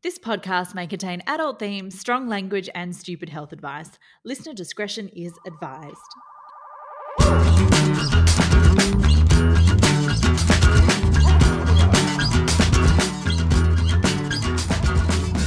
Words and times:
This 0.00 0.16
podcast 0.16 0.76
may 0.76 0.86
contain 0.86 1.24
adult 1.26 1.58
themes, 1.58 1.98
strong 1.98 2.28
language, 2.28 2.70
and 2.72 2.94
stupid 2.94 3.30
health 3.30 3.52
advice. 3.52 3.98
Listener 4.24 4.54
discretion 4.54 5.08
is 5.08 5.32
advised. 5.44 5.96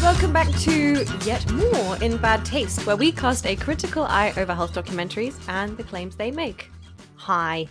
Welcome 0.01 0.33
back 0.33 0.49
to 0.59 1.05
yet 1.23 1.49
more 1.53 1.95
in 2.03 2.17
bad 2.17 2.43
taste, 2.43 2.85
where 2.85 2.97
we 2.97 3.13
cast 3.13 3.45
a 3.45 3.55
critical 3.55 4.03
eye 4.03 4.33
over 4.35 4.53
health 4.53 4.73
documentaries 4.73 5.39
and 5.47 5.77
the 5.77 5.83
claims 5.83 6.17
they 6.17 6.29
make. 6.29 6.69
Hi. 7.15 7.69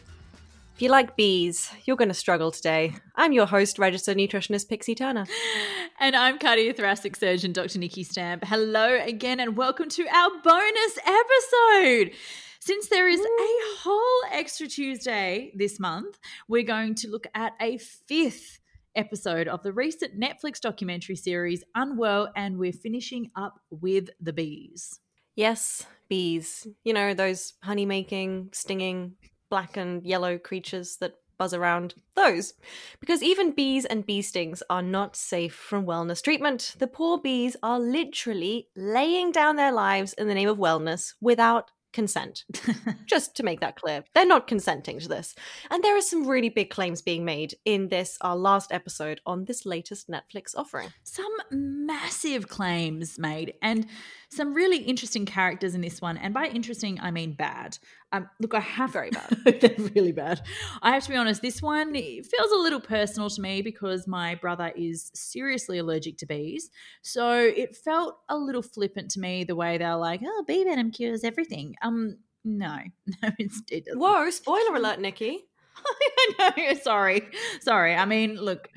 If 0.80 0.84
you 0.84 0.90
like 0.90 1.14
bees, 1.14 1.70
you're 1.84 1.98
going 1.98 2.08
to 2.08 2.14
struggle 2.14 2.50
today. 2.50 2.94
I'm 3.14 3.34
your 3.34 3.44
host, 3.44 3.78
registered 3.78 4.16
nutritionist 4.16 4.70
Pixie 4.70 4.94
Turner. 4.94 5.26
And 6.00 6.16
I'm 6.16 6.38
cardiothoracic 6.38 7.18
surgeon 7.18 7.52
Dr. 7.52 7.78
Nikki 7.78 8.02
Stamp. 8.02 8.44
Hello 8.46 8.98
again, 9.04 9.40
and 9.40 9.58
welcome 9.58 9.90
to 9.90 10.08
our 10.08 10.30
bonus 10.42 10.98
episode. 11.04 12.12
Since 12.60 12.88
there 12.88 13.06
is 13.06 13.20
a 13.20 13.76
whole 13.80 14.22
extra 14.32 14.66
Tuesday 14.66 15.52
this 15.54 15.78
month, 15.78 16.18
we're 16.48 16.62
going 16.62 16.94
to 16.94 17.10
look 17.10 17.26
at 17.34 17.52
a 17.60 17.76
fifth 17.76 18.60
episode 18.96 19.48
of 19.48 19.62
the 19.62 19.74
recent 19.74 20.18
Netflix 20.18 20.62
documentary 20.62 21.16
series 21.16 21.62
Unwell, 21.74 22.32
and 22.34 22.56
we're 22.56 22.72
finishing 22.72 23.30
up 23.36 23.60
with 23.68 24.08
the 24.18 24.32
bees. 24.32 24.98
Yes, 25.36 25.84
bees. 26.08 26.66
You 26.84 26.94
know, 26.94 27.12
those 27.12 27.52
honey 27.62 27.84
making, 27.84 28.48
stinging, 28.52 29.16
black 29.50 29.76
and 29.76 30.04
yellow 30.06 30.38
creatures 30.38 30.96
that 31.00 31.14
buzz 31.40 31.54
around. 31.54 31.94
Those. 32.14 32.52
Because 33.00 33.22
even 33.22 33.52
bees 33.52 33.86
and 33.86 34.04
bee 34.06 34.22
stings 34.22 34.62
are 34.68 34.82
not 34.82 35.16
safe 35.16 35.54
from 35.54 35.86
wellness 35.86 36.22
treatment. 36.22 36.76
The 36.78 36.86
poor 36.86 37.18
bees 37.18 37.56
are 37.62 37.80
literally 37.80 38.68
laying 38.76 39.32
down 39.32 39.56
their 39.56 39.72
lives 39.72 40.12
in 40.12 40.28
the 40.28 40.34
name 40.34 40.50
of 40.50 40.58
wellness 40.58 41.14
without 41.20 41.70
consent. 41.92 42.44
Just 43.06 43.34
to 43.36 43.42
make 43.42 43.60
that 43.60 43.76
clear, 43.76 44.04
they're 44.14 44.26
not 44.26 44.46
consenting 44.46 45.00
to 45.00 45.08
this. 45.08 45.34
And 45.70 45.82
there 45.82 45.96
are 45.96 46.02
some 46.02 46.26
really 46.26 46.48
big 46.48 46.70
claims 46.70 47.02
being 47.02 47.24
made 47.24 47.54
in 47.64 47.88
this, 47.88 48.16
our 48.20 48.36
last 48.36 48.72
episode 48.72 49.20
on 49.26 49.44
this 49.44 49.66
latest 49.66 50.08
Netflix 50.08 50.54
offering. 50.54 50.92
Some 51.02 51.32
massive 51.50 52.48
claims 52.48 53.18
made, 53.18 53.54
and 53.62 53.86
some 54.28 54.54
really 54.54 54.78
interesting 54.78 55.26
characters 55.26 55.74
in 55.74 55.80
this 55.80 56.00
one. 56.00 56.16
And 56.16 56.32
by 56.34 56.46
interesting, 56.46 57.00
I 57.00 57.10
mean 57.10 57.32
bad. 57.32 57.78
Um, 58.12 58.28
look, 58.40 58.54
I 58.54 58.60
have 58.60 58.92
Very 58.92 59.10
bad. 59.10 59.36
They're 59.60 59.74
really 59.94 60.12
bad. 60.12 60.40
I 60.82 60.92
have 60.94 61.04
to 61.04 61.10
be 61.10 61.16
honest. 61.16 61.42
This 61.42 61.62
one 61.62 61.92
feels 61.94 62.52
a 62.52 62.56
little 62.56 62.80
personal 62.80 63.30
to 63.30 63.40
me 63.40 63.62
because 63.62 64.08
my 64.08 64.34
brother 64.34 64.72
is 64.74 65.10
seriously 65.14 65.78
allergic 65.78 66.16
to 66.18 66.26
bees. 66.26 66.70
So 67.02 67.32
it 67.38 67.76
felt 67.76 68.18
a 68.28 68.36
little 68.36 68.62
flippant 68.62 69.10
to 69.12 69.20
me 69.20 69.44
the 69.44 69.54
way 69.54 69.78
they're 69.78 69.94
like, 69.96 70.20
"Oh, 70.24 70.44
bee 70.46 70.64
venom 70.64 70.90
cures 70.90 71.22
everything." 71.22 71.76
Um, 71.82 72.18
no, 72.44 72.78
no, 73.22 73.30
it's, 73.38 73.62
it 73.70 73.84
doesn't. 73.84 74.00
Whoa, 74.00 74.28
spoiler 74.30 74.74
alert, 74.74 74.98
Nikki. 75.00 75.38
I 76.40 76.52
know. 76.56 76.74
Sorry, 76.82 77.28
sorry. 77.60 77.94
I 77.94 78.04
mean, 78.06 78.36
look. 78.36 78.68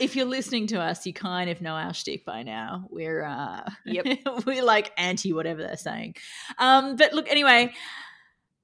If 0.00 0.16
you're 0.16 0.24
listening 0.24 0.66
to 0.68 0.80
us, 0.80 1.04
you 1.04 1.12
kind 1.12 1.50
of 1.50 1.60
know 1.60 1.74
our 1.74 1.92
shtick 1.92 2.24
by 2.24 2.42
now. 2.42 2.86
We're 2.88 3.22
uh, 3.22 3.68
Yep. 3.84 4.06
we're 4.46 4.64
like 4.64 4.92
anti 4.96 5.34
whatever 5.34 5.60
they're 5.62 5.76
saying. 5.76 6.14
Um, 6.58 6.96
but 6.96 7.12
look, 7.12 7.28
anyway, 7.28 7.74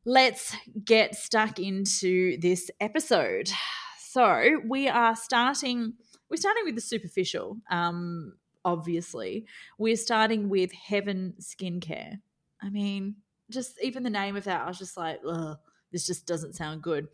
let's 0.07 0.57
get 0.85 1.17
stuck 1.17 1.59
into 1.59 2.39
this 2.39 2.71
episode. 2.81 3.51
So 3.99 4.61
we 4.65 4.89
are 4.89 5.17
starting. 5.17 5.95
We're 6.31 6.37
starting 6.39 6.65
with 6.65 6.77
the 6.77 6.81
superficial. 6.81 7.59
Um, 7.71 8.35
obviously, 8.65 9.47
we're 9.79 9.97
starting 9.97 10.49
with 10.49 10.73
Heaven 10.73 11.35
Skincare. 11.41 12.21
I 12.63 12.71
mean, 12.71 13.17
just 13.51 13.79
even 13.83 14.05
the 14.05 14.11
name 14.11 14.37
of 14.37 14.45
that, 14.45 14.63
I 14.63 14.67
was 14.67 14.79
just 14.79 14.97
like, 14.97 15.21
ugh, 15.29 15.59
this 15.93 16.07
just 16.07 16.27
doesn't 16.27 16.55
sound 16.55 16.83
good. 16.83 17.09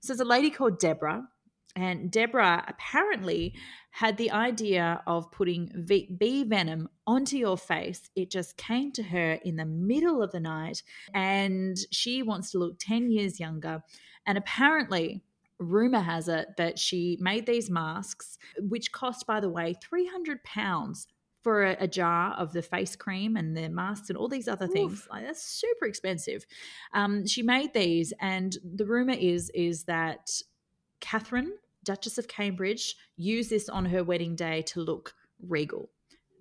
So 0.00 0.12
there's 0.12 0.20
a 0.20 0.24
lady 0.24 0.50
called 0.50 0.78
Deborah, 0.78 1.28
and 1.76 2.10
Deborah 2.10 2.64
apparently 2.66 3.54
had 3.90 4.16
the 4.16 4.30
idea 4.30 5.02
of 5.06 5.30
putting 5.30 5.70
v- 5.74 6.08
bee 6.18 6.42
venom 6.42 6.88
onto 7.06 7.36
your 7.36 7.58
face. 7.58 8.10
It 8.16 8.30
just 8.30 8.56
came 8.56 8.92
to 8.92 9.02
her 9.02 9.32
in 9.44 9.56
the 9.56 9.66
middle 9.66 10.22
of 10.22 10.32
the 10.32 10.40
night, 10.40 10.82
and 11.14 11.76
she 11.92 12.22
wants 12.22 12.50
to 12.50 12.58
look 12.58 12.78
10 12.80 13.10
years 13.10 13.38
younger. 13.38 13.82
And 14.26 14.38
apparently, 14.38 15.22
rumor 15.58 16.00
has 16.00 16.28
it 16.28 16.48
that 16.56 16.78
she 16.78 17.18
made 17.20 17.46
these 17.46 17.70
masks, 17.70 18.38
which 18.58 18.90
cost, 18.92 19.26
by 19.26 19.40
the 19.40 19.50
way, 19.50 19.74
300 19.82 20.42
pounds 20.44 21.06
for 21.42 21.64
a, 21.64 21.76
a 21.80 21.86
jar 21.86 22.32
of 22.32 22.52
the 22.52 22.62
face 22.62 22.96
cream 22.96 23.36
and 23.36 23.56
the 23.56 23.68
masks 23.68 24.08
and 24.08 24.18
all 24.18 24.28
these 24.28 24.48
other 24.48 24.66
things. 24.66 25.06
Like, 25.10 25.24
that's 25.24 25.42
super 25.42 25.86
expensive. 25.86 26.44
Um, 26.92 27.26
she 27.26 27.42
made 27.42 27.72
these, 27.72 28.12
and 28.20 28.56
the 28.64 28.86
rumor 28.86 29.14
is 29.14 29.50
is 29.54 29.84
that 29.84 30.28
Catherine, 31.00 31.52
Duchess 31.86 32.18
of 32.18 32.28
Cambridge, 32.28 32.96
used 33.16 33.48
this 33.48 33.68
on 33.70 33.86
her 33.86 34.04
wedding 34.04 34.34
day 34.36 34.60
to 34.62 34.80
look 34.80 35.14
regal. 35.40 35.88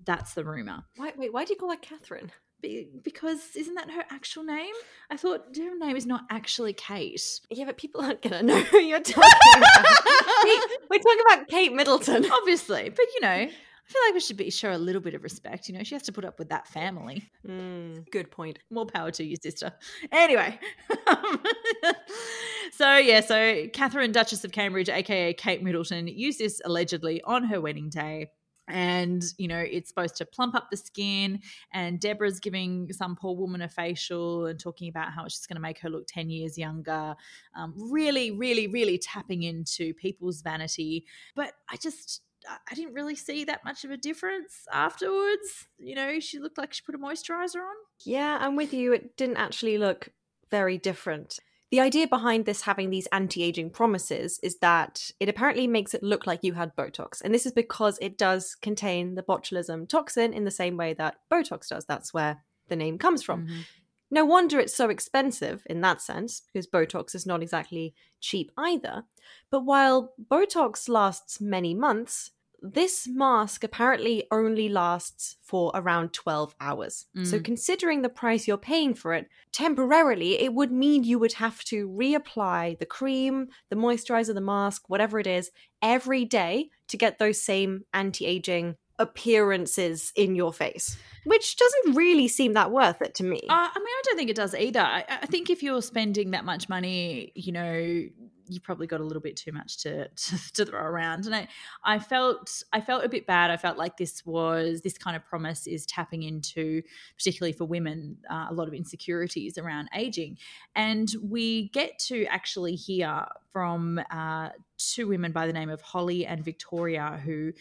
That's 0.05 0.33
the 0.33 0.43
rumor. 0.43 0.83
Why, 0.97 1.13
wait, 1.15 1.31
why 1.31 1.45
do 1.45 1.53
you 1.53 1.57
call 1.59 1.69
her 1.71 1.77
Catherine? 1.77 2.31
Be- 2.61 2.89
because 3.03 3.55
isn't 3.55 3.75
that 3.75 3.91
her 3.91 4.03
actual 4.09 4.43
name? 4.43 4.73
I 5.09 5.17
thought 5.17 5.55
her 5.57 5.77
name 5.77 5.95
is 5.95 6.05
not 6.05 6.23
actually 6.29 6.73
Kate. 6.73 7.21
Yeah, 7.49 7.65
but 7.65 7.77
people 7.77 8.01
aren't 8.01 8.21
going 8.21 8.33
to 8.33 8.43
know 8.43 8.59
who 8.61 8.79
you're 8.79 8.99
talking 8.99 9.31
about. 9.57 9.85
Kate- 10.43 10.61
We're 10.89 10.99
talking 10.99 11.21
about 11.31 11.47
Kate 11.47 11.73
Middleton. 11.73 12.25
Obviously, 12.31 12.89
but 12.89 13.05
you 13.15 13.21
know, 13.21 13.47
I 13.87 13.91
feel 13.91 14.01
like 14.07 14.13
we 14.15 14.19
should 14.19 14.37
be 14.37 14.49
show 14.49 14.73
a 14.73 14.77
little 14.77 15.01
bit 15.01 15.13
of 15.13 15.23
respect. 15.23 15.69
You 15.69 15.77
know, 15.77 15.83
she 15.83 15.93
has 15.93 16.01
to 16.03 16.11
put 16.11 16.25
up 16.25 16.39
with 16.39 16.49
that 16.49 16.67
family. 16.67 17.29
Mm, 17.47 18.09
good 18.09 18.31
point. 18.31 18.57
More 18.71 18.85
power 18.85 19.11
to 19.11 19.23
you, 19.23 19.35
sister. 19.35 19.71
Anyway, 20.11 20.59
so 22.71 22.97
yeah, 22.97 23.21
so 23.21 23.67
Catherine, 23.73 24.11
Duchess 24.11 24.43
of 24.43 24.51
Cambridge, 24.51 24.89
aka 24.89 25.33
Kate 25.33 25.61
Middleton, 25.61 26.07
used 26.07 26.39
this 26.39 26.61
allegedly 26.65 27.21
on 27.23 27.43
her 27.43 27.61
wedding 27.61 27.89
day. 27.89 28.31
And, 28.67 29.23
you 29.37 29.47
know, 29.47 29.59
it's 29.59 29.89
supposed 29.89 30.15
to 30.17 30.25
plump 30.25 30.55
up 30.55 30.69
the 30.71 30.77
skin. 30.77 31.41
And 31.71 31.99
Deborah's 31.99 32.39
giving 32.39 32.91
some 32.91 33.15
poor 33.15 33.35
woman 33.35 33.61
a 33.61 33.69
facial 33.69 34.47
and 34.47 34.59
talking 34.59 34.89
about 34.89 35.11
how 35.11 35.25
it's 35.25 35.35
just 35.35 35.47
going 35.47 35.57
to 35.57 35.61
make 35.61 35.79
her 35.79 35.89
look 35.89 36.07
10 36.07 36.29
years 36.29 36.57
younger. 36.57 37.15
Um, 37.55 37.73
really, 37.77 38.31
really, 38.31 38.67
really 38.67 38.97
tapping 38.97 39.43
into 39.43 39.93
people's 39.93 40.41
vanity. 40.41 41.05
But 41.35 41.53
I 41.69 41.77
just, 41.77 42.21
I- 42.47 42.75
didn't 42.75 42.93
really 42.93 43.15
see 43.15 43.43
that 43.45 43.63
much 43.63 43.83
of 43.83 43.91
a 43.91 43.97
difference 43.97 44.65
afterwards. 44.71 45.67
You 45.77 45.95
know, 45.95 46.19
she 46.19 46.39
looked 46.39 46.57
like 46.57 46.73
she 46.73 46.81
put 46.83 46.95
a 46.95 46.97
moisturizer 46.97 47.61
on. 47.61 47.75
Yeah, 48.03 48.37
I'm 48.41 48.55
with 48.55 48.73
you. 48.73 48.93
It 48.93 49.15
didn't 49.17 49.37
actually 49.37 49.77
look 49.77 50.09
very 50.51 50.77
different. 50.77 51.39
The 51.71 51.79
idea 51.79 52.07
behind 52.07 52.45
this 52.45 52.61
having 52.61 52.89
these 52.89 53.07
anti 53.07 53.43
aging 53.43 53.71
promises 53.71 54.39
is 54.43 54.57
that 54.59 55.11
it 55.19 55.27
apparently 55.29 55.67
makes 55.67 55.93
it 55.93 56.03
look 56.03 56.27
like 56.27 56.43
you 56.43 56.53
had 56.53 56.75
Botox. 56.75 57.21
And 57.21 57.33
this 57.33 57.45
is 57.45 57.51
because 57.51 57.97
it 58.01 58.17
does 58.17 58.55
contain 58.55 59.15
the 59.15 59.23
botulism 59.23 59.87
toxin 59.89 60.31
in 60.33 60.45
the 60.45 60.51
same 60.51 60.77
way 60.77 60.93
that 60.93 61.15
Botox 61.31 61.69
does. 61.69 61.85
That's 61.85 62.13
where 62.13 62.43
the 62.67 62.75
name 62.75 62.97
comes 62.97 63.23
from. 63.23 63.47
Mhm. 63.47 63.65
No 64.11 64.23
wonder 64.23 64.59
it's 64.59 64.75
so 64.75 64.89
expensive 64.89 65.63
in 65.65 65.81
that 65.81 65.99
sense, 66.01 66.39
because 66.41 66.67
Botox 66.67 67.15
is 67.15 67.25
not 67.25 67.41
exactly 67.41 67.95
cheap 68.21 68.51
either. 68.55 69.03
But 69.49 69.61
while 69.61 70.13
Botox 70.31 70.87
lasts 70.87 71.41
many 71.41 71.73
months, 71.73 72.31
this 72.61 73.07
mask 73.07 73.63
apparently 73.63 74.25
only 74.31 74.69
lasts 74.69 75.37
for 75.41 75.71
around 75.73 76.13
12 76.13 76.55
hours. 76.59 77.05
So, 77.23 77.37
Mm. 77.39 77.43
considering 77.45 78.01
the 78.01 78.09
price 78.09 78.47
you're 78.47 78.57
paying 78.57 78.93
for 78.93 79.13
it, 79.13 79.27
temporarily 79.51 80.39
it 80.41 80.53
would 80.53 80.71
mean 80.71 81.03
you 81.03 81.19
would 81.19 81.33
have 81.33 81.63
to 81.65 81.87
reapply 81.87 82.79
the 82.79 82.85
cream, 82.85 83.47
the 83.69 83.75
moisturizer, 83.75 84.33
the 84.33 84.41
mask, 84.41 84.89
whatever 84.89 85.19
it 85.19 85.27
is, 85.27 85.51
every 85.81 86.25
day 86.25 86.69
to 86.87 86.97
get 86.97 87.19
those 87.19 87.41
same 87.41 87.85
anti 87.93 88.25
aging 88.25 88.75
appearances 88.97 90.13
in 90.15 90.35
your 90.35 90.53
face, 90.53 90.97
which 91.25 91.57
doesn't 91.57 91.95
really 91.95 92.27
seem 92.27 92.53
that 92.53 92.71
worth 92.71 93.01
it 93.01 93.15
to 93.15 93.23
me. 93.23 93.41
Uh, 93.49 93.69
I 93.73 93.79
mean, 93.79 93.87
I 93.87 94.01
don't 94.05 94.17
think 94.17 94.29
it 94.29 94.35
does 94.35 94.55
either. 94.55 94.79
I, 94.79 95.03
I 95.09 95.25
think 95.25 95.49
if 95.49 95.61
you're 95.63 95.81
spending 95.81 96.31
that 96.31 96.45
much 96.45 96.69
money, 96.69 97.31
you 97.35 97.51
know, 97.51 98.03
you 98.47 98.59
probably 98.59 98.87
got 98.87 99.01
a 99.01 99.03
little 99.03 99.21
bit 99.21 99.35
too 99.35 99.51
much 99.51 99.77
to, 99.83 100.07
to, 100.15 100.53
to 100.53 100.65
throw 100.65 100.81
around. 100.81 101.25
And 101.25 101.35
I, 101.35 101.47
I 101.83 101.99
felt, 101.99 102.63
I 102.73 102.81
felt 102.81 103.03
a 103.03 103.09
bit 103.09 103.25
bad. 103.25 103.51
I 103.51 103.57
felt 103.57 103.77
like 103.77 103.97
this 103.97 104.25
was 104.25 104.81
this 104.81 104.97
kind 104.97 105.15
of 105.15 105.25
promise 105.25 105.67
is 105.67 105.85
tapping 105.85 106.23
into, 106.23 106.81
particularly 107.17 107.53
for 107.53 107.65
women, 107.65 108.17
uh, 108.29 108.47
a 108.49 108.53
lot 108.53 108.67
of 108.67 108.73
insecurities 108.73 109.57
around 109.57 109.89
aging. 109.95 110.37
And 110.75 111.09
we 111.21 111.69
get 111.69 111.99
to 112.07 112.25
actually 112.25 112.75
hear 112.75 113.25
from 113.55 114.01
uh, 114.11 114.49
two 114.77 115.07
women 115.07 115.31
by 115.31 115.47
the 115.47 115.53
name 115.53 115.69
of 115.69 115.79
Holly 115.79 116.25
and 116.25 116.43
Victoria 116.43 117.21
who 117.23 117.53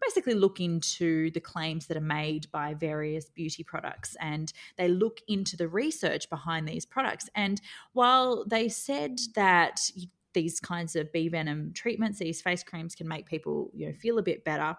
basically 0.00 0.34
look 0.34 0.60
into 0.60 1.32
the 1.32 1.40
claims 1.40 1.88
that 1.88 1.96
are 1.96 2.00
made 2.00 2.48
by 2.52 2.74
various 2.74 3.28
beauty 3.28 3.64
products 3.64 4.16
and 4.20 4.52
they 4.76 4.86
look 4.86 5.18
into 5.26 5.56
the 5.56 5.66
research 5.66 6.30
behind 6.30 6.68
these 6.68 6.86
products. 6.86 7.28
And 7.34 7.60
while 7.92 8.44
they 8.46 8.68
said 8.68 9.18
that 9.34 9.90
these 10.36 10.60
kinds 10.60 10.94
of 10.96 11.10
bee 11.12 11.30
venom 11.30 11.72
treatments, 11.72 12.18
these 12.18 12.42
face 12.42 12.62
creams 12.62 12.94
can 12.94 13.08
make 13.08 13.24
people, 13.24 13.70
you 13.74 13.86
know, 13.86 13.94
feel 13.94 14.18
a 14.18 14.22
bit 14.22 14.44
better. 14.44 14.76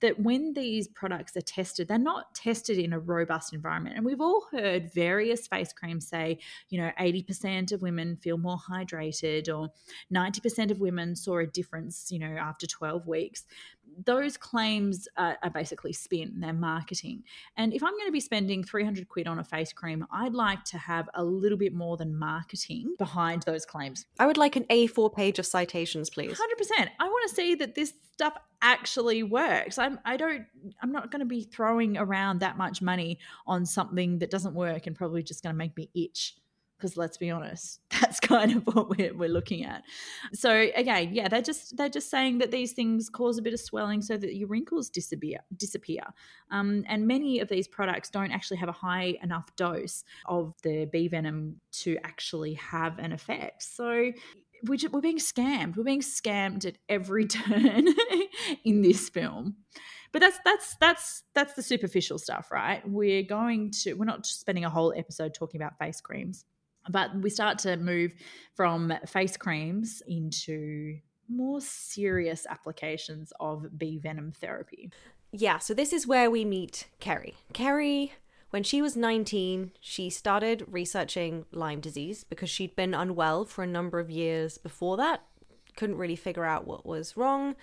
That 0.00 0.20
when 0.20 0.52
these 0.54 0.86
products 0.86 1.36
are 1.36 1.40
tested, 1.40 1.88
they're 1.88 1.98
not 1.98 2.32
tested 2.32 2.78
in 2.78 2.92
a 2.92 2.98
robust 3.00 3.52
environment. 3.52 3.96
And 3.96 4.06
we've 4.06 4.20
all 4.20 4.46
heard 4.52 4.94
various 4.94 5.48
face 5.48 5.72
creams 5.72 6.06
say, 6.06 6.38
you 6.68 6.80
know, 6.80 6.92
80% 6.98 7.72
of 7.72 7.82
women 7.82 8.18
feel 8.22 8.38
more 8.38 8.56
hydrated 8.56 9.48
or 9.48 9.70
90% 10.14 10.70
of 10.70 10.78
women 10.78 11.16
saw 11.16 11.38
a 11.38 11.46
difference, 11.46 12.12
you 12.12 12.20
know, 12.20 12.36
after 12.38 12.68
12 12.68 13.08
weeks. 13.08 13.44
Those 14.04 14.36
claims 14.36 15.08
are, 15.16 15.38
are 15.42 15.50
basically 15.50 15.92
spin, 15.92 16.34
they're 16.38 16.52
marketing. 16.52 17.24
And 17.56 17.72
if 17.72 17.82
I'm 17.82 17.92
going 17.92 18.06
to 18.06 18.12
be 18.12 18.20
spending 18.20 18.64
300 18.64 19.08
quid 19.08 19.26
on 19.26 19.38
a 19.38 19.44
face 19.44 19.72
cream, 19.72 20.06
I'd 20.12 20.34
like 20.34 20.64
to 20.64 20.78
have 20.78 21.08
a 21.14 21.24
little 21.24 21.58
bit 21.58 21.74
more 21.74 21.96
than 21.96 22.16
marketing 22.16 22.94
behind 22.98 23.42
those 23.42 23.66
claims. 23.66 24.06
I 24.18 24.26
would 24.26 24.36
like 24.36 24.56
an 24.56 24.64
A4 24.64 25.14
page 25.14 25.38
of 25.38 25.46
citations, 25.46 26.10
please. 26.10 26.32
100%. 26.32 26.88
I 26.98 27.04
want 27.04 27.28
to 27.28 27.34
see 27.34 27.54
that 27.56 27.74
this 27.74 27.94
stuff 28.12 28.34
actually 28.62 29.22
works. 29.22 29.78
I'm 29.78 29.98
I 30.04 30.18
don't 30.18 30.44
I'm 30.82 30.92
not 30.92 31.10
going 31.10 31.20
to 31.20 31.26
be 31.26 31.44
throwing 31.44 31.96
around 31.96 32.40
that 32.40 32.58
much 32.58 32.82
money 32.82 33.18
on 33.46 33.64
something 33.64 34.18
that 34.18 34.30
doesn't 34.30 34.54
work 34.54 34.86
and 34.86 34.94
probably 34.94 35.22
just 35.22 35.42
going 35.42 35.54
to 35.54 35.56
make 35.56 35.74
me 35.76 35.88
itch 35.94 36.36
because 36.80 36.96
let's 36.96 37.16
be 37.16 37.30
honest 37.30 37.80
that's 38.00 38.18
kind 38.18 38.56
of 38.56 38.66
what 38.74 38.88
we're, 38.88 39.14
we're 39.14 39.28
looking 39.28 39.64
at. 39.64 39.82
So 40.32 40.68
again 40.74 41.14
yeah 41.14 41.28
they're 41.28 41.42
just 41.42 41.76
they're 41.76 41.88
just 41.88 42.10
saying 42.10 42.38
that 42.38 42.50
these 42.50 42.72
things 42.72 43.10
cause 43.10 43.38
a 43.38 43.42
bit 43.42 43.52
of 43.52 43.60
swelling 43.60 44.02
so 44.02 44.16
that 44.16 44.34
your 44.34 44.48
wrinkles 44.48 44.88
disappear 44.90 45.38
disappear. 45.56 46.02
Um, 46.50 46.84
and 46.88 47.06
many 47.06 47.40
of 47.40 47.48
these 47.48 47.68
products 47.68 48.10
don't 48.10 48.32
actually 48.32 48.56
have 48.58 48.68
a 48.68 48.72
high 48.72 49.16
enough 49.22 49.54
dose 49.56 50.04
of 50.26 50.54
the 50.62 50.86
bee 50.86 51.08
venom 51.08 51.60
to 51.72 51.98
actually 52.02 52.54
have 52.54 52.98
an 52.98 53.12
effect. 53.12 53.62
So 53.62 54.12
we're, 54.64 54.76
just, 54.76 54.92
we're 54.92 55.00
being 55.00 55.18
scammed. 55.18 55.76
We're 55.76 55.84
being 55.84 56.00
scammed 56.00 56.66
at 56.66 56.76
every 56.88 57.26
turn 57.26 57.88
in 58.64 58.82
this 58.82 59.08
film. 59.08 59.56
But 60.12 60.20
that's 60.20 60.40
that's 60.44 60.76
that's 60.80 61.22
that's 61.34 61.54
the 61.54 61.62
superficial 61.62 62.18
stuff 62.18 62.50
right? 62.50 62.82
We're 62.84 63.22
going 63.22 63.70
to 63.82 63.94
we're 63.94 64.06
not 64.06 64.26
spending 64.26 64.64
a 64.64 64.70
whole 64.70 64.92
episode 64.96 65.34
talking 65.34 65.60
about 65.60 65.78
face 65.78 66.00
creams 66.00 66.44
but 66.90 67.14
we 67.16 67.30
start 67.30 67.58
to 67.60 67.76
move 67.76 68.12
from 68.54 68.92
face 69.06 69.36
creams 69.36 70.02
into 70.06 70.98
more 71.28 71.60
serious 71.60 72.46
applications 72.48 73.32
of 73.40 73.78
bee 73.78 73.98
venom 73.98 74.32
therapy. 74.32 74.90
Yeah, 75.32 75.58
so 75.58 75.74
this 75.74 75.92
is 75.92 76.06
where 76.06 76.30
we 76.30 76.44
meet 76.44 76.88
Kerry. 76.98 77.34
Kerry, 77.52 78.12
when 78.50 78.64
she 78.64 78.82
was 78.82 78.96
19, 78.96 79.70
she 79.80 80.10
started 80.10 80.64
researching 80.68 81.46
Lyme 81.52 81.80
disease 81.80 82.24
because 82.24 82.50
she'd 82.50 82.74
been 82.74 82.94
unwell 82.94 83.44
for 83.44 83.62
a 83.62 83.68
number 83.68 84.00
of 84.00 84.10
years 84.10 84.58
before 84.58 84.96
that, 84.96 85.22
couldn't 85.76 85.98
really 85.98 86.16
figure 86.16 86.44
out 86.44 86.66
what 86.66 86.84
was 86.84 87.16
wrong. 87.16 87.54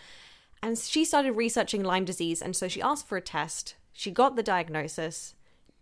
And 0.63 0.77
she 0.77 1.03
started 1.03 1.33
researching 1.33 1.83
Lyme 1.83 2.06
disease, 2.06 2.41
and 2.41 2.56
so 2.56 2.68
she 2.68 2.81
asked 2.81 3.07
for 3.07 3.18
a 3.18 3.21
test. 3.21 3.75
She 3.91 4.12
got 4.12 4.35
the 4.35 4.44
diagnosis. 4.44 5.35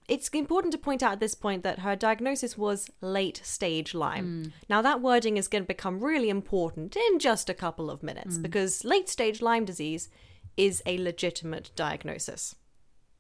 It's 0.07 0.30
important 0.30 0.72
to 0.74 0.78
point 0.78 1.02
out 1.02 1.13
at 1.13 1.19
this 1.19 1.36
point 1.36 1.63
that 1.63 1.80
her 1.80 1.96
diagnosis 1.96 2.57
was 2.57 2.90
late 3.02 3.42
stage 3.44 3.94
Lyme. 3.94 4.44
Hmm. 4.44 4.50
Now, 4.69 4.81
that 4.81 5.02
wording 5.02 5.38
is 5.38 5.48
going 5.48 5.63
to 5.63 5.68
become 5.68 6.04
really 6.04 6.30
important 6.30 6.96
in 6.96 7.19
just 7.19 7.50
a 7.50 7.54
couple 7.54 7.90
of 7.90 8.04
minutes 8.04 8.36
hmm. 8.36 8.42
because 8.42 8.84
late 8.84 9.10
stage 9.10 9.42
Lyme 9.42 9.66
disease 9.66 10.10
is 10.57 10.81
a 10.86 10.98
legitimate 10.98 11.72
diagnosis. 11.75 12.56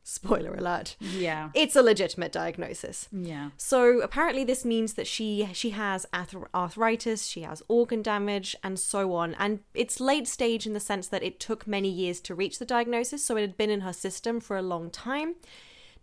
Spoiler 0.07 0.53
alert. 0.53 0.97
Yeah. 0.99 1.49
It's 1.55 1.75
a 1.75 1.81
legitimate 1.81 2.31
diagnosis. 2.31 3.09
Yeah. 3.11 3.49
So 3.57 4.01
apparently 4.01 4.43
this 4.43 4.63
means 4.63 4.93
that 4.93 5.07
she 5.07 5.49
she 5.53 5.71
has 5.71 6.05
arthritis, 6.13 7.25
she 7.25 7.41
has 7.41 7.63
organ 7.67 8.03
damage 8.03 8.55
and 8.63 8.77
so 8.77 9.15
on. 9.15 9.33
And 9.39 9.61
it's 9.73 9.99
late 9.99 10.27
stage 10.27 10.67
in 10.67 10.73
the 10.73 10.79
sense 10.79 11.07
that 11.07 11.23
it 11.23 11.39
took 11.39 11.65
many 11.65 11.89
years 11.89 12.19
to 12.21 12.35
reach 12.35 12.59
the 12.59 12.65
diagnosis, 12.65 13.25
so 13.25 13.35
it 13.35 13.41
had 13.41 13.57
been 13.57 13.71
in 13.71 13.81
her 13.81 13.93
system 13.93 14.39
for 14.39 14.55
a 14.55 14.61
long 14.61 14.91
time. 14.91 15.37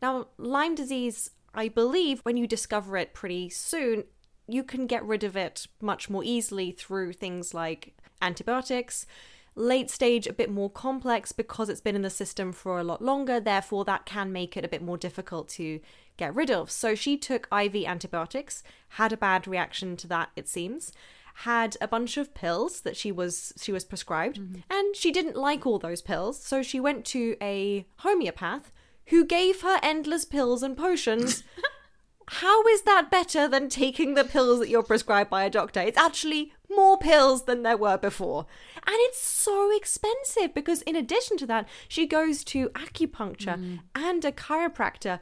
Now, 0.03 0.27
Lyme 0.37 0.75
disease, 0.75 1.31
I 1.55 1.69
believe 1.69 2.21
when 2.25 2.37
you 2.37 2.49
discover 2.49 2.97
it 2.97 3.15
pretty 3.15 3.49
soon, 3.49 4.05
you 4.49 4.65
can 4.65 4.89
get 4.89 5.05
rid 5.05 5.23
of 5.23 5.37
it 5.37 5.69
much 5.81 6.11
more 6.11 6.25
easily 6.25 6.73
through 6.73 7.13
things 7.13 7.55
like 7.55 7.97
antibiotics. 8.21 9.07
Late 9.55 9.91
stage, 9.91 10.27
a 10.27 10.33
bit 10.33 10.51
more 10.51 10.71
complex 10.71 11.31
because 11.31 11.69
it's 11.69 11.81
been 11.81 11.95
in 11.95 12.03
the 12.03 12.11
system 12.11 12.53
for 12.53 12.81
a 12.81 12.85
lot 12.85 13.01
longer, 13.01 13.39
therefore, 13.39 13.85
that 13.85 14.05
can 14.05 14.33
make 14.33 14.57
it 14.57 14.65
a 14.65 14.69
bit 14.69 14.83
more 14.83 14.97
difficult 14.97 15.49
to 15.51 15.79
get 16.17 16.35
rid 16.35 16.51
of. 16.51 16.71
So, 16.71 16.95
she 16.97 17.17
took 17.17 17.47
IV 17.53 17.77
antibiotics, 17.87 18.65
had 18.91 19.13
a 19.13 19.17
bad 19.17 19.47
reaction 19.47 19.97
to 19.99 20.09
that, 20.09 20.31
it 20.35 20.49
seems 20.49 20.93
had 21.37 21.79
a 21.81 21.89
bunch 21.89 22.19
of 22.19 22.35
pills 22.35 22.83
that 22.83 22.95
she 22.95 23.11
was 23.11 23.55
she 23.59 23.73
was 23.73 23.87
prescribed 23.87 24.39
mm-hmm. 24.39 24.61
and 24.69 24.95
she 24.95 25.11
didn't 25.11 25.35
like 25.35 25.65
all 25.65 25.79
those 25.79 26.03
pills 26.03 26.39
so 26.39 26.63
she 26.63 26.79
went 26.79 27.07
to 27.07 27.35
a 27.41 27.87
homeopath 28.01 28.71
who 29.07 29.25
gave 29.25 29.63
her 29.63 29.79
endless 29.83 30.25
pills 30.25 30.63
and 30.63 30.77
potions 30.77 31.45
how 32.29 32.63
is 32.69 32.83
that 32.83 33.11
better 33.11 33.47
than 33.47 33.69
taking 33.69 34.15
the 34.15 34.25
pills 34.25 34.59
that 34.59 34.69
you're 34.69 34.83
prescribed 34.83 35.29
by 35.29 35.45
a 35.45 35.51
doctor? 35.51 35.81
It's 35.81 35.99
actually 35.99 36.53
more 36.75 36.97
pills 36.97 37.45
than 37.45 37.63
there 37.63 37.77
were 37.77 37.99
before. 37.99 38.47
And 38.87 38.97
it's 39.01 39.21
so 39.21 39.75
expensive 39.77 40.55
because, 40.55 40.83
in 40.83 40.97
addition 40.97 41.37
to 41.39 41.47
that, 41.47 41.69
she 41.89 42.07
goes 42.07 42.43
to 42.45 42.71
acupuncture 42.71 43.59
mm. 43.59 43.81
and 43.95 44.25
a 44.25 44.33
chiropractor. 44.33 45.21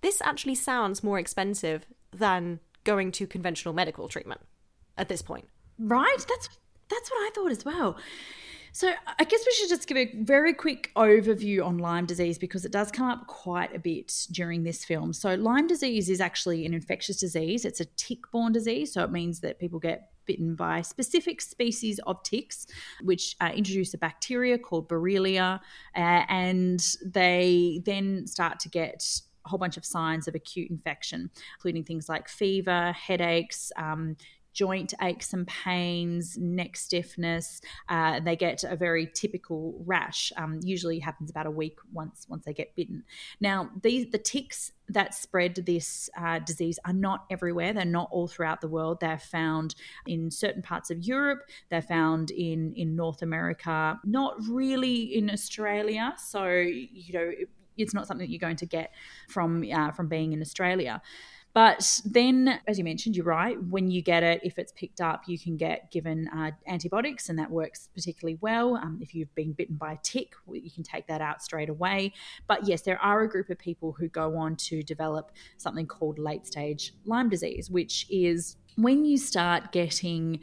This 0.00 0.22
actually 0.22 0.54
sounds 0.54 1.04
more 1.04 1.18
expensive 1.18 1.84
than 2.10 2.60
going 2.84 3.12
to 3.12 3.26
conventional 3.26 3.74
medical 3.74 4.08
treatment 4.08 4.40
at 4.96 5.08
this 5.08 5.22
point. 5.22 5.48
Right? 5.78 6.24
That's 6.26 6.48
that's 6.88 7.10
what 7.10 7.18
I 7.18 7.30
thought 7.34 7.52
as 7.52 7.64
well. 7.64 7.96
So 8.72 8.92
I 9.18 9.24
guess 9.24 9.44
we 9.44 9.52
should 9.52 9.68
just 9.68 9.88
give 9.88 9.96
a 9.96 10.12
very 10.22 10.54
quick 10.54 10.92
overview 10.96 11.64
on 11.64 11.78
Lyme 11.78 12.06
disease 12.06 12.38
because 12.38 12.64
it 12.64 12.72
does 12.72 12.90
come 12.90 13.08
up 13.08 13.26
quite 13.26 13.74
a 13.74 13.78
bit 13.78 14.26
during 14.30 14.62
this 14.62 14.84
film. 14.84 15.12
So 15.12 15.34
Lyme 15.34 15.66
disease 15.66 16.08
is 16.08 16.20
actually 16.20 16.64
an 16.66 16.74
infectious 16.74 17.18
disease. 17.18 17.64
It's 17.64 17.80
a 17.80 17.84
tick-borne 17.96 18.52
disease, 18.52 18.92
so 18.92 19.02
it 19.02 19.10
means 19.10 19.40
that 19.40 19.58
people 19.58 19.78
get 19.80 20.12
bitten 20.24 20.54
by 20.54 20.82
specific 20.82 21.40
species 21.40 21.98
of 22.06 22.22
ticks, 22.22 22.66
which 23.02 23.34
uh, 23.40 23.50
introduce 23.54 23.92
a 23.94 23.98
bacteria 23.98 24.56
called 24.56 24.88
Borrelia, 24.88 25.58
uh, 25.96 26.24
and 26.28 26.96
they 27.04 27.82
then 27.84 28.26
start 28.26 28.60
to 28.60 28.68
get 28.68 29.04
a 29.44 29.48
whole 29.48 29.58
bunch 29.58 29.76
of 29.76 29.84
signs 29.84 30.28
of 30.28 30.34
acute 30.34 30.70
infection, 30.70 31.30
including 31.56 31.82
things 31.82 32.08
like 32.08 32.28
fever, 32.28 32.92
headaches, 32.92 33.72
um, 33.76 34.16
joint 34.52 34.94
aches 35.00 35.32
and 35.32 35.46
pains, 35.46 36.36
neck 36.38 36.76
stiffness. 36.76 37.60
Uh, 37.88 38.20
they 38.20 38.36
get 38.36 38.64
a 38.64 38.76
very 38.76 39.06
typical 39.12 39.74
rash. 39.84 40.32
Um, 40.36 40.60
usually 40.62 40.98
happens 40.98 41.30
about 41.30 41.46
a 41.46 41.50
week 41.50 41.78
once 41.92 42.26
once 42.28 42.44
they 42.44 42.52
get 42.52 42.74
bitten. 42.74 43.04
Now, 43.40 43.70
these 43.82 44.10
the 44.10 44.18
ticks 44.18 44.72
that 44.88 45.14
spread 45.14 45.54
this 45.54 46.10
uh, 46.18 46.40
disease 46.40 46.78
are 46.84 46.92
not 46.92 47.24
everywhere. 47.30 47.72
They're 47.72 47.84
not 47.84 48.08
all 48.10 48.26
throughout 48.26 48.60
the 48.60 48.68
world. 48.68 48.98
They're 49.00 49.18
found 49.18 49.74
in 50.06 50.30
certain 50.30 50.62
parts 50.62 50.90
of 50.90 51.02
Europe. 51.04 51.42
They're 51.68 51.82
found 51.82 52.30
in 52.30 52.72
in 52.74 52.96
North 52.96 53.22
America. 53.22 53.98
Not 54.04 54.34
really 54.48 55.16
in 55.16 55.30
Australia. 55.30 56.14
So 56.18 56.48
you 56.48 57.12
know 57.12 57.30
it's 57.76 57.94
not 57.94 58.06
something 58.06 58.26
that 58.26 58.30
you're 58.30 58.38
going 58.38 58.56
to 58.56 58.66
get 58.66 58.92
from 59.28 59.64
uh, 59.72 59.92
from 59.92 60.08
being 60.08 60.32
in 60.32 60.40
Australia. 60.40 61.00
But 61.52 62.00
then, 62.04 62.60
as 62.68 62.78
you 62.78 62.84
mentioned, 62.84 63.16
you're 63.16 63.24
right. 63.24 63.60
When 63.64 63.90
you 63.90 64.02
get 64.02 64.22
it, 64.22 64.40
if 64.44 64.58
it's 64.58 64.72
picked 64.72 65.00
up, 65.00 65.22
you 65.26 65.38
can 65.38 65.56
get 65.56 65.90
given 65.90 66.28
uh, 66.28 66.52
antibiotics, 66.68 67.28
and 67.28 67.38
that 67.38 67.50
works 67.50 67.88
particularly 67.94 68.38
well. 68.40 68.76
Um, 68.76 68.98
if 69.00 69.14
you've 69.14 69.34
been 69.34 69.52
bitten 69.52 69.76
by 69.76 69.94
a 69.94 69.98
tick, 70.02 70.34
you 70.50 70.70
can 70.70 70.84
take 70.84 71.06
that 71.08 71.20
out 71.20 71.42
straight 71.42 71.68
away. 71.68 72.12
But 72.46 72.68
yes, 72.68 72.82
there 72.82 72.98
are 73.00 73.22
a 73.22 73.28
group 73.28 73.50
of 73.50 73.58
people 73.58 73.92
who 73.92 74.08
go 74.08 74.36
on 74.36 74.56
to 74.56 74.82
develop 74.82 75.32
something 75.56 75.86
called 75.86 76.18
late 76.18 76.46
stage 76.46 76.94
Lyme 77.04 77.28
disease, 77.28 77.68
which 77.70 78.06
is 78.10 78.56
when 78.76 79.04
you 79.04 79.18
start 79.18 79.72
getting 79.72 80.40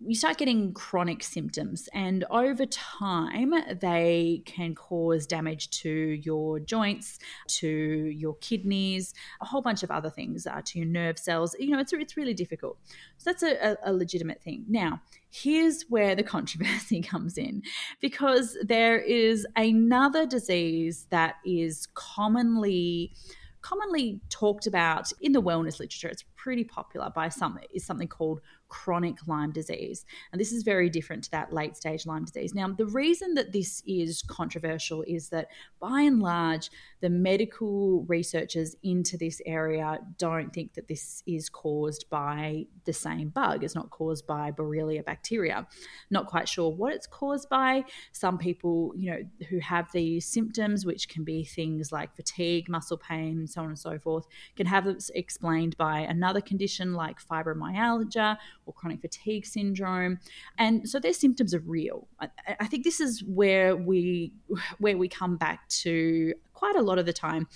you 0.00 0.14
start 0.14 0.38
getting 0.38 0.72
chronic 0.72 1.22
symptoms, 1.24 1.88
and 1.92 2.24
over 2.30 2.66
time, 2.66 3.52
they 3.80 4.42
can 4.46 4.74
cause 4.74 5.26
damage 5.26 5.70
to 5.70 5.90
your 5.90 6.60
joints, 6.60 7.18
to 7.48 7.68
your 7.68 8.34
kidneys, 8.36 9.12
a 9.40 9.44
whole 9.44 9.60
bunch 9.60 9.82
of 9.82 9.90
other 9.90 10.10
things, 10.10 10.46
uh, 10.46 10.60
to 10.64 10.78
your 10.78 10.86
nerve 10.86 11.18
cells. 11.18 11.56
You 11.58 11.70
know, 11.70 11.80
it's, 11.80 11.92
it's 11.92 12.16
really 12.16 12.34
difficult. 12.34 12.78
So 13.16 13.30
that's 13.30 13.42
a, 13.42 13.76
a 13.84 13.92
legitimate 13.92 14.40
thing. 14.40 14.64
Now, 14.68 15.00
here's 15.30 15.82
where 15.88 16.14
the 16.14 16.22
controversy 16.34 17.02
comes 17.02 17.36
in 17.36 17.62
because 18.00 18.56
there 18.62 18.98
is 18.98 19.46
another 19.56 20.26
disease 20.26 21.06
that 21.10 21.36
is 21.44 21.88
commonly 21.94 23.12
commonly 23.60 24.20
talked 24.30 24.66
about 24.66 25.12
in 25.20 25.32
the 25.32 25.42
wellness 25.42 25.80
literature. 25.80 26.08
It's 26.08 26.24
pretty 26.38 26.64
popular 26.64 27.12
by 27.14 27.28
some 27.28 27.58
is 27.74 27.84
something 27.84 28.08
called 28.08 28.40
chronic 28.68 29.26
Lyme 29.26 29.50
disease. 29.50 30.04
And 30.32 30.40
this 30.40 30.52
is 30.52 30.62
very 30.62 30.88
different 30.88 31.24
to 31.24 31.30
that 31.32 31.52
late 31.52 31.76
stage 31.76 32.06
Lyme 32.06 32.24
disease. 32.24 32.54
Now, 32.54 32.68
the 32.68 32.86
reason 32.86 33.34
that 33.34 33.52
this 33.52 33.82
is 33.86 34.22
controversial 34.22 35.02
is 35.02 35.30
that 35.30 35.48
by 35.80 36.02
and 36.02 36.20
large, 36.20 36.70
the 37.00 37.10
medical 37.10 38.04
researchers 38.04 38.76
into 38.82 39.16
this 39.16 39.40
area 39.46 39.98
don't 40.18 40.52
think 40.52 40.74
that 40.74 40.88
this 40.88 41.22
is 41.26 41.48
caused 41.48 42.08
by 42.10 42.66
the 42.84 42.92
same 42.92 43.30
bug. 43.30 43.64
It's 43.64 43.74
not 43.74 43.90
caused 43.90 44.26
by 44.26 44.52
Borrelia 44.52 45.04
bacteria. 45.04 45.66
Not 46.10 46.26
quite 46.26 46.48
sure 46.48 46.70
what 46.70 46.92
it's 46.92 47.06
caused 47.06 47.48
by. 47.48 47.84
Some 48.12 48.38
people, 48.38 48.92
you 48.96 49.10
know, 49.10 49.46
who 49.48 49.58
have 49.60 49.90
these 49.92 50.26
symptoms, 50.26 50.84
which 50.84 51.08
can 51.08 51.24
be 51.24 51.44
things 51.44 51.90
like 51.90 52.14
fatigue, 52.14 52.68
muscle 52.68 52.98
pain, 52.98 53.38
and 53.38 53.48
so 53.48 53.62
on 53.62 53.68
and 53.68 53.78
so 53.78 53.98
forth, 53.98 54.26
can 54.56 54.66
have 54.66 54.86
it 54.86 55.08
explained 55.14 55.76
by 55.76 56.00
another 56.00 56.27
condition 56.40 56.94
like 56.94 57.16
fibromyalgia 57.20 58.36
or 58.66 58.72
chronic 58.74 59.00
fatigue 59.00 59.46
syndrome. 59.46 60.18
And 60.58 60.88
so 60.88 60.98
their 60.98 61.12
symptoms 61.12 61.54
are 61.54 61.60
real. 61.60 62.08
I, 62.20 62.28
I 62.60 62.66
think 62.66 62.84
this 62.84 63.00
is 63.00 63.22
where 63.24 63.76
we 63.76 64.32
where 64.78 64.96
we 64.96 65.08
come 65.08 65.36
back 65.36 65.68
to 65.68 66.34
quite 66.52 66.76
a 66.76 66.82
lot 66.82 66.98
of 66.98 67.06
the 67.06 67.12
time 67.12 67.46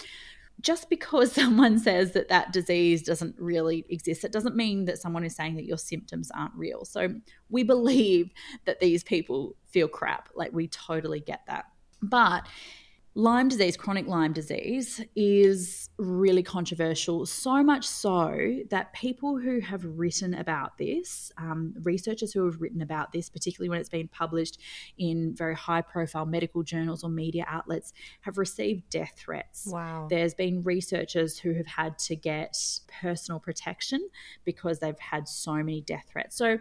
just 0.61 0.89
because 0.89 1.33
someone 1.41 1.79
says 1.79 2.13
that 2.13 2.29
that 2.29 2.53
disease 2.53 3.03
doesn't 3.03 3.35
really 3.39 3.85
exist, 3.89 4.25
it 4.25 4.33
doesn't 4.33 4.57
mean 4.57 4.87
that 4.87 4.99
someone 4.99 5.25
is 5.25 5.37
saying 5.37 5.57
that 5.57 5.65
your 5.65 5.79
symptoms 5.79 6.31
aren't 6.35 6.55
real. 6.55 6.85
So 6.85 7.09
we 7.51 7.63
believe 7.63 8.31
that 8.65 8.81
these 8.81 9.03
people 9.03 9.57
feel 9.67 9.89
crap. 9.89 10.29
Like 10.35 10.53
we 10.53 10.69
totally 10.69 11.21
get 11.21 11.41
that. 11.47 11.67
But 12.01 12.47
Lyme 13.15 13.49
disease, 13.49 13.77
chronic 13.77 14.07
Lyme 14.07 14.33
disease, 14.33 15.03
is 15.15 15.91
really 15.99 16.43
controversial, 16.43 17.27
so 17.27 17.63
much 17.63 17.87
so 17.87 18.61
that 18.71 18.95
people 18.95 19.39
who 19.39 19.61
have 19.61 19.85
written 19.85 20.33
about 20.33 20.79
this, 20.79 21.31
um, 21.37 21.75
researchers 21.83 22.33
who 22.33 22.47
have 22.47 22.63
written 22.63 22.81
about 22.81 23.13
this, 23.13 23.29
particularly 23.29 23.69
when 23.69 23.81
it's 23.81 23.91
been 23.91 24.09
published 24.09 24.59
in 24.97 25.35
very 25.35 25.55
high 25.55 25.83
profile 25.83 26.25
medical 26.25 26.63
journals 26.63 27.05
or 27.05 27.11
media 27.11 27.45
outlets, 27.49 27.93
have 28.23 28.39
received 28.39 28.89
death 28.89 29.13
threats. 29.17 29.67
Wow. 29.67 30.07
There's 30.09 30.33
been 30.33 30.63
researchers 30.63 31.39
who 31.39 31.53
have 31.53 31.67
had 31.67 31.99
to 32.01 32.17
get 32.17 32.57
personal 33.01 33.39
protection 33.39 34.09
because 34.45 34.79
they've 34.79 34.99
had 34.99 35.29
so 35.29 35.53
many 35.55 35.83
death 35.83 36.07
threats. 36.11 36.35
So, 36.35 36.59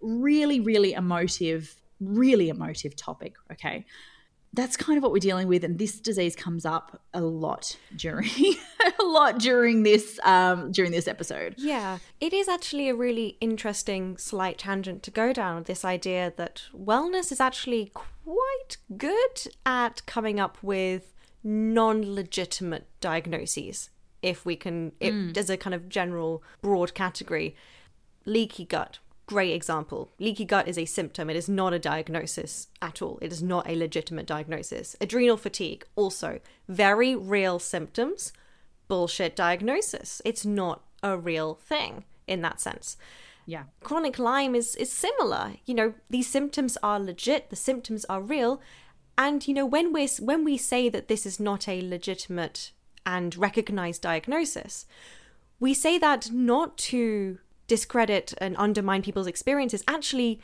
really, 0.00 0.58
really 0.58 0.94
emotive, 0.94 1.76
really 2.00 2.48
emotive 2.48 2.96
topic, 2.96 3.34
okay? 3.52 3.84
That's 4.54 4.76
kind 4.76 4.96
of 4.96 5.02
what 5.02 5.12
we're 5.12 5.18
dealing 5.18 5.48
with 5.48 5.64
and 5.64 5.78
this 5.78 5.98
disease 5.98 6.36
comes 6.36 6.66
up 6.66 7.00
a 7.14 7.20
lot 7.20 7.76
during 7.96 8.28
a 9.00 9.02
lot 9.02 9.38
during 9.38 9.82
this 9.82 10.20
um 10.24 10.70
during 10.72 10.90
this 10.90 11.08
episode. 11.08 11.54
Yeah 11.56 11.98
it 12.20 12.32
is 12.32 12.48
actually 12.48 12.88
a 12.88 12.94
really 12.94 13.36
interesting 13.40 14.16
slight 14.16 14.58
tangent 14.58 15.02
to 15.04 15.10
go 15.10 15.32
down 15.32 15.62
this 15.64 15.84
idea 15.84 16.32
that 16.36 16.62
wellness 16.74 17.32
is 17.32 17.40
actually 17.40 17.92
quite 18.24 18.76
good 18.96 19.46
at 19.64 20.04
coming 20.06 20.38
up 20.38 20.58
with 20.62 21.12
non-legitimate 21.44 22.86
diagnoses 23.00 23.90
if 24.22 24.46
we 24.46 24.54
can 24.54 24.92
it, 25.00 25.12
mm. 25.12 25.36
as 25.36 25.50
a 25.50 25.56
kind 25.56 25.74
of 25.74 25.88
general 25.88 26.42
broad 26.60 26.94
category. 26.94 27.56
Leaky 28.24 28.64
gut 28.64 29.00
great 29.32 29.54
example. 29.54 30.12
Leaky 30.18 30.44
gut 30.44 30.68
is 30.68 30.78
a 30.78 30.84
symptom, 30.84 31.30
it 31.30 31.36
is 31.36 31.48
not 31.48 31.72
a 31.72 31.78
diagnosis 31.78 32.68
at 32.80 33.00
all. 33.00 33.18
It 33.22 33.32
is 33.32 33.42
not 33.42 33.68
a 33.68 33.76
legitimate 33.76 34.26
diagnosis. 34.26 34.94
Adrenal 35.00 35.36
fatigue, 35.36 35.86
also 35.96 36.40
very 36.68 37.16
real 37.16 37.58
symptoms, 37.58 38.32
bullshit 38.88 39.34
diagnosis. 39.34 40.20
It's 40.24 40.44
not 40.44 40.82
a 41.02 41.16
real 41.16 41.54
thing 41.54 42.04
in 42.26 42.42
that 42.42 42.60
sense. 42.60 42.96
Yeah. 43.46 43.64
Chronic 43.82 44.18
Lyme 44.18 44.54
is 44.54 44.76
is 44.76 44.92
similar. 44.92 45.54
You 45.66 45.74
know, 45.74 45.94
these 46.10 46.28
symptoms 46.28 46.76
are 46.82 47.00
legit, 47.00 47.50
the 47.50 47.56
symptoms 47.56 48.04
are 48.04 48.20
real, 48.20 48.60
and 49.16 49.46
you 49.48 49.54
know 49.54 49.66
when 49.66 49.92
we 49.92 50.06
when 50.20 50.44
we 50.44 50.56
say 50.56 50.88
that 50.88 51.08
this 51.08 51.26
is 51.26 51.40
not 51.40 51.68
a 51.68 51.88
legitimate 51.88 52.72
and 53.04 53.36
recognized 53.36 54.02
diagnosis, 54.02 54.86
we 55.58 55.74
say 55.74 55.98
that 55.98 56.30
not 56.30 56.76
to 56.92 57.38
discredit 57.66 58.34
and 58.38 58.54
undermine 58.58 59.02
people's 59.02 59.26
experiences 59.26 59.82
actually 59.88 60.40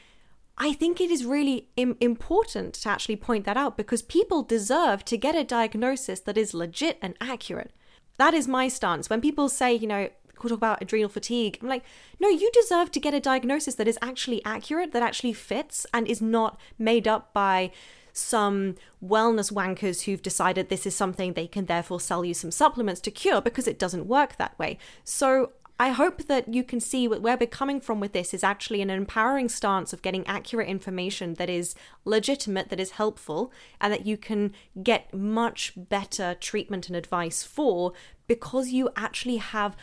I 0.59 0.73
think 0.73 1.01
it 1.01 1.11
is 1.11 1.25
really 1.25 1.69
Im- 1.77 1.97
important 2.01 2.75
to 2.75 2.89
actually 2.89 3.17
point 3.17 3.45
that 3.45 3.57
out 3.57 3.77
because 3.77 4.03
people 4.03 4.43
deserve 4.43 5.05
to 5.05 5.17
get 5.17 5.37
a 5.37 5.45
diagnosis 5.45 6.21
that 6.21 6.37
is 6.37 6.53
legit 6.53 6.99
and 7.01 7.15
accurate. 7.21 7.73
That 8.17 8.35
is 8.35 8.49
my 8.49 8.67
stance. 8.67 9.09
When 9.09 9.21
people 9.21 9.49
say, 9.49 9.73
you 9.73 9.87
know, 9.87 10.09
we'll 10.43 10.51
talk 10.51 10.59
about 10.59 10.83
adrenal 10.83 11.09
fatigue, 11.09 11.59
I'm 11.63 11.69
like, 11.69 11.85
no, 12.19 12.29
you 12.29 12.51
deserve 12.53 12.91
to 12.91 13.01
get 13.01 13.15
a 13.15 13.21
diagnosis 13.21 13.77
that 13.77 13.87
is 13.87 13.99
actually 14.03 14.45
accurate, 14.45 14.91
that 14.93 15.03
actually 15.03 15.33
fits, 15.33 15.87
and 15.95 16.09
is 16.09 16.21
not 16.21 16.59
made 16.77 17.07
up 17.07 17.33
by 17.33 17.71
some 18.13 18.75
wellness 19.05 19.53
wankers 19.53 20.03
who've 20.03 20.23
decided 20.23 20.69
this 20.69 20.87
is 20.87 20.95
something 20.95 21.33
they 21.33 21.47
can 21.47 21.67
therefore 21.67 22.01
sell 22.01 22.25
you 22.25 22.35
some 22.35 22.51
supplements 22.51 23.01
to 23.03 23.13
cure 23.13 23.41
because 23.41 23.69
it 23.69 23.79
doesn't 23.79 24.09
work 24.09 24.37
that 24.37 24.59
way. 24.59 24.77
So 25.05 25.53
I 25.81 25.91
hope 25.91 26.25
that 26.25 26.53
you 26.53 26.65
can 26.65 26.81
see 26.81 27.07
where 27.07 27.37
we're 27.37 27.47
coming 27.47 27.81
from 27.81 28.01
with 28.01 28.13
this 28.13 28.35
is 28.35 28.43
actually 28.43 28.83
an 28.83 28.91
empowering 28.91 29.49
stance 29.49 29.93
of 29.93 30.03
getting 30.03 30.27
accurate 30.27 30.69
information 30.69 31.35
that 31.35 31.49
is 31.49 31.77
legitimate, 32.05 32.69
that 32.71 32.81
is 32.81 32.93
helpful, 32.93 33.53
and 33.81 33.93
that 33.93 34.05
you 34.05 34.17
can 34.17 34.53
get 34.83 35.15
much 35.15 35.73
better 35.77 36.37
treatment 36.41 36.89
and 36.89 36.97
advice 36.97 37.45
for 37.45 37.93
because 38.27 38.71
you 38.71 38.91
actually 38.97 39.37
have 39.37 39.77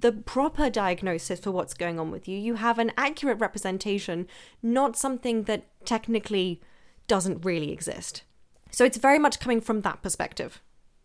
the 0.00 0.12
proper 0.12 0.70
diagnosis 0.70 1.40
for 1.40 1.50
what's 1.50 1.74
going 1.74 2.00
on 2.00 2.10
with 2.10 2.26
you. 2.26 2.38
You 2.38 2.54
have 2.54 2.78
an 2.78 2.90
accurate 2.96 3.38
representation, 3.38 4.26
not 4.62 4.96
something 4.96 5.44
that 5.44 5.64
technically 5.84 6.62
doesn't 7.06 7.44
really 7.44 7.72
exist. 7.72 8.22
So 8.70 8.86
it's 8.86 8.96
very 8.96 9.18
much 9.18 9.38
coming 9.38 9.60
from 9.60 9.82
that 9.82 10.02
perspective. 10.02 10.62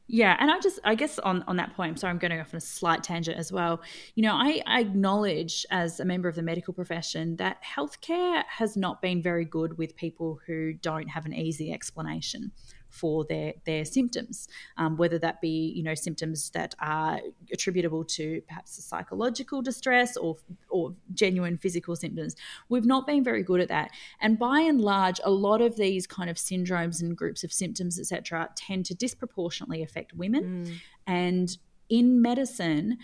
Yeah, 0.10 0.38
and 0.40 0.50
I 0.50 0.60
just 0.60 0.80
I 0.86 0.96
guess 0.96 1.20
on 1.20 1.44
on 1.48 1.58
that 1.58 1.76
point, 1.76 1.92
I'm 1.92 1.98
sorry, 1.98 2.12
I'm 2.12 2.18
going 2.18 2.40
off 2.40 2.54
on 2.54 2.58
a 2.58 2.62
slight 2.62 3.04
tangent 3.04 3.38
as 3.38 3.52
well. 3.52 3.82
You 4.16 4.24
know, 4.24 4.34
I, 4.34 4.62
I 4.66 4.80
acknowledge 4.80 5.66
as 5.70 6.00
a 6.00 6.06
member 6.06 6.30
of 6.30 6.36
the 6.36 6.42
medical 6.42 6.74
profession 6.74 7.36
that 7.38 7.58
healthcare 7.62 8.44
has 8.48 8.78
not 8.78 9.02
been 9.02 9.22
very 9.22 9.44
good 9.44 9.78
with 9.78 9.98
people 9.98 10.40
who 10.48 10.74
don't 10.74 11.10
have 11.10 11.26
an 11.26 11.34
easy 11.34 11.74
explanation 11.74 12.52
for 12.90 13.26
their 13.26 13.54
their 13.66 13.86
symptoms, 13.86 14.48
um, 14.78 14.98
whether 14.98 15.20
that 15.20 15.42
be 15.42 15.74
you 15.76 15.84
know 15.84 15.96
symptoms 15.96 16.50
that 16.52 16.76
are 16.80 17.20
attributable 17.52 18.04
to 18.04 18.42
perhaps 18.48 18.84
psychological 18.84 19.62
distress 19.62 20.18
or 20.18 20.38
or 20.70 20.96
genuine 21.14 21.58
physical 21.58 21.96
symptoms. 21.96 22.36
We've 22.70 22.86
not 22.86 23.08
been 23.08 23.24
very 23.24 23.44
good 23.44 23.62
at 23.62 23.70
that, 23.70 23.92
and 24.22 24.40
by 24.40 24.62
and 24.62 24.82
large, 24.82 25.20
a 25.24 25.32
lot 25.32 25.62
of 25.62 25.76
these 25.76 26.08
kind 26.08 26.30
of 26.30 26.38
syndromes 26.38 27.02
and 27.02 27.16
groups 27.16 27.44
of 27.44 27.54
symptoms, 27.54 28.00
etc., 28.00 28.50
tend 28.56 28.86
to 28.88 28.96
disproportionately 28.96 29.84
affect 29.84 30.14
women, 30.14 30.66
mm. 30.66 30.76
and 31.06 31.58
in 31.90 32.22
medicine 32.22 32.98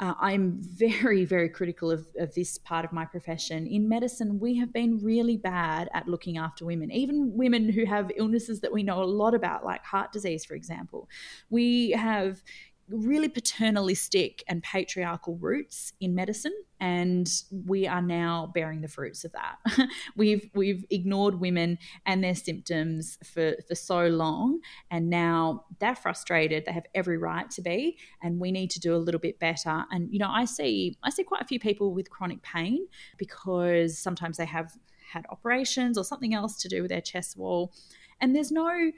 uh, 0.00 0.14
I'm 0.18 0.56
very, 0.62 1.26
very 1.26 1.50
critical 1.50 1.90
of, 1.90 2.06
of 2.18 2.34
this 2.34 2.56
part 2.56 2.86
of 2.86 2.92
my 2.92 3.04
profession. 3.04 3.66
In 3.66 3.86
medicine, 3.86 4.40
we 4.40 4.56
have 4.56 4.72
been 4.72 4.98
really 5.02 5.36
bad 5.36 5.90
at 5.92 6.08
looking 6.08 6.38
after 6.38 6.64
women, 6.64 6.90
even 6.90 7.36
women 7.36 7.68
who 7.68 7.84
have 7.84 8.10
illnesses 8.16 8.60
that 8.60 8.72
we 8.72 8.82
know 8.82 9.02
a 9.02 9.04
lot 9.04 9.34
about, 9.34 9.62
like 9.62 9.84
heart 9.84 10.10
disease, 10.10 10.42
for 10.46 10.54
example. 10.54 11.06
We 11.50 11.90
have 11.90 12.42
really 12.90 13.28
paternalistic 13.28 14.42
and 14.48 14.62
patriarchal 14.62 15.36
roots 15.36 15.92
in 16.00 16.14
medicine 16.14 16.54
and 16.80 17.30
we 17.66 17.86
are 17.86 18.00
now 18.00 18.50
bearing 18.54 18.80
the 18.80 18.88
fruits 18.88 19.24
of 19.24 19.32
that. 19.32 19.88
We've 20.16 20.48
we've 20.54 20.84
ignored 20.90 21.38
women 21.38 21.78
and 22.06 22.24
their 22.24 22.34
symptoms 22.34 23.18
for 23.22 23.54
for 23.68 23.74
so 23.74 24.06
long 24.06 24.60
and 24.90 25.10
now 25.10 25.64
they're 25.78 25.94
frustrated. 25.94 26.64
They 26.64 26.72
have 26.72 26.86
every 26.94 27.18
right 27.18 27.50
to 27.50 27.62
be 27.62 27.98
and 28.22 28.40
we 28.40 28.50
need 28.50 28.70
to 28.70 28.80
do 28.80 28.94
a 28.94 28.98
little 28.98 29.20
bit 29.20 29.38
better. 29.38 29.84
And 29.90 30.08
you 30.10 30.18
know 30.18 30.30
i 30.30 30.44
see 30.44 30.96
i 31.02 31.10
see 31.10 31.24
quite 31.24 31.42
a 31.42 31.46
few 31.46 31.60
people 31.60 31.92
with 31.92 32.10
chronic 32.10 32.42
pain 32.42 32.86
because 33.18 33.98
sometimes 33.98 34.36
they 34.36 34.46
have 34.46 34.72
had 35.12 35.26
operations 35.30 35.98
or 35.98 36.04
something 36.04 36.34
else 36.34 36.56
to 36.62 36.68
do 36.68 36.82
with 36.82 36.90
their 36.90 37.00
chest 37.00 37.36
wall 37.36 37.72
and 38.20 38.34
there's 38.34 38.52
no 38.52 38.92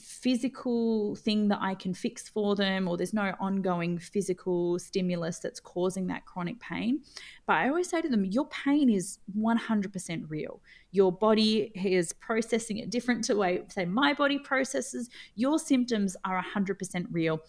physical 0.00 1.14
thing 1.16 1.48
that 1.48 1.58
I 1.60 1.74
can 1.74 1.94
fix 1.94 2.28
for 2.28 2.56
them, 2.56 2.88
or 2.88 2.96
there's 2.96 3.14
no 3.14 3.34
ongoing 3.38 3.98
physical 3.98 4.78
stimulus 4.78 5.38
that's 5.38 5.60
causing 5.60 6.06
that 6.08 6.26
chronic 6.26 6.58
pain. 6.60 7.00
But 7.46 7.56
I 7.56 7.68
always 7.68 7.88
say 7.88 8.00
to 8.00 8.08
them, 8.08 8.24
your 8.24 8.46
pain 8.48 8.90
is 8.90 9.18
100% 9.38 10.24
real. 10.28 10.60
Your 10.90 11.12
body 11.12 11.72
is 11.74 12.12
processing 12.14 12.78
it 12.78 12.90
different 12.90 13.24
to 13.24 13.36
way, 13.36 13.62
say, 13.68 13.84
my 13.84 14.12
body 14.14 14.38
processes. 14.38 15.10
Your 15.34 15.58
symptoms 15.58 16.16
are 16.24 16.42
100% 16.42 17.06
real. 17.10 17.40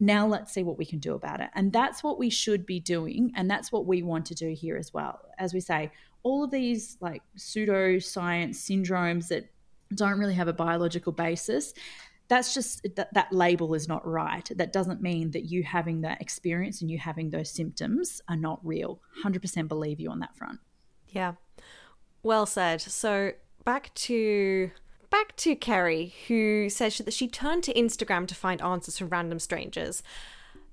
Now 0.00 0.26
let's 0.26 0.52
see 0.52 0.62
what 0.64 0.78
we 0.78 0.84
can 0.84 0.98
do 0.98 1.14
about 1.14 1.40
it. 1.40 1.50
And 1.54 1.72
that's 1.72 2.02
what 2.02 2.18
we 2.18 2.30
should 2.30 2.66
be 2.66 2.80
doing. 2.80 3.32
And 3.36 3.50
that's 3.50 3.70
what 3.70 3.86
we 3.86 4.02
want 4.02 4.26
to 4.26 4.34
do 4.34 4.48
here 4.48 4.76
as 4.76 4.92
well. 4.92 5.20
As 5.38 5.54
we 5.54 5.60
say, 5.60 5.92
all 6.24 6.44
of 6.44 6.50
these 6.50 6.96
like 7.00 7.22
pseudo 7.36 7.98
science 7.98 8.68
syndromes 8.68 9.28
that 9.28 9.48
don't 9.94 10.18
really 10.18 10.34
have 10.34 10.48
a 10.48 10.52
biological 10.52 11.12
basis 11.12 11.74
that's 12.32 12.54
just 12.54 12.86
that, 12.96 13.12
that 13.12 13.30
label 13.30 13.74
is 13.74 13.88
not 13.88 14.06
right. 14.06 14.48
That 14.56 14.72
doesn't 14.72 15.02
mean 15.02 15.32
that 15.32 15.44
you 15.44 15.62
having 15.62 16.00
that 16.00 16.22
experience 16.22 16.80
and 16.80 16.90
you 16.90 16.96
having 16.96 17.28
those 17.28 17.50
symptoms 17.50 18.22
are 18.26 18.36
not 18.36 18.58
real. 18.64 19.00
100% 19.22 19.68
believe 19.68 20.00
you 20.00 20.10
on 20.10 20.20
that 20.20 20.34
front. 20.34 20.58
Yeah. 21.08 21.34
Well 22.22 22.46
said. 22.46 22.80
So 22.80 23.32
back 23.66 23.92
to 23.94 24.70
back 25.10 25.36
to 25.36 25.54
kerry 25.54 26.14
who 26.26 26.70
says 26.70 26.96
that 26.96 27.12
she 27.12 27.28
turned 27.28 27.62
to 27.62 27.74
instagram 27.74 28.26
to 28.26 28.34
find 28.34 28.62
answers 28.62 28.96
from 28.96 29.10
random 29.10 29.38
strangers. 29.38 30.02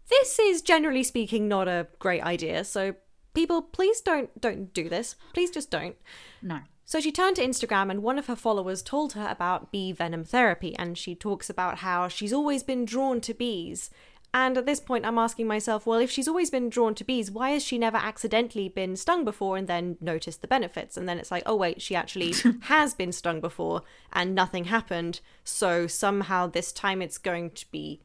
This 0.09 0.39
is 0.39 0.61
generally 0.61 1.03
speaking 1.03 1.49
not 1.49 1.67
a 1.67 1.87
great 1.99 2.23
idea. 2.23 2.63
So 2.63 2.95
people 3.33 3.61
please 3.61 3.99
don't 3.99 4.39
don't 4.39 4.73
do 4.73 4.87
this. 4.87 5.17
Please 5.33 5.51
just 5.51 5.69
don't. 5.69 5.97
No 6.41 6.59
so 6.89 6.99
she 6.99 7.11
turned 7.11 7.35
to 7.35 7.45
Instagram 7.45 7.91
and 7.91 8.01
one 8.01 8.17
of 8.17 8.25
her 8.25 8.35
followers 8.35 8.81
told 8.81 9.13
her 9.13 9.27
about 9.29 9.71
bee 9.71 9.91
venom 9.91 10.23
therapy 10.23 10.75
and 10.75 10.97
she 10.97 11.13
talks 11.13 11.47
about 11.47 11.77
how 11.77 12.07
she's 12.07 12.33
always 12.33 12.63
been 12.63 12.83
drawn 12.83 13.21
to 13.21 13.33
bees. 13.35 13.91
And 14.33 14.57
at 14.57 14.65
this 14.65 14.79
point, 14.79 15.05
I'm 15.05 15.19
asking 15.19 15.45
myself, 15.45 15.85
well, 15.85 15.99
if 15.99 16.09
she's 16.09 16.27
always 16.27 16.49
been 16.49 16.67
drawn 16.67 16.95
to 16.95 17.03
bees, 17.03 17.29
why 17.29 17.51
has 17.51 17.63
she 17.63 17.77
never 17.77 17.97
accidentally 17.97 18.69
been 18.69 18.95
stung 18.95 19.23
before 19.23 19.55
and 19.55 19.67
then 19.67 19.97
noticed 20.01 20.41
the 20.41 20.47
benefits? 20.47 20.97
And 20.97 21.07
then 21.07 21.19
it's 21.19 21.29
like, 21.29 21.43
oh, 21.45 21.55
wait, 21.55 21.79
she 21.79 21.93
actually 21.93 22.33
has 22.61 22.95
been 22.95 23.11
stung 23.11 23.39
before 23.39 23.83
and 24.11 24.33
nothing 24.33 24.63
happened. 24.63 25.19
So 25.43 25.85
somehow 25.85 26.47
this 26.47 26.71
time 26.71 27.03
it's 27.03 27.19
going 27.19 27.51
to 27.51 27.69
be 27.69 28.01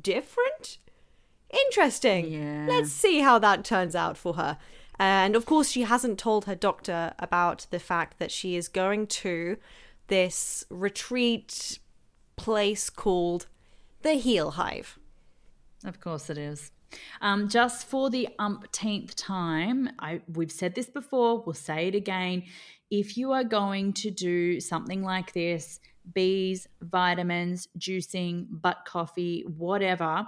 different? 0.00 0.78
Interesting. 1.66 2.30
Yeah. 2.30 2.66
Let's 2.68 2.92
see 2.92 3.22
how 3.22 3.40
that 3.40 3.64
turns 3.64 3.96
out 3.96 4.16
for 4.16 4.34
her. 4.34 4.56
And 4.98 5.34
of 5.34 5.46
course, 5.46 5.70
she 5.70 5.82
hasn't 5.82 6.18
told 6.18 6.44
her 6.44 6.54
doctor 6.54 7.14
about 7.18 7.66
the 7.70 7.78
fact 7.78 8.18
that 8.18 8.30
she 8.30 8.56
is 8.56 8.68
going 8.68 9.06
to 9.08 9.56
this 10.06 10.64
retreat 10.70 11.78
place 12.36 12.90
called 12.90 13.46
the 14.02 14.14
Heal 14.14 14.52
Hive. 14.52 14.98
Of 15.84 16.00
course, 16.00 16.30
it 16.30 16.38
is. 16.38 16.70
Um, 17.20 17.48
just 17.48 17.86
for 17.86 18.08
the 18.08 18.28
umpteenth 18.38 19.16
time, 19.16 19.90
I, 19.98 20.20
we've 20.32 20.52
said 20.52 20.74
this 20.74 20.88
before, 20.88 21.42
we'll 21.42 21.54
say 21.54 21.88
it 21.88 21.94
again. 21.94 22.44
If 22.90 23.16
you 23.16 23.32
are 23.32 23.44
going 23.44 23.92
to 23.94 24.10
do 24.10 24.60
something 24.60 25.02
like 25.02 25.32
this, 25.32 25.80
bees, 26.12 26.68
vitamins, 26.80 27.68
juicing, 27.78 28.46
butt 28.50 28.84
coffee, 28.86 29.44
whatever, 29.56 30.26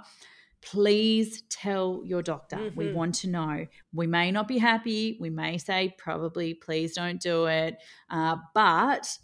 please 0.71 1.43
tell 1.49 2.01
your 2.03 2.21
doctor. 2.21 2.57
Mm-hmm. 2.57 2.77
We 2.77 2.91
want 2.91 3.15
to 3.15 3.29
know. 3.29 3.67
We 3.93 4.05
may 4.05 4.31
not 4.31 4.47
be 4.47 4.57
happy. 4.57 5.17
We 5.19 5.29
may 5.29 5.57
say, 5.57 5.95
probably, 5.97 6.53
please 6.53 6.93
don't 6.93 7.21
do 7.21 7.45
it. 7.45 7.77
Uh, 8.09 8.37
but 8.53 9.17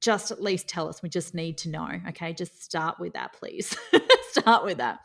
just 0.00 0.30
at 0.30 0.42
least 0.42 0.68
tell 0.68 0.88
us. 0.88 1.02
We 1.02 1.10
just 1.10 1.34
need 1.34 1.58
to 1.58 1.68
know. 1.68 1.88
Okay. 2.08 2.32
Just 2.32 2.62
start 2.62 2.98
with 2.98 3.12
that, 3.12 3.34
please. 3.34 3.76
start 4.30 4.64
with 4.64 4.78
that. 4.78 5.00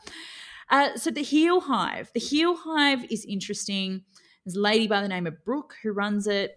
Uh, 0.70 0.96
so, 0.96 1.10
the 1.10 1.22
Heal 1.22 1.60
Hive. 1.60 2.10
The 2.14 2.20
Heal 2.20 2.56
Hive 2.56 3.04
is 3.10 3.24
interesting. 3.26 4.02
There's 4.44 4.56
a 4.56 4.60
lady 4.60 4.86
by 4.86 5.02
the 5.02 5.08
name 5.08 5.26
of 5.26 5.44
Brooke 5.44 5.74
who 5.82 5.92
runs 5.92 6.26
it. 6.26 6.56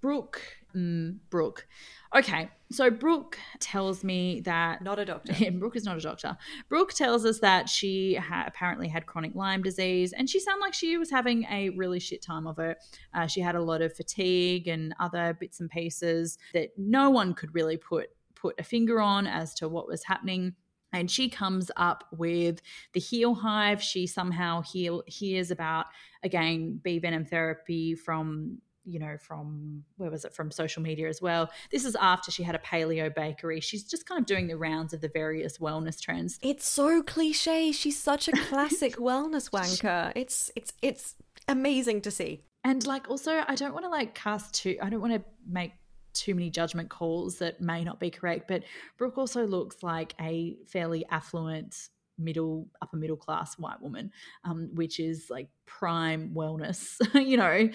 Brooke, 0.00 0.40
mm, 0.74 1.18
Brooke. 1.30 1.66
Okay, 2.14 2.48
so 2.70 2.90
Brooke 2.90 3.38
tells 3.58 4.04
me 4.04 4.40
that 4.42 4.82
not 4.82 4.98
a 4.98 5.04
doctor. 5.04 5.34
Brooke 5.52 5.76
is 5.76 5.84
not 5.84 5.96
a 5.96 6.00
doctor. 6.00 6.36
Brooke 6.68 6.92
tells 6.92 7.24
us 7.24 7.40
that 7.40 7.68
she 7.68 8.14
ha- 8.14 8.44
apparently 8.46 8.88
had 8.88 9.06
chronic 9.06 9.34
Lyme 9.34 9.62
disease, 9.62 10.12
and 10.12 10.28
she 10.30 10.40
sounded 10.40 10.60
like 10.60 10.74
she 10.74 10.96
was 10.98 11.10
having 11.10 11.44
a 11.50 11.70
really 11.70 12.00
shit 12.00 12.22
time 12.22 12.46
of 12.46 12.58
it. 12.58 12.78
Uh, 13.12 13.26
she 13.26 13.40
had 13.40 13.54
a 13.54 13.62
lot 13.62 13.82
of 13.82 13.94
fatigue 13.94 14.68
and 14.68 14.94
other 15.00 15.36
bits 15.38 15.60
and 15.60 15.70
pieces 15.70 16.38
that 16.54 16.70
no 16.76 17.10
one 17.10 17.34
could 17.34 17.54
really 17.54 17.76
put 17.76 18.08
put 18.34 18.60
a 18.60 18.62
finger 18.62 19.00
on 19.00 19.26
as 19.26 19.54
to 19.54 19.66
what 19.66 19.88
was 19.88 20.04
happening 20.04 20.54
and 20.92 21.10
she 21.10 21.28
comes 21.28 21.70
up 21.76 22.04
with 22.12 22.60
the 22.92 23.00
heal 23.00 23.34
hive 23.34 23.82
she 23.82 24.06
somehow 24.06 24.62
heal, 24.62 25.02
hears 25.06 25.50
about 25.50 25.86
again 26.22 26.78
bee 26.82 26.98
venom 26.98 27.24
therapy 27.24 27.94
from 27.94 28.58
you 28.86 28.98
know, 28.98 29.16
from 29.18 29.84
where 29.96 30.10
was 30.10 30.24
it 30.24 30.32
from 30.32 30.50
social 30.50 30.82
media 30.82 31.08
as 31.08 31.20
well. 31.20 31.50
This 31.70 31.84
is 31.84 31.96
after 31.96 32.30
she 32.30 32.42
had 32.42 32.54
a 32.54 32.58
paleo 32.58 33.12
bakery. 33.14 33.60
She's 33.60 33.84
just 33.84 34.06
kind 34.06 34.18
of 34.18 34.26
doing 34.26 34.46
the 34.46 34.56
rounds 34.56 34.94
of 34.94 35.00
the 35.00 35.08
various 35.08 35.58
wellness 35.58 36.00
trends. 36.00 36.38
It's 36.42 36.66
so 36.66 37.02
cliche. 37.02 37.72
She's 37.72 37.98
such 37.98 38.28
a 38.28 38.32
classic 38.32 38.96
wellness 38.96 39.50
wanker. 39.50 40.12
It's 40.14 40.50
it's 40.56 40.72
it's 40.80 41.16
amazing 41.48 42.02
to 42.02 42.10
see. 42.10 42.44
And 42.64 42.86
like 42.86 43.10
also 43.10 43.42
I 43.46 43.54
don't 43.56 43.72
want 43.72 43.84
to 43.84 43.90
like 43.90 44.14
cast 44.14 44.54
too 44.54 44.78
I 44.80 44.88
don't 44.88 45.00
want 45.00 45.14
to 45.14 45.24
make 45.48 45.72
too 46.12 46.34
many 46.34 46.48
judgment 46.48 46.88
calls 46.88 47.38
that 47.38 47.60
may 47.60 47.84
not 47.84 48.00
be 48.00 48.10
correct, 48.10 48.48
but 48.48 48.62
Brooke 48.96 49.18
also 49.18 49.46
looks 49.46 49.82
like 49.82 50.14
a 50.20 50.56
fairly 50.66 51.04
affluent 51.10 51.88
middle 52.18 52.66
upper 52.80 52.96
middle 52.96 53.16
class 53.16 53.58
white 53.58 53.80
woman 53.82 54.10
um, 54.44 54.70
which 54.74 54.98
is 54.98 55.26
like 55.28 55.48
prime 55.66 56.32
wellness 56.34 56.96
you 57.14 57.36
know 57.36 57.68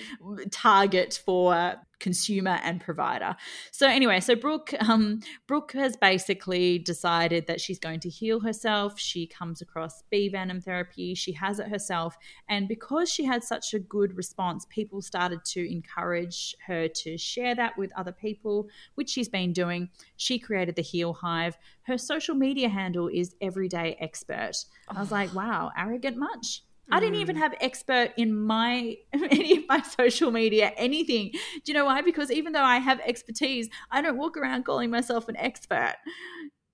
target 0.52 1.22
for 1.26 1.76
consumer 2.02 2.60
and 2.64 2.82
provider. 2.82 3.36
So 3.72 3.88
anyway, 3.88 4.20
so 4.20 4.36
Brooke, 4.36 4.74
um, 4.82 5.22
Brooke 5.48 5.72
has 5.74 5.96
basically 5.96 6.80
decided 6.80 7.48
that 7.48 7.62
she's 7.62 7.80
going 7.80 8.02
to 8.02 8.10
heal 8.10 8.42
herself. 8.42 9.00
She 9.00 9.28
comes 9.28 9.62
across 9.62 10.04
bee 10.10 10.28
venom 10.28 10.60
therapy. 10.60 11.16
She 11.16 11.32
has 11.34 11.60
it 11.60 11.70
herself, 11.70 12.18
and 12.50 12.68
because 12.68 13.10
she 13.10 13.24
had 13.24 13.44
such 13.44 13.74
a 13.74 13.80
good 13.80 14.18
response, 14.18 14.66
people 14.70 15.02
started 15.02 15.46
to 15.46 15.72
encourage 15.72 16.56
her 16.66 16.88
to 16.88 17.18
share 17.18 17.56
that 17.56 17.78
with 17.78 17.94
other 17.96 18.12
people, 18.12 18.68
which 18.96 19.10
she's 19.10 19.30
been 19.30 19.54
doing. 19.54 19.90
She 20.18 20.40
created 20.40 20.76
the 20.76 20.82
Heal 20.82 21.14
Hive. 21.14 21.58
Her 21.84 21.98
social 21.98 22.36
media 22.36 22.70
handle 22.70 23.08
is 23.08 23.36
Everyday 23.42 23.96
Expert. 24.00 24.54
I 24.90 25.00
was 25.00 25.12
like, 25.12 25.34
wow, 25.36 25.72
arrogant 25.78 26.18
much? 26.18 26.64
I 26.92 27.00
didn't 27.00 27.16
even 27.16 27.36
mm. 27.38 27.40
have 27.40 27.56
expert 27.62 28.12
in 28.18 28.36
my 28.36 28.98
any 29.14 29.58
of 29.58 29.64
my 29.68 29.82
social 29.82 30.32
media, 30.32 30.74
anything. 30.78 31.32
Do 31.32 31.72
you 31.72 31.74
know 31.74 31.86
why? 31.86 32.02
Because 32.02 32.32
even 32.32 32.54
though 32.54 32.64
I 32.64 32.78
have 32.80 33.00
expertise, 33.02 33.70
I 33.90 34.02
don't 34.02 34.18
walk 34.18 34.38
around 34.38 34.66
calling 34.66 34.90
myself 34.90 35.30
an 35.30 35.38
expert 35.38 35.96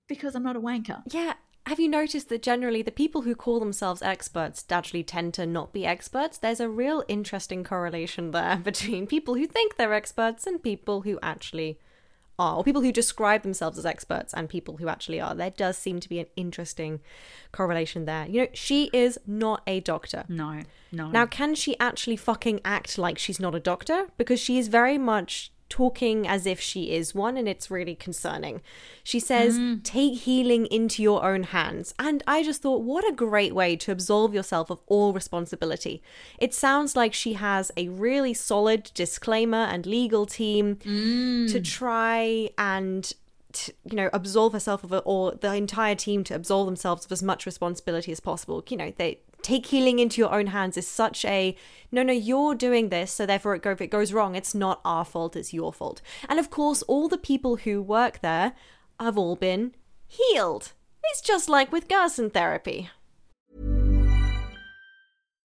because 0.08 0.34
I'm 0.34 0.42
not 0.42 0.56
a 0.56 0.60
wanker. 0.60 1.02
Yeah. 1.10 1.34
Have 1.66 1.78
you 1.78 1.88
noticed 1.88 2.30
that 2.30 2.42
generally 2.42 2.80
the 2.80 2.90
people 2.90 3.22
who 3.22 3.34
call 3.34 3.60
themselves 3.60 4.00
experts 4.00 4.64
actually 4.70 5.04
tend 5.04 5.34
to 5.34 5.44
not 5.44 5.74
be 5.74 5.84
experts? 5.84 6.38
There's 6.38 6.60
a 6.60 6.68
real 6.68 7.04
interesting 7.08 7.62
correlation 7.62 8.30
there 8.30 8.56
between 8.64 9.06
people 9.06 9.34
who 9.34 9.46
think 9.46 9.76
they're 9.76 9.92
experts 9.92 10.46
and 10.46 10.62
people 10.62 11.02
who 11.02 11.18
actually 11.22 11.78
are, 12.38 12.56
or 12.56 12.64
people 12.64 12.82
who 12.82 12.92
describe 12.92 13.42
themselves 13.42 13.78
as 13.78 13.86
experts 13.86 14.32
and 14.34 14.48
people 14.48 14.76
who 14.76 14.88
actually 14.88 15.20
are. 15.20 15.34
There 15.34 15.50
does 15.50 15.76
seem 15.76 16.00
to 16.00 16.08
be 16.08 16.20
an 16.20 16.26
interesting 16.36 17.00
correlation 17.52 18.04
there. 18.04 18.26
You 18.26 18.42
know, 18.42 18.48
she 18.52 18.90
is 18.92 19.18
not 19.26 19.62
a 19.66 19.80
doctor. 19.80 20.24
No, 20.28 20.62
no. 20.92 21.10
Now, 21.10 21.26
can 21.26 21.54
she 21.54 21.78
actually 21.78 22.16
fucking 22.16 22.60
act 22.64 22.98
like 22.98 23.18
she's 23.18 23.40
not 23.40 23.54
a 23.54 23.60
doctor? 23.60 24.08
Because 24.16 24.40
she 24.40 24.58
is 24.58 24.68
very 24.68 24.98
much 24.98 25.52
talking 25.68 26.26
as 26.26 26.46
if 26.46 26.60
she 26.60 26.92
is 26.92 27.14
one, 27.14 27.36
and 27.36 27.48
it's 27.48 27.70
really 27.70 27.94
concerning. 27.94 28.60
She 29.02 29.20
says, 29.20 29.58
mm. 29.58 29.82
Take 29.82 30.20
healing 30.20 30.66
into 30.66 31.02
your 31.02 31.24
own 31.24 31.44
hands. 31.44 31.94
And 31.98 32.22
I 32.26 32.42
just 32.42 32.62
thought, 32.62 32.82
what 32.82 33.08
a 33.08 33.12
great 33.12 33.54
way 33.54 33.76
to 33.76 33.92
absolve 33.92 34.34
yourself 34.34 34.70
of 34.70 34.80
all 34.86 35.12
responsibility. 35.12 36.02
It 36.38 36.54
sounds 36.54 36.96
like 36.96 37.14
she 37.14 37.34
has 37.34 37.70
a 37.76 37.88
really 37.88 38.34
solid 38.34 38.90
disclaimer 38.94 39.64
and 39.64 39.86
legal 39.86 40.26
team 40.26 40.76
mm. 40.76 41.50
to 41.50 41.60
try 41.60 42.50
and 42.58 43.12
to, 43.52 43.72
you 43.84 43.96
know 43.96 44.10
absolve 44.12 44.52
herself 44.52 44.84
of 44.84 44.92
it 44.92 45.02
or 45.06 45.32
the 45.32 45.54
entire 45.54 45.94
team 45.94 46.22
to 46.22 46.34
absolve 46.34 46.66
themselves 46.66 47.06
of 47.06 47.12
as 47.12 47.22
much 47.22 47.46
responsibility 47.46 48.12
as 48.12 48.20
possible 48.20 48.62
you 48.68 48.76
know 48.76 48.92
they 48.98 49.18
take 49.42 49.66
healing 49.66 49.98
into 49.98 50.20
your 50.20 50.34
own 50.34 50.48
hands 50.48 50.76
is 50.76 50.86
such 50.86 51.24
a 51.24 51.56
no 51.90 52.02
no 52.02 52.12
you're 52.12 52.54
doing 52.54 52.88
this 52.88 53.12
so 53.12 53.24
therefore 53.24 53.54
it 53.54 53.62
go, 53.62 53.70
if 53.70 53.80
it 53.80 53.88
goes 53.88 54.12
wrong 54.12 54.34
it's 54.34 54.54
not 54.54 54.80
our 54.84 55.04
fault 55.04 55.36
it's 55.36 55.54
your 55.54 55.72
fault. 55.72 56.00
And 56.28 56.38
of 56.38 56.50
course 56.50 56.82
all 56.82 57.08
the 57.08 57.18
people 57.18 57.56
who 57.56 57.80
work 57.82 58.20
there 58.20 58.52
have 58.98 59.18
all 59.18 59.36
been 59.36 59.74
healed. 60.06 60.72
It's 61.04 61.20
just 61.20 61.48
like 61.48 61.72
with 61.72 61.88
Gerson 61.88 62.30
therapy 62.30 62.90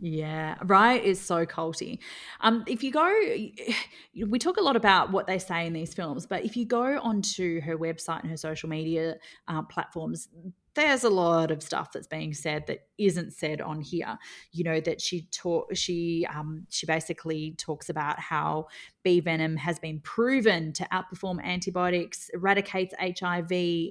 Yeah, 0.00 0.56
right. 0.64 1.02
Is 1.04 1.20
so 1.20 1.44
culty. 1.44 1.98
Um, 2.40 2.64
if 2.66 2.82
you 2.82 2.90
go, 2.90 3.06
we 4.28 4.38
talk 4.38 4.56
a 4.56 4.62
lot 4.62 4.76
about 4.76 5.12
what 5.12 5.26
they 5.26 5.38
say 5.38 5.66
in 5.66 5.74
these 5.74 5.92
films, 5.92 6.26
but 6.26 6.44
if 6.44 6.56
you 6.56 6.64
go 6.64 6.98
onto 7.00 7.60
her 7.60 7.76
website 7.76 8.22
and 8.22 8.30
her 8.30 8.36
social 8.36 8.68
media 8.68 9.16
uh, 9.46 9.62
platforms, 9.62 10.28
there's 10.74 11.02
a 11.04 11.10
lot 11.10 11.50
of 11.50 11.62
stuff 11.62 11.92
that's 11.92 12.06
being 12.06 12.32
said 12.32 12.66
that 12.68 12.86
isn't 12.96 13.32
said 13.32 13.60
on 13.60 13.80
here. 13.80 14.16
You 14.52 14.64
know 14.64 14.80
that 14.80 15.00
she 15.00 15.22
talk, 15.32 15.74
she 15.74 16.26
um, 16.32 16.66
she 16.70 16.86
basically 16.86 17.54
talks 17.58 17.88
about 17.88 18.18
how 18.20 18.68
bee 19.02 19.20
venom 19.20 19.56
has 19.56 19.78
been 19.78 20.00
proven 20.00 20.72
to 20.74 20.84
outperform 20.92 21.42
antibiotics, 21.42 22.30
eradicates 22.32 22.94
HIV, 23.00 23.48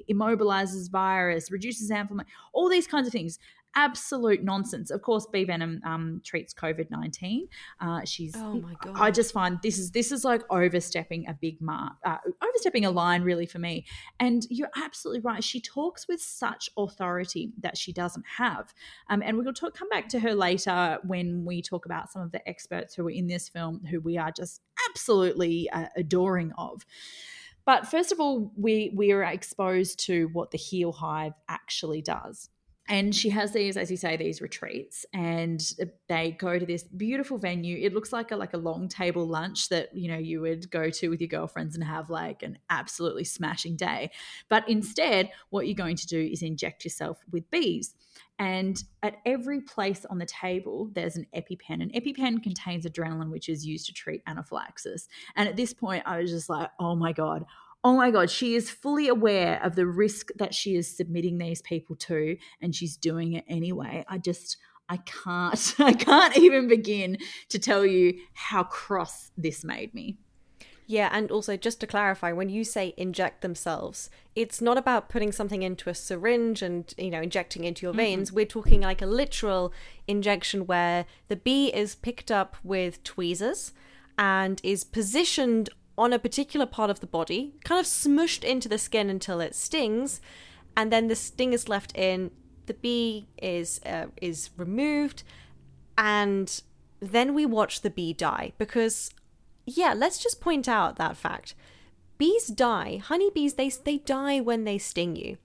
immobilizes 0.09 0.89
virus, 0.89 1.51
reduces 1.51 1.91
inflammation, 1.91 2.31
all 2.53 2.69
these 2.69 2.87
kinds 2.87 3.07
of 3.07 3.13
things 3.13 3.39
absolute 3.79 4.43
nonsense. 4.43 4.91
Of 4.91 5.01
course, 5.01 5.25
bee 5.31 5.45
venom 5.45 5.81
um, 5.85 6.21
treats 6.25 6.53
COVID 6.53 6.91
nineteen. 6.91 7.47
Uh, 7.79 8.01
she's. 8.03 8.35
Oh 8.35 8.55
my 8.55 8.75
god! 8.81 8.95
I 8.95 9.09
just 9.09 9.31
find 9.33 9.57
this 9.63 9.77
is 9.77 9.91
this 9.91 10.11
is 10.11 10.25
like 10.25 10.43
overstepping 10.49 11.27
a 11.27 11.33
big 11.33 11.61
mark, 11.61 11.93
uh, 12.03 12.17
overstepping 12.43 12.85
a 12.85 12.91
line 12.91 13.21
really 13.21 13.45
for 13.45 13.59
me. 13.59 13.85
And 14.19 14.45
you're 14.49 14.71
absolutely 14.75 15.21
right. 15.21 15.43
She 15.43 15.61
talks 15.61 16.07
with 16.07 16.21
such 16.21 16.69
authority 16.77 17.51
that 17.61 17.77
she 17.77 17.93
doesn't 17.93 18.25
have. 18.37 18.73
Um, 19.09 19.21
and 19.23 19.37
we'll 19.37 19.53
talk, 19.53 19.75
come 19.75 19.89
back 19.89 20.09
to 20.09 20.19
her 20.19 20.35
later 20.35 20.99
when 21.05 21.45
we 21.45 21.61
talk 21.61 21.85
about 21.85 22.11
some 22.11 22.21
of 22.21 22.31
the 22.31 22.47
experts 22.47 22.95
who 22.95 23.07
are 23.07 23.11
in 23.11 23.27
this 23.27 23.47
film, 23.47 23.85
who 23.89 24.01
we 24.01 24.17
are 24.17 24.31
just 24.31 24.61
absolutely 24.89 25.69
uh, 25.69 25.87
adoring 25.95 26.51
of. 26.57 26.85
But 27.65 27.87
first 27.87 28.11
of 28.11 28.19
all, 28.19 28.51
we 28.57 28.91
we 28.93 29.11
are 29.11 29.23
exposed 29.23 30.05
to 30.07 30.29
what 30.33 30.51
the 30.51 30.57
Heal 30.57 30.91
Hive 30.91 31.33
actually 31.47 32.01
does 32.01 32.49
and 32.89 33.15
she 33.15 33.29
has 33.29 33.53
these 33.53 33.77
as 33.77 33.89
you 33.89 33.95
say 33.95 34.17
these 34.17 34.41
retreats 34.41 35.05
and 35.13 35.73
they 36.07 36.31
go 36.31 36.57
to 36.59 36.65
this 36.65 36.83
beautiful 36.83 37.37
venue 37.37 37.77
it 37.77 37.93
looks 37.93 38.11
like 38.11 38.31
a 38.31 38.35
like 38.35 38.53
a 38.53 38.57
long 38.57 38.89
table 38.89 39.25
lunch 39.25 39.69
that 39.69 39.95
you 39.95 40.11
know 40.11 40.17
you 40.17 40.41
would 40.41 40.69
go 40.71 40.89
to 40.89 41.07
with 41.09 41.21
your 41.21 41.27
girlfriends 41.27 41.75
and 41.75 41.83
have 41.83 42.09
like 42.09 42.43
an 42.43 42.57
absolutely 42.69 43.23
smashing 43.23 43.75
day 43.75 44.09
but 44.49 44.67
instead 44.67 45.29
what 45.51 45.67
you're 45.67 45.75
going 45.75 45.95
to 45.95 46.07
do 46.07 46.19
is 46.19 46.41
inject 46.41 46.83
yourself 46.83 47.19
with 47.31 47.49
bees 47.49 47.93
and 48.39 48.81
at 49.03 49.17
every 49.25 49.59
place 49.59 50.05
on 50.05 50.17
the 50.17 50.25
table, 50.25 50.89
there's 50.93 51.17
an 51.17 51.27
EpiPen. 51.35 51.81
An 51.83 51.89
EpiPen 51.89 52.41
contains 52.41 52.85
adrenaline, 52.85 53.31
which 53.31 53.49
is 53.49 53.65
used 53.65 53.85
to 53.87 53.93
treat 53.93 54.23
anaphylaxis. 54.27 55.09
And 55.35 55.49
at 55.49 55.57
this 55.57 55.73
point, 55.73 56.03
I 56.05 56.21
was 56.21 56.31
just 56.31 56.49
like, 56.49 56.69
oh 56.79 56.95
my 56.95 57.11
God, 57.11 57.45
oh 57.83 57.95
my 57.95 58.11
God, 58.11 58.29
she 58.29 58.55
is 58.55 58.69
fully 58.69 59.07
aware 59.07 59.61
of 59.63 59.75
the 59.75 59.85
risk 59.85 60.29
that 60.37 60.53
she 60.53 60.75
is 60.75 60.95
submitting 60.95 61.37
these 61.37 61.61
people 61.61 61.95
to, 61.95 62.37
and 62.61 62.75
she's 62.75 62.97
doing 62.97 63.33
it 63.33 63.45
anyway. 63.47 64.03
I 64.07 64.17
just, 64.17 64.57
I 64.89 64.97
can't, 64.97 65.75
I 65.79 65.93
can't 65.93 66.37
even 66.37 66.67
begin 66.67 67.17
to 67.49 67.59
tell 67.59 67.85
you 67.85 68.19
how 68.33 68.63
cross 68.63 69.31
this 69.37 69.63
made 69.63 69.93
me. 69.93 70.17
Yeah, 70.87 71.09
and 71.11 71.29
also 71.29 71.55
just 71.55 71.79
to 71.81 71.87
clarify, 71.87 72.31
when 72.31 72.49
you 72.49 72.63
say 72.63 72.95
inject 72.97 73.41
themselves, 73.41 74.09
it's 74.35 74.59
not 74.59 74.75
about 74.75 75.07
putting 75.07 75.31
something 75.31 75.61
into 75.61 75.87
a 75.87 75.93
syringe 75.93 76.63
and, 76.63 76.91
you 76.97 77.11
know, 77.11 77.21
injecting 77.21 77.63
into 77.63 77.85
your 77.85 77.93
veins. 77.93 78.29
Mm-hmm. 78.29 78.35
We're 78.35 78.45
talking 78.47 78.81
like 78.81 79.03
a 79.03 79.05
literal 79.05 79.71
injection 80.07 80.65
where 80.65 81.05
the 81.27 81.35
bee 81.35 81.67
is 81.67 81.93
picked 81.93 82.31
up 82.31 82.57
with 82.63 83.03
tweezers 83.03 83.71
and 84.17 84.59
is 84.63 84.83
positioned 84.83 85.69
on 85.99 86.13
a 86.13 86.19
particular 86.19 86.65
part 86.65 86.89
of 86.89 87.01
the 87.01 87.07
body, 87.07 87.53
kind 87.63 87.79
of 87.79 87.85
smushed 87.85 88.43
into 88.43 88.69
the 88.69 88.77
skin 88.77 89.09
until 89.09 89.41
it 89.41 89.53
stings, 89.53 90.21
and 90.75 90.91
then 90.91 91.07
the 91.07 91.15
sting 91.15 91.53
is 91.53 91.69
left 91.69 91.95
in. 91.95 92.31
The 92.65 92.73
bee 92.73 93.27
is 93.41 93.81
uh, 93.85 94.07
is 94.21 94.49
removed, 94.55 95.23
and 95.97 96.61
then 96.99 97.33
we 97.33 97.45
watch 97.45 97.81
the 97.81 97.89
bee 97.89 98.13
die 98.13 98.53
because, 98.57 99.11
yeah, 99.65 99.93
let's 99.93 100.19
just 100.19 100.41
point 100.41 100.67
out 100.67 100.95
that 100.95 101.17
fact. 101.17 101.53
Bees 102.17 102.47
die. 102.47 103.01
Honeybees 103.03 103.55
they 103.55 103.69
they 103.69 103.97
die 103.97 104.39
when 104.39 104.63
they 104.63 104.77
sting 104.77 105.15
you. 105.15 105.37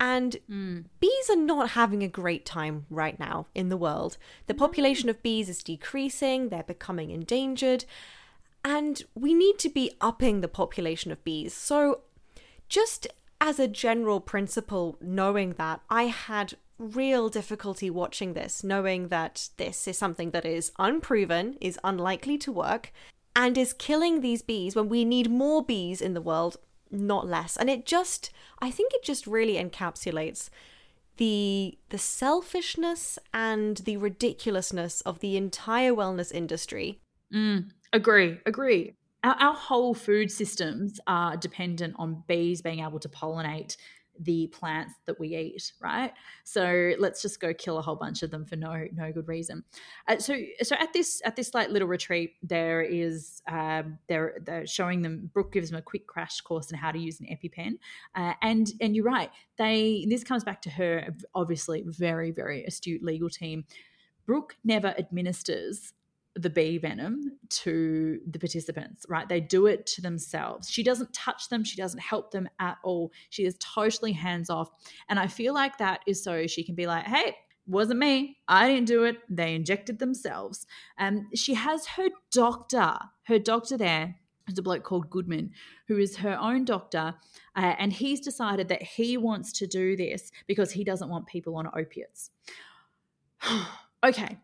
And 0.00 0.36
mm. 0.50 0.84
bees 1.00 1.30
are 1.30 1.36
not 1.36 1.70
having 1.70 2.02
a 2.02 2.08
great 2.08 2.44
time 2.44 2.86
right 2.90 3.18
now 3.18 3.46
in 3.54 3.68
the 3.68 3.76
world. 3.76 4.18
The 4.46 4.54
population 4.54 5.08
of 5.08 5.22
bees 5.22 5.48
is 5.48 5.62
decreasing, 5.62 6.48
they're 6.48 6.64
becoming 6.64 7.10
endangered. 7.10 7.84
And 8.64 9.02
we 9.14 9.34
need 9.34 9.58
to 9.58 9.68
be 9.68 9.92
upping 10.00 10.40
the 10.40 10.48
population 10.48 11.12
of 11.12 11.22
bees. 11.22 11.52
So, 11.52 12.00
just 12.68 13.06
as 13.40 13.58
a 13.58 13.68
general 13.68 14.20
principle, 14.20 14.96
knowing 15.02 15.52
that, 15.54 15.82
I 15.90 16.04
had 16.04 16.54
real 16.78 17.28
difficulty 17.28 17.90
watching 17.90 18.32
this, 18.32 18.64
knowing 18.64 19.08
that 19.08 19.50
this 19.58 19.86
is 19.86 19.98
something 19.98 20.30
that 20.30 20.46
is 20.46 20.72
unproven, 20.78 21.56
is 21.60 21.78
unlikely 21.84 22.38
to 22.38 22.52
work, 22.52 22.90
and 23.36 23.58
is 23.58 23.72
killing 23.72 24.20
these 24.20 24.42
bees 24.42 24.74
when 24.74 24.88
we 24.88 25.04
need 25.04 25.30
more 25.30 25.62
bees 25.62 26.00
in 26.00 26.14
the 26.14 26.20
world, 26.22 26.56
not 26.90 27.26
less. 27.26 27.56
And 27.56 27.68
it 27.68 27.84
just, 27.84 28.30
I 28.60 28.70
think 28.70 28.92
it 28.94 29.02
just 29.02 29.26
really 29.26 29.54
encapsulates 29.62 30.48
the 31.16 31.78
the 31.90 31.98
selfishness 31.98 33.18
and 33.32 33.76
the 33.78 33.96
ridiculousness 33.96 35.00
of 35.02 35.20
the 35.20 35.36
entire 35.36 35.92
wellness 35.92 36.32
industry. 36.32 36.98
Mm. 37.32 37.70
Agree, 37.94 38.40
agree. 38.44 38.96
Our, 39.22 39.36
our 39.36 39.54
whole 39.54 39.94
food 39.94 40.30
systems 40.30 40.98
are 41.06 41.36
dependent 41.36 41.94
on 41.96 42.24
bees 42.26 42.60
being 42.60 42.80
able 42.80 42.98
to 42.98 43.08
pollinate 43.08 43.76
the 44.18 44.48
plants 44.48 44.94
that 45.06 45.18
we 45.20 45.36
eat, 45.36 45.72
right? 45.80 46.12
So 46.42 46.92
let's 46.98 47.22
just 47.22 47.40
go 47.40 47.54
kill 47.54 47.78
a 47.78 47.82
whole 47.82 47.94
bunch 47.94 48.24
of 48.24 48.32
them 48.32 48.44
for 48.44 48.56
no 48.56 48.86
no 48.92 49.12
good 49.12 49.28
reason. 49.28 49.62
Uh, 50.08 50.18
so 50.18 50.36
so 50.62 50.74
at 50.76 50.92
this 50.92 51.22
at 51.24 51.36
this 51.36 51.54
like 51.54 51.70
little 51.70 51.86
retreat, 51.86 52.34
there 52.42 52.82
is 52.82 53.40
um, 53.48 53.98
they're 54.08 54.38
they're 54.44 54.66
showing 54.66 55.02
them. 55.02 55.30
Brooke 55.32 55.52
gives 55.52 55.70
them 55.70 55.78
a 55.78 55.82
quick 55.82 56.08
crash 56.08 56.40
course 56.40 56.72
on 56.72 56.78
how 56.78 56.90
to 56.90 56.98
use 56.98 57.20
an 57.20 57.26
EpiPen, 57.26 57.74
uh, 58.16 58.34
and 58.42 58.72
and 58.80 58.96
you're 58.96 59.04
right. 59.04 59.30
They 59.56 60.04
this 60.08 60.24
comes 60.24 60.42
back 60.42 60.62
to 60.62 60.70
her 60.70 61.14
obviously 61.34 61.84
very 61.86 62.32
very 62.32 62.64
astute 62.64 63.04
legal 63.04 63.30
team. 63.30 63.64
Brooke 64.26 64.56
never 64.64 64.94
administers 64.98 65.92
the 66.36 66.50
bee 66.50 66.78
venom 66.78 67.38
to 67.48 68.18
the 68.28 68.38
participants, 68.38 69.06
right? 69.08 69.28
They 69.28 69.40
do 69.40 69.66
it 69.66 69.86
to 69.86 70.02
themselves. 70.02 70.68
She 70.68 70.82
doesn't 70.82 71.12
touch 71.12 71.48
them, 71.48 71.62
she 71.62 71.76
doesn't 71.76 72.00
help 72.00 72.32
them 72.32 72.48
at 72.58 72.78
all. 72.82 73.12
She 73.30 73.44
is 73.44 73.56
totally 73.60 74.12
hands 74.12 74.50
off. 74.50 74.70
And 75.08 75.18
I 75.18 75.28
feel 75.28 75.54
like 75.54 75.78
that 75.78 76.00
is 76.06 76.22
so 76.22 76.46
she 76.46 76.64
can 76.64 76.74
be 76.74 76.86
like, 76.86 77.04
hey, 77.04 77.36
wasn't 77.66 78.00
me. 78.00 78.38
I 78.48 78.68
didn't 78.68 78.88
do 78.88 79.04
it. 79.04 79.18
They 79.28 79.54
injected 79.54 79.98
themselves. 79.98 80.66
And 80.98 81.20
um, 81.20 81.28
she 81.34 81.54
has 81.54 81.86
her 81.86 82.08
doctor, 82.30 82.98
her 83.24 83.38
doctor 83.38 83.76
there, 83.76 83.84
there, 83.88 84.14
is 84.48 84.58
a 84.58 84.62
bloke 84.62 84.82
called 84.82 85.08
Goodman, 85.08 85.52
who 85.88 85.98
is 85.98 86.16
her 86.16 86.38
own 86.38 86.64
doctor. 86.64 87.14
Uh, 87.56 87.74
and 87.78 87.92
he's 87.92 88.20
decided 88.20 88.68
that 88.68 88.82
he 88.82 89.16
wants 89.16 89.52
to 89.52 89.66
do 89.66 89.96
this 89.96 90.30
because 90.46 90.72
he 90.72 90.84
doesn't 90.84 91.08
want 91.08 91.26
people 91.26 91.56
on 91.56 91.68
opiates. 91.74 92.30
okay, 94.04 94.38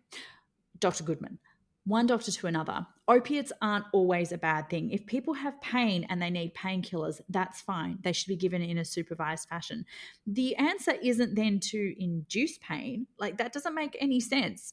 Dr. 0.79 1.05
Goodman 1.05 1.39
one 1.85 2.07
doctor 2.07 2.31
to 2.31 2.47
another. 2.47 2.87
Opiates 3.09 3.53
aren't 3.61 3.87
always 3.93 4.33
a 4.33 4.39
bad 4.39 4.71
thing. 4.71 4.91
If 4.91 5.07
people 5.07 5.35
have 5.35 5.61
pain 5.61 6.07
and 6.09 6.23
they 6.23 6.31
need 6.31 6.55
painkillers, 6.55 7.21
that's 7.29 7.61
fine. 7.61 7.99
They 8.03 8.13
should 8.13 8.29
be 8.29 8.37
given 8.37 8.63
in 8.63 8.79
a 8.79 8.85
supervised 8.85 9.49
fashion. 9.49 9.85
The 10.27 10.55
answer 10.57 10.93
isn't 11.03 11.35
then 11.35 11.59
to 11.71 11.95
induce 11.99 12.59
pain. 12.59 13.07
Like 13.19 13.39
that 13.39 13.53
doesn't 13.53 13.75
make 13.75 13.97
any 14.01 14.21
sense. 14.21 14.73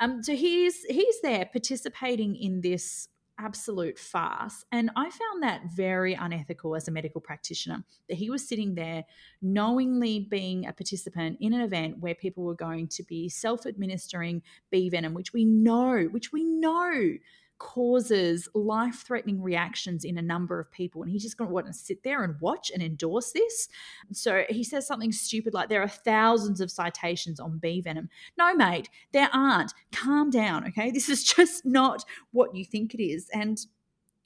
Um, 0.00 0.22
so 0.22 0.34
he's 0.34 0.84
he's 0.84 1.20
there 1.22 1.46
participating 1.46 2.36
in 2.36 2.60
this 2.60 3.08
absolute 3.38 3.98
farce. 3.98 4.64
And 4.72 4.90
I 4.96 5.10
found 5.10 5.42
that 5.42 5.62
very 5.72 6.14
unethical 6.14 6.74
as 6.74 6.88
a 6.88 6.90
medical 6.90 7.20
practitioner 7.20 7.84
that 8.08 8.16
he 8.16 8.30
was 8.30 8.46
sitting 8.46 8.74
there 8.74 9.04
knowingly 9.40 10.20
being 10.20 10.66
a 10.66 10.72
participant 10.72 11.38
in 11.40 11.52
an 11.52 11.60
event 11.60 11.98
where 11.98 12.14
people 12.14 12.44
were 12.44 12.54
going 12.54 12.88
to 12.88 13.02
be 13.02 13.28
self 13.28 13.66
administering 13.66 14.42
bee 14.70 14.88
venom, 14.88 15.14
which 15.14 15.32
we 15.32 15.44
know, 15.44 16.04
which 16.10 16.32
we 16.32 16.44
know 16.44 17.16
causes 17.58 18.48
life 18.54 19.04
threatening 19.06 19.42
reactions 19.42 20.04
in 20.04 20.18
a 20.18 20.22
number 20.22 20.60
of 20.60 20.70
people. 20.70 21.02
And 21.02 21.10
he's 21.10 21.22
just 21.22 21.36
going 21.36 21.48
to 21.48 21.54
want 21.54 21.66
to 21.66 21.72
sit 21.72 22.02
there 22.02 22.22
and 22.22 22.40
watch 22.40 22.70
and 22.72 22.82
endorse 22.82 23.32
this. 23.32 23.68
So 24.12 24.44
he 24.48 24.64
says 24.64 24.86
something 24.86 25.12
stupid 25.12 25.54
like, 25.54 25.68
There 25.68 25.82
are 25.82 25.88
thousands 25.88 26.60
of 26.60 26.70
citations 26.70 27.40
on 27.40 27.58
bee 27.58 27.80
venom. 27.80 28.08
No, 28.36 28.54
mate, 28.54 28.88
there 29.12 29.30
aren't. 29.32 29.72
Calm 29.92 30.30
down, 30.30 30.66
okay? 30.68 30.90
This 30.90 31.08
is 31.08 31.24
just 31.36 31.64
not 31.66 32.04
what 32.32 32.54
you 32.54 32.64
think 32.64 32.94
it 32.94 33.02
is. 33.02 33.28
And, 33.32 33.58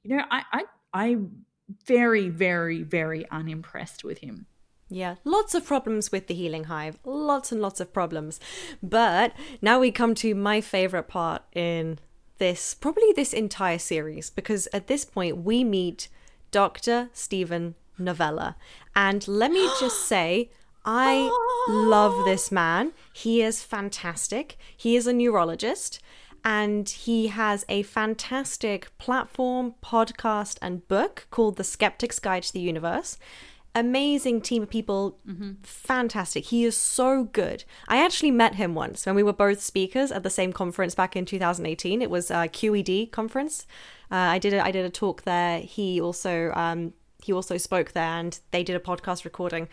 you 0.02 0.16
know, 0.16 0.24
I, 0.30 0.42
I, 0.52 0.64
I'm 0.92 1.44
very, 1.86 2.28
very, 2.28 2.82
very 2.82 3.28
unimpressed 3.30 4.04
with 4.04 4.18
him. 4.18 4.46
Yeah, 4.88 5.14
lots 5.24 5.54
of 5.54 5.64
problems 5.64 6.12
with 6.12 6.26
the 6.26 6.34
healing 6.34 6.64
hive. 6.64 6.98
Lots 7.02 7.50
and 7.50 7.62
lots 7.62 7.80
of 7.80 7.94
problems. 7.94 8.38
But 8.82 9.32
now 9.62 9.80
we 9.80 9.90
come 9.90 10.14
to 10.16 10.34
my 10.34 10.60
favorite 10.60 11.08
part 11.08 11.42
in 11.54 11.98
this, 12.38 12.74
probably 12.74 13.12
this 13.14 13.32
entire 13.32 13.78
series, 13.78 14.30
because 14.30 14.68
at 14.72 14.86
this 14.86 15.04
point 15.04 15.38
we 15.38 15.64
meet 15.64 16.08
Dr. 16.50 17.10
Steven 17.12 17.74
Novella. 17.98 18.56
And 18.94 19.26
let 19.28 19.50
me 19.50 19.68
just 19.80 20.06
say, 20.06 20.50
I 20.84 21.30
love 21.68 22.24
this 22.24 22.50
man. 22.50 22.92
He 23.12 23.42
is 23.42 23.62
fantastic. 23.62 24.56
He 24.76 24.96
is 24.96 25.06
a 25.06 25.12
neurologist 25.12 26.00
and 26.44 26.88
he 26.88 27.28
has 27.28 27.64
a 27.68 27.82
fantastic 27.82 28.90
platform, 28.98 29.74
podcast, 29.82 30.58
and 30.60 30.86
book 30.88 31.26
called 31.30 31.56
The 31.56 31.64
Skeptic's 31.64 32.18
Guide 32.18 32.42
to 32.44 32.52
the 32.52 32.60
Universe 32.60 33.16
amazing 33.74 34.40
team 34.40 34.62
of 34.62 34.70
people. 34.70 35.18
Mm-hmm. 35.26 35.52
Fantastic. 35.62 36.46
He 36.46 36.64
is 36.64 36.76
so 36.76 37.24
good. 37.24 37.64
I 37.88 38.04
actually 38.04 38.30
met 38.30 38.56
him 38.56 38.74
once 38.74 39.06
when 39.06 39.14
we 39.14 39.22
were 39.22 39.32
both 39.32 39.60
speakers 39.60 40.12
at 40.12 40.22
the 40.22 40.30
same 40.30 40.52
conference 40.52 40.94
back 40.94 41.16
in 41.16 41.24
2018. 41.24 42.02
It 42.02 42.10
was 42.10 42.30
a 42.30 42.48
QED 42.48 43.10
conference. 43.10 43.66
Uh, 44.10 44.16
I 44.16 44.38
did 44.38 44.52
a, 44.52 44.64
I 44.64 44.70
did 44.70 44.84
a 44.84 44.90
talk 44.90 45.22
there. 45.22 45.60
He 45.60 46.00
also 46.00 46.52
um, 46.52 46.92
he 47.22 47.32
also 47.32 47.56
spoke 47.56 47.92
there, 47.92 48.04
and 48.04 48.38
they 48.50 48.62
did 48.62 48.76
a 48.76 48.80
podcast 48.80 49.24
recording. 49.24 49.68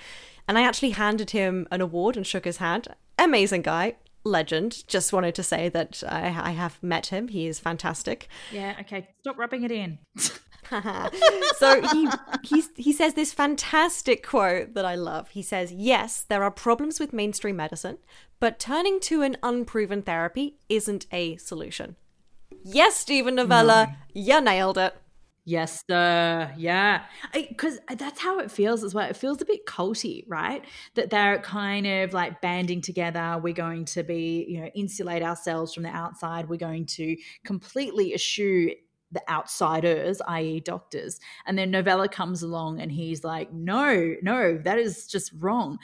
And 0.48 0.58
I 0.58 0.64
actually 0.64 0.92
handed 0.92 1.32
him 1.32 1.68
an 1.72 1.82
award 1.82 2.16
and 2.16 2.26
shook 2.26 2.46
his 2.46 2.58
hand. 2.58 2.88
Amazing 3.18 3.64
guy. 3.64 3.96
Legend. 4.24 4.88
Just 4.88 5.14
wanted 5.14 5.36
to 5.36 5.44
say 5.44 5.70
that 5.70 6.04
I, 6.08 6.28
I 6.28 6.52
have 6.52 6.82
met 6.82 7.08
him. 7.08 7.30
He 7.30 7.48
is 7.48 7.60
fantastic. 7.60 8.28
Yeah, 8.52 8.76
okay. 8.82 9.08
Stop 9.22 9.38
rubbing 9.38 9.64
it 9.64 9.72
in. 9.72 10.00
so 11.58 11.82
he 11.94 12.08
he 12.44 12.64
he 12.76 12.94
says 12.94 13.14
this 13.14 13.34
fantastic 13.34 14.26
quote 14.26 14.74
that 14.74 14.86
I 14.86 14.96
love. 14.96 15.30
He 15.30 15.42
says, 15.42 15.72
"Yes, 15.72 16.22
there 16.22 16.44
are 16.44 16.52
problems 16.52 17.00
with 17.00 17.14
mainstream 17.14 17.56
medicine, 17.56 17.98
but 18.40 18.60
turning 18.60 19.00
to 19.02 19.22
an 19.22 19.38
unproven 19.42 20.02
therapy 20.02 20.58
isn't 20.70 21.08
a 21.12 21.38
solution." 21.38 21.96
Yes, 22.64 22.96
Steven 22.96 23.36
Novella, 23.36 23.88
no. 23.90 24.22
you 24.22 24.42
nailed 24.42 24.78
it. 24.78 24.96
Yes, 25.50 25.84
sir. 25.90 26.54
Yeah. 26.58 27.06
Because 27.34 27.80
that's 27.98 28.20
how 28.20 28.38
it 28.38 28.52
feels 28.52 28.84
as 28.84 28.94
well. 28.94 29.10
It 29.10 29.18
feels 29.18 29.42
a 29.42 29.46
bit 29.46 29.66
culty, 29.66 30.24
right? 30.28 30.64
That 30.94 31.10
they're 31.10 31.40
kind 31.40 31.88
of 31.88 32.14
like 32.14 32.40
banding 32.40 32.82
together. 32.82 33.40
We're 33.42 33.56
going 33.56 33.86
to 33.86 34.04
be, 34.04 34.46
you 34.48 34.62
know, 34.62 34.68
insulate 34.76 35.24
ourselves 35.24 35.74
from 35.74 35.84
the 35.84 35.90
outside. 35.90 36.50
We're 36.50 36.58
going 36.58 36.86
to 36.88 37.16
completely 37.46 38.14
eschew 38.14 38.76
the 39.12 39.22
outsiders, 39.30 40.22
i.e., 40.28 40.60
doctors. 40.60 41.20
And 41.46 41.58
then 41.58 41.72
Novella 41.72 42.08
comes 42.08 42.44
along 42.44 42.80
and 42.80 42.92
he's 42.92 43.24
like, 43.24 43.52
no, 43.52 44.16
no, 44.22 44.58
that 44.58 44.78
is 44.78 45.08
just 45.08 45.32
wrong. 45.40 45.80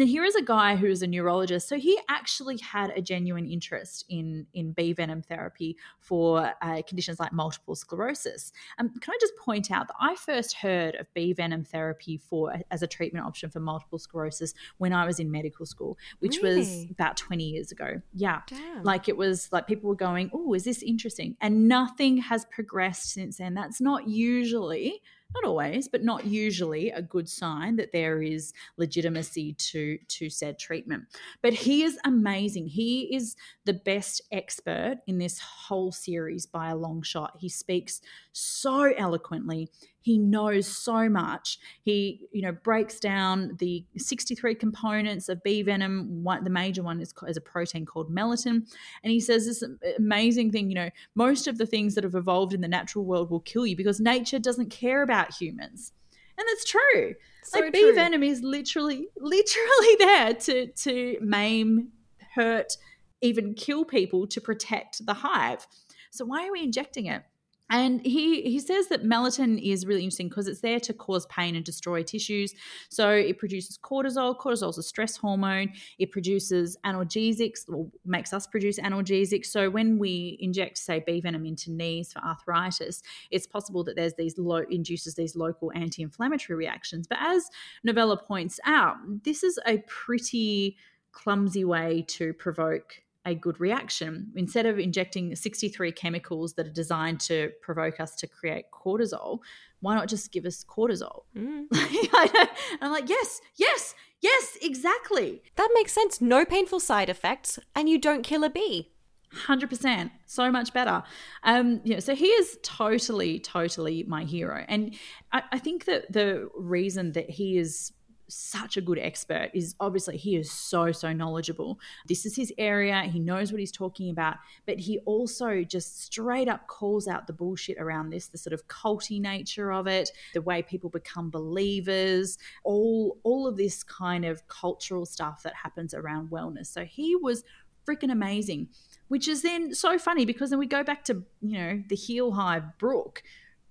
And 0.00 0.08
here 0.08 0.24
is 0.24 0.34
a 0.34 0.42
guy 0.42 0.74
who 0.74 0.86
is 0.86 1.02
a 1.02 1.06
neurologist. 1.06 1.68
So 1.68 1.78
he 1.78 1.96
actually 2.08 2.58
had 2.58 2.90
a 2.96 3.00
genuine 3.00 3.46
interest 3.46 4.04
in, 4.08 4.44
in 4.52 4.72
bee 4.72 4.92
venom 4.92 5.22
therapy 5.22 5.76
for 6.00 6.52
uh, 6.60 6.82
conditions 6.84 7.20
like 7.20 7.32
multiple 7.32 7.76
sclerosis. 7.76 8.50
Um, 8.78 8.88
can 8.88 9.14
I 9.14 9.18
just 9.20 9.36
point 9.36 9.70
out 9.70 9.86
that 9.86 9.94
I 10.00 10.16
first 10.16 10.56
heard 10.56 10.96
of 10.96 11.06
bee 11.14 11.32
venom 11.32 11.62
therapy 11.62 12.16
for 12.16 12.54
as 12.72 12.82
a 12.82 12.88
treatment 12.88 13.24
option 13.24 13.50
for 13.50 13.60
multiple 13.60 14.00
sclerosis 14.00 14.52
when 14.78 14.92
I 14.92 15.06
was 15.06 15.20
in 15.20 15.30
medical 15.30 15.64
school, 15.64 15.96
which 16.18 16.38
really? 16.42 16.58
was 16.58 16.86
about 16.90 17.16
20 17.16 17.44
years 17.44 17.70
ago. 17.70 18.02
Yeah. 18.14 18.40
Damn. 18.48 18.82
Like 18.82 19.08
it 19.08 19.16
was 19.16 19.48
like 19.52 19.68
people 19.68 19.88
were 19.88 19.94
going, 19.94 20.28
oh, 20.34 20.54
is 20.54 20.64
this 20.64 20.82
interesting? 20.82 21.36
And 21.40 21.68
nothing 21.68 22.16
has 22.16 22.46
progressed 22.46 23.12
since 23.12 23.36
then. 23.36 23.54
That's 23.54 23.80
not 23.80 24.08
usually 24.08 25.02
not 25.34 25.44
always, 25.44 25.88
but 25.88 26.04
not 26.04 26.26
usually 26.26 26.90
a 26.90 27.02
good 27.02 27.28
sign 27.28 27.76
that 27.76 27.92
there 27.92 28.22
is 28.22 28.52
legitimacy 28.76 29.54
to 29.54 29.98
to 30.08 30.30
said 30.30 30.58
treatment. 30.58 31.04
But 31.42 31.52
he 31.52 31.82
is 31.82 31.98
amazing. 32.04 32.68
He 32.68 33.14
is 33.14 33.36
the 33.64 33.74
best 33.74 34.22
expert 34.32 35.00
in 35.06 35.18
this 35.18 35.38
whole 35.38 35.92
series 35.92 36.46
by 36.46 36.70
a 36.70 36.76
long 36.76 37.02
shot. 37.02 37.36
He 37.38 37.48
speaks 37.48 38.00
so 38.32 38.92
eloquently. 38.96 39.70
He 40.04 40.18
knows 40.18 40.66
so 40.66 41.08
much. 41.08 41.58
He, 41.82 42.28
you 42.30 42.42
know, 42.42 42.52
breaks 42.52 43.00
down 43.00 43.56
the 43.58 43.86
63 43.96 44.54
components 44.54 45.30
of 45.30 45.42
bee 45.42 45.62
venom. 45.62 46.22
One, 46.22 46.44
the 46.44 46.50
major 46.50 46.82
one 46.82 47.00
is, 47.00 47.14
is 47.26 47.38
a 47.38 47.40
protein 47.40 47.86
called 47.86 48.14
melittin. 48.14 48.70
And 49.02 49.10
he 49.10 49.18
says 49.18 49.46
this 49.46 49.64
amazing 49.96 50.52
thing, 50.52 50.68
you 50.68 50.74
know, 50.74 50.90
most 51.14 51.46
of 51.46 51.56
the 51.56 51.64
things 51.64 51.94
that 51.94 52.04
have 52.04 52.14
evolved 52.14 52.52
in 52.52 52.60
the 52.60 52.68
natural 52.68 53.06
world 53.06 53.30
will 53.30 53.40
kill 53.40 53.66
you 53.66 53.76
because 53.76 53.98
nature 53.98 54.38
doesn't 54.38 54.68
care 54.68 55.02
about 55.02 55.32
humans. 55.32 55.92
And 56.36 56.46
that's 56.50 56.66
true. 56.66 57.14
So 57.44 57.60
like 57.60 57.72
bee 57.72 57.90
venom 57.92 58.22
is 58.22 58.42
literally, 58.42 59.08
literally 59.16 59.96
there 59.98 60.34
to 60.34 60.66
to 60.66 61.16
maim, 61.22 61.92
hurt, 62.34 62.76
even 63.22 63.54
kill 63.54 63.86
people 63.86 64.26
to 64.26 64.38
protect 64.38 65.06
the 65.06 65.14
hive. 65.14 65.66
So 66.10 66.26
why 66.26 66.46
are 66.46 66.52
we 66.52 66.62
injecting 66.62 67.06
it? 67.06 67.22
And 67.70 68.04
he 68.04 68.42
he 68.42 68.60
says 68.60 68.88
that 68.88 69.04
melittin 69.04 69.58
is 69.60 69.86
really 69.86 70.02
interesting 70.02 70.28
because 70.28 70.46
it's 70.46 70.60
there 70.60 70.78
to 70.80 70.92
cause 70.92 71.24
pain 71.26 71.56
and 71.56 71.64
destroy 71.64 72.02
tissues. 72.02 72.52
So 72.90 73.10
it 73.10 73.38
produces 73.38 73.78
cortisol. 73.78 74.38
Cortisol 74.38 74.68
is 74.68 74.78
a 74.78 74.82
stress 74.82 75.16
hormone. 75.16 75.72
It 75.98 76.12
produces 76.12 76.76
analgesics, 76.84 77.60
or 77.68 77.88
makes 78.04 78.34
us 78.34 78.46
produce 78.46 78.78
analgesics. 78.78 79.46
So 79.46 79.70
when 79.70 79.98
we 79.98 80.36
inject, 80.40 80.76
say, 80.76 81.02
bee 81.06 81.20
venom 81.20 81.46
into 81.46 81.72
knees 81.72 82.12
for 82.12 82.22
arthritis, 82.22 83.02
it's 83.30 83.46
possible 83.46 83.82
that 83.84 83.96
there's 83.96 84.14
these 84.14 84.36
low 84.36 84.64
induces 84.70 85.14
these 85.14 85.34
local 85.34 85.72
anti-inflammatory 85.74 86.56
reactions. 86.56 87.06
But 87.06 87.18
as 87.20 87.48
Novella 87.82 88.18
points 88.18 88.60
out, 88.66 88.96
this 89.24 89.42
is 89.42 89.58
a 89.66 89.78
pretty 89.86 90.76
clumsy 91.12 91.64
way 91.64 92.04
to 92.08 92.32
provoke 92.34 93.03
a 93.24 93.34
good 93.34 93.58
reaction. 93.60 94.30
Instead 94.36 94.66
of 94.66 94.78
injecting 94.78 95.34
63 95.34 95.92
chemicals 95.92 96.54
that 96.54 96.66
are 96.66 96.72
designed 96.72 97.20
to 97.20 97.50
provoke 97.62 98.00
us 98.00 98.14
to 98.16 98.26
create 98.26 98.66
cortisol, 98.72 99.38
why 99.80 99.94
not 99.94 100.08
just 100.08 100.32
give 100.32 100.44
us 100.44 100.64
cortisol? 100.64 101.24
Mm. 101.36 101.66
I'm 102.80 102.92
like, 102.92 103.08
yes, 103.08 103.40
yes, 103.56 103.94
yes, 104.20 104.58
exactly. 104.62 105.42
That 105.56 105.68
makes 105.74 105.92
sense. 105.92 106.20
No 106.20 106.44
painful 106.44 106.80
side 106.80 107.08
effects, 107.08 107.58
and 107.74 107.88
you 107.88 107.98
don't 107.98 108.22
kill 108.22 108.44
a 108.44 108.50
bee. 108.50 108.90
Hundred 109.32 109.68
percent, 109.68 110.12
so 110.26 110.50
much 110.52 110.72
better. 110.72 111.02
Um, 111.42 111.80
you 111.82 111.94
know, 111.94 112.00
so 112.00 112.14
he 112.14 112.26
is 112.26 112.56
totally, 112.62 113.40
totally 113.40 114.04
my 114.04 114.22
hero, 114.22 114.64
and 114.68 114.94
I, 115.32 115.42
I 115.52 115.58
think 115.58 115.86
that 115.86 116.12
the 116.12 116.48
reason 116.56 117.12
that 117.12 117.28
he 117.30 117.58
is 117.58 117.92
such 118.28 118.76
a 118.76 118.80
good 118.80 118.98
expert 118.98 119.50
is 119.54 119.74
obviously 119.80 120.16
he 120.16 120.36
is 120.36 120.50
so 120.50 120.92
so 120.92 121.12
knowledgeable. 121.12 121.78
This 122.06 122.24
is 122.26 122.36
his 122.36 122.52
area 122.58 123.02
he 123.02 123.18
knows 123.18 123.52
what 123.52 123.60
he's 123.60 123.72
talking 123.72 124.10
about 124.10 124.36
but 124.66 124.78
he 124.78 124.98
also 125.00 125.62
just 125.62 126.02
straight 126.02 126.48
up 126.48 126.66
calls 126.66 127.06
out 127.06 127.26
the 127.26 127.32
bullshit 127.32 127.78
around 127.78 128.10
this 128.10 128.28
the 128.28 128.38
sort 128.38 128.52
of 128.52 128.66
culty 128.68 129.20
nature 129.20 129.72
of 129.72 129.86
it 129.86 130.10
the 130.32 130.42
way 130.42 130.62
people 130.62 130.90
become 130.90 131.30
believers 131.30 132.38
all 132.62 133.18
all 133.22 133.46
of 133.46 133.56
this 133.56 133.82
kind 133.82 134.24
of 134.24 134.46
cultural 134.48 135.06
stuff 135.06 135.42
that 135.42 135.54
happens 135.54 135.94
around 135.94 136.30
wellness. 136.30 136.66
So 136.66 136.84
he 136.84 137.16
was 137.16 137.44
freaking 137.86 138.10
amazing 138.10 138.68
which 139.08 139.28
is 139.28 139.42
then 139.42 139.74
so 139.74 139.98
funny 139.98 140.24
because 140.24 140.50
then 140.50 140.58
we 140.58 140.66
go 140.66 140.82
back 140.82 141.04
to 141.04 141.22
you 141.42 141.58
know 141.58 141.82
the 141.88 141.96
Heal 141.96 142.32
Hive 142.32 142.78
brooke 142.78 143.22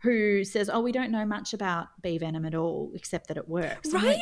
who 0.04 0.44
says, 0.44 0.70
"Oh, 0.72 0.82
we 0.82 0.92
don't 0.92 1.12
know 1.12 1.26
much 1.26 1.54
about 1.54 1.88
bee 2.02 2.18
venom 2.18 2.46
at 2.46 2.54
all, 2.54 2.92
except 2.94 3.28
that 3.28 3.38
it 3.38 3.48
works." 3.48 3.92
Right? 3.92 4.04
like, 4.04 4.20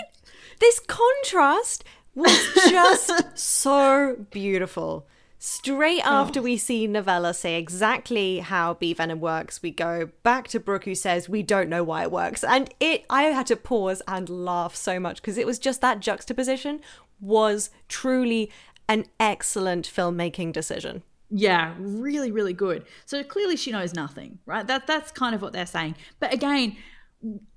This 0.60 0.80
contrast 0.80 1.84
was 2.15 2.54
just 2.70 3.12
so 3.38 4.26
beautiful. 4.32 5.08
Straight 5.44 6.04
oh. 6.06 6.22
after 6.22 6.39
we 6.39 6.56
see 6.56 6.86
Novella 6.86 7.34
say 7.34 7.56
exactly 7.56 8.39
how 8.39 8.76
bee 8.76 8.94
venom 8.94 9.20
works, 9.20 9.60
we 9.63 9.72
go 9.72 10.10
back 10.22 10.48
to 10.50 10.60
Brooke 10.60 10.86
who 10.86 10.94
says 10.94 11.28
we 11.28 11.41
don't 11.41 11.67
know 11.67 11.84
why 11.84 12.04
it 12.04 12.12
works. 12.12 12.44
And 12.44 12.72
it 12.80 13.06
I 13.10 13.24
had 13.24 13.48
to 13.48 13.56
pause 13.56 14.04
and 14.08 14.30
laugh 14.30 14.76
so 14.76 15.00
much 15.00 15.20
because 15.20 15.39
it 15.39 15.48
was 15.48 15.58
just 15.58 15.82
that 15.82 16.00
juxtaposition 16.00 16.80
was 17.20 17.72
truly 17.88 18.52
an 18.88 19.06
excellent 19.20 19.88
filmmaking 19.88 20.54
decision. 20.54 21.02
Yeah, 21.32 21.74
really, 21.80 22.32
really 22.32 22.54
good. 22.54 22.86
So 23.06 23.24
clearly 23.24 23.56
she 23.56 23.72
knows 23.72 23.94
nothing, 23.94 24.39
right? 24.46 24.67
That 24.67 24.86
that's 24.86 25.12
kind 25.12 25.34
of 25.34 25.41
what 25.41 25.54
they're 25.54 25.65
saying. 25.65 25.96
But 26.20 26.34
again, 26.34 26.76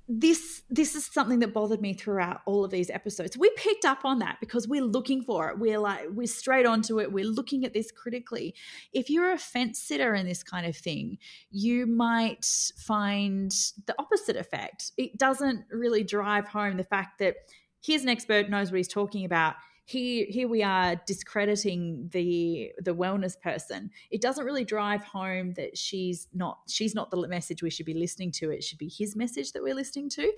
this 0.06 0.62
this 0.68 0.94
is 0.94 1.06
something 1.06 1.38
that 1.40 1.54
bothered 1.54 1.80
me 1.80 1.94
throughout 1.94 2.42
all 2.46 2.64
of 2.64 2.70
these 2.70 2.88
episodes. 2.90 3.36
We 3.36 3.50
picked 3.56 3.84
up 3.84 4.04
on 4.04 4.20
that 4.20 4.36
because 4.38 4.68
we're 4.68 4.84
looking 4.84 5.22
for 5.22 5.48
it. 5.48 5.58
We're 5.58 5.78
like 5.78 6.06
we're 6.10 6.26
straight 6.26 6.66
onto 6.66 7.00
it. 7.00 7.10
We're 7.10 7.24
looking 7.24 7.64
at 7.64 7.72
this 7.72 7.90
critically. 7.90 8.54
If 8.92 9.10
you're 9.10 9.32
a 9.32 9.38
fence 9.38 9.80
sitter 9.80 10.14
in 10.14 10.26
this 10.26 10.42
kind 10.42 10.66
of 10.66 10.76
thing, 10.76 11.18
you 11.50 11.86
might 11.86 12.46
find 12.76 13.50
the 13.86 13.94
opposite 13.98 14.36
effect. 14.36 14.92
It 14.96 15.18
doesn't 15.18 15.64
really 15.70 16.04
drive 16.04 16.46
home 16.46 16.76
the 16.76 16.84
fact 16.84 17.18
that 17.18 17.36
here's 17.82 18.02
an 18.02 18.08
expert 18.08 18.50
knows 18.50 18.70
what 18.70 18.76
he's 18.76 18.88
talking 18.88 19.24
about 19.24 19.54
here 19.84 20.26
here 20.28 20.48
we 20.48 20.62
are 20.62 20.96
discrediting 21.06 22.08
the 22.12 22.72
the 22.78 22.94
wellness 22.94 23.38
person. 23.38 23.90
It 24.10 24.22
doesn't 24.22 24.44
really 24.44 24.64
drive 24.64 25.04
home 25.04 25.52
that 25.54 25.76
she's 25.76 26.28
not 26.32 26.58
she's 26.68 26.94
not 26.94 27.10
the 27.10 27.28
message 27.28 27.62
we 27.62 27.70
should 27.70 27.86
be 27.86 27.94
listening 27.94 28.32
to. 28.32 28.50
It 28.50 28.64
should 28.64 28.78
be 28.78 28.88
his 28.88 29.14
message 29.14 29.52
that 29.52 29.62
we're 29.62 29.74
listening 29.74 30.08
to. 30.10 30.32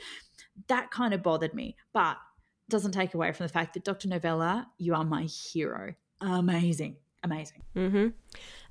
That 0.67 0.91
kind 0.91 1.15
of 1.15 1.23
bothered 1.23 1.55
me 1.55 1.77
but 1.93 2.17
doesn't 2.69 2.93
take 2.93 3.15
away 3.15 3.31
from 3.31 3.47
the 3.47 3.53
fact 3.53 3.75
that 3.75 3.85
dr 3.85 4.09
novella 4.09 4.69
you 4.79 4.95
are 4.95 5.05
my 5.05 5.23
hero. 5.23 5.95
Amazing. 6.21 6.97
Amazing. 7.23 7.63
Hmm 7.75 8.09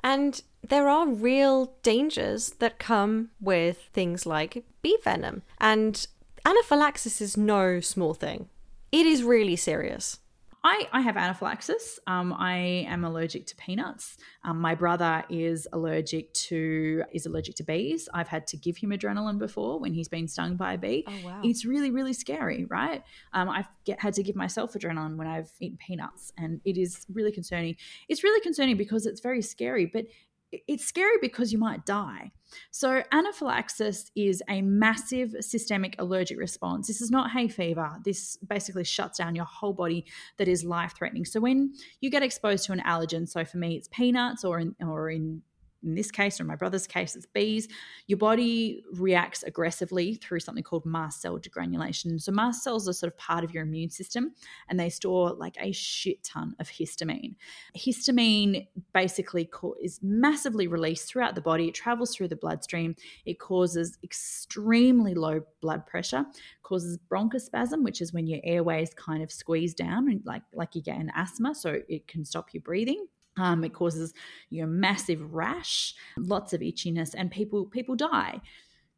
And 0.03 0.41
there 0.67 0.89
are 0.89 1.07
real 1.07 1.77
dangers 1.83 2.51
that 2.59 2.79
come 2.79 3.29
with 3.39 3.89
things 3.93 4.25
like 4.25 4.65
bee 4.81 4.97
venom. 5.03 5.43
And 5.59 6.05
anaphylaxis 6.45 7.21
is 7.21 7.37
no 7.37 7.79
small 7.79 8.13
thing. 8.13 8.49
It 8.91 9.05
is 9.05 9.23
really 9.23 9.55
serious. 9.55 10.19
I, 10.65 10.87
I 10.91 11.01
have 11.01 11.15
anaphylaxis. 11.15 11.99
Um, 12.07 12.33
I 12.33 12.87
am 12.89 13.03
allergic 13.03 13.45
to 13.47 13.55
peanuts. 13.55 14.17
Um, 14.43 14.59
my 14.59 14.73
brother 14.73 15.23
is 15.29 15.67
allergic 15.71 16.33
to 16.33 17.03
is 17.13 17.27
allergic 17.27 17.53
to 17.57 17.63
bees. 17.63 18.09
I've 18.15 18.27
had 18.27 18.47
to 18.47 18.57
give 18.57 18.75
him 18.75 18.89
adrenaline 18.89 19.37
before 19.37 19.79
when 19.79 19.93
he's 19.93 20.07
been 20.07 20.27
stung 20.27 20.55
by 20.55 20.73
a 20.73 20.77
bee. 20.79 21.05
Oh, 21.07 21.13
wow. 21.23 21.41
It's 21.43 21.65
really 21.65 21.91
really 21.91 22.13
scary, 22.13 22.65
right? 22.65 23.03
Um, 23.31 23.47
I've 23.47 23.67
get, 23.85 24.01
had 24.01 24.15
to 24.15 24.23
give 24.23 24.35
myself 24.35 24.73
adrenaline 24.73 25.17
when 25.17 25.27
I've 25.27 25.51
eaten 25.59 25.77
peanuts, 25.77 26.33
and 26.35 26.61
it 26.65 26.79
is 26.79 27.05
really 27.13 27.31
concerning. 27.31 27.75
It's 28.09 28.23
really 28.23 28.41
concerning 28.41 28.75
because 28.75 29.05
it's 29.05 29.21
very 29.21 29.43
scary, 29.43 29.85
but 29.85 30.05
it's 30.51 30.85
scary 30.85 31.17
because 31.21 31.51
you 31.51 31.57
might 31.57 31.85
die. 31.85 32.31
So, 32.71 33.03
anaphylaxis 33.11 34.11
is 34.15 34.41
a 34.49 34.61
massive 34.61 35.35
systemic 35.41 35.95
allergic 35.99 36.37
response. 36.37 36.87
This 36.87 37.01
is 37.01 37.11
not 37.11 37.31
hay 37.31 37.47
fever. 37.47 37.97
This 38.03 38.37
basically 38.37 38.83
shuts 38.83 39.17
down 39.17 39.35
your 39.35 39.45
whole 39.45 39.73
body 39.73 40.05
that 40.37 40.47
is 40.47 40.63
life 40.63 40.93
threatening. 40.95 41.25
So, 41.25 41.39
when 41.39 41.73
you 42.01 42.09
get 42.09 42.23
exposed 42.23 42.65
to 42.65 42.71
an 42.71 42.81
allergen, 42.81 43.27
so 43.27 43.43
for 43.43 43.57
me, 43.57 43.75
it's 43.75 43.87
peanuts, 43.87 44.45
or 44.45 44.59
in, 44.59 44.75
or 44.79 45.09
in 45.09 45.41
in 45.85 45.95
this 45.95 46.11
case, 46.11 46.39
or 46.39 46.43
in 46.43 46.47
my 46.47 46.55
brother's 46.55 46.87
case, 46.87 47.15
it's 47.15 47.25
bees, 47.27 47.67
your 48.07 48.17
body 48.17 48.83
reacts 48.93 49.43
aggressively 49.43 50.15
through 50.15 50.39
something 50.39 50.63
called 50.63 50.85
mast 50.85 51.21
cell 51.21 51.39
degranulation. 51.39 52.21
So, 52.21 52.31
mast 52.31 52.63
cells 52.63 52.89
are 52.89 52.93
sort 52.93 53.13
of 53.13 53.17
part 53.17 53.43
of 53.43 53.53
your 53.53 53.63
immune 53.63 53.89
system 53.89 54.33
and 54.69 54.79
they 54.79 54.89
store 54.89 55.33
like 55.33 55.55
a 55.59 55.71
shit 55.71 56.23
ton 56.23 56.55
of 56.59 56.67
histamine. 56.69 57.35
Histamine 57.77 58.67
basically 58.93 59.49
is 59.81 59.99
massively 60.01 60.67
released 60.67 61.07
throughout 61.07 61.35
the 61.35 61.41
body, 61.41 61.67
it 61.67 61.75
travels 61.75 62.15
through 62.15 62.27
the 62.27 62.35
bloodstream, 62.35 62.95
it 63.25 63.39
causes 63.39 63.97
extremely 64.03 65.13
low 65.13 65.41
blood 65.61 65.85
pressure, 65.85 66.25
causes 66.63 66.97
bronchospasm, 67.09 67.83
which 67.83 68.01
is 68.01 68.13
when 68.13 68.27
your 68.27 68.39
airways 68.43 68.93
kind 68.95 69.21
of 69.23 69.31
squeeze 69.31 69.73
down, 69.73 70.09
and 70.09 70.21
like, 70.25 70.43
like 70.53 70.75
you 70.75 70.81
get 70.81 70.97
an 70.97 71.11
asthma, 71.15 71.53
so 71.53 71.81
it 71.87 72.07
can 72.07 72.25
stop 72.25 72.53
your 72.53 72.61
breathing. 72.61 73.05
Um, 73.37 73.63
it 73.63 73.73
causes 73.73 74.13
you 74.49 74.61
know 74.61 74.67
massive 74.67 75.33
rash, 75.33 75.93
lots 76.17 76.53
of 76.53 76.61
itchiness, 76.61 77.13
and 77.17 77.29
people 77.29 77.65
people 77.65 77.95
die. 77.95 78.41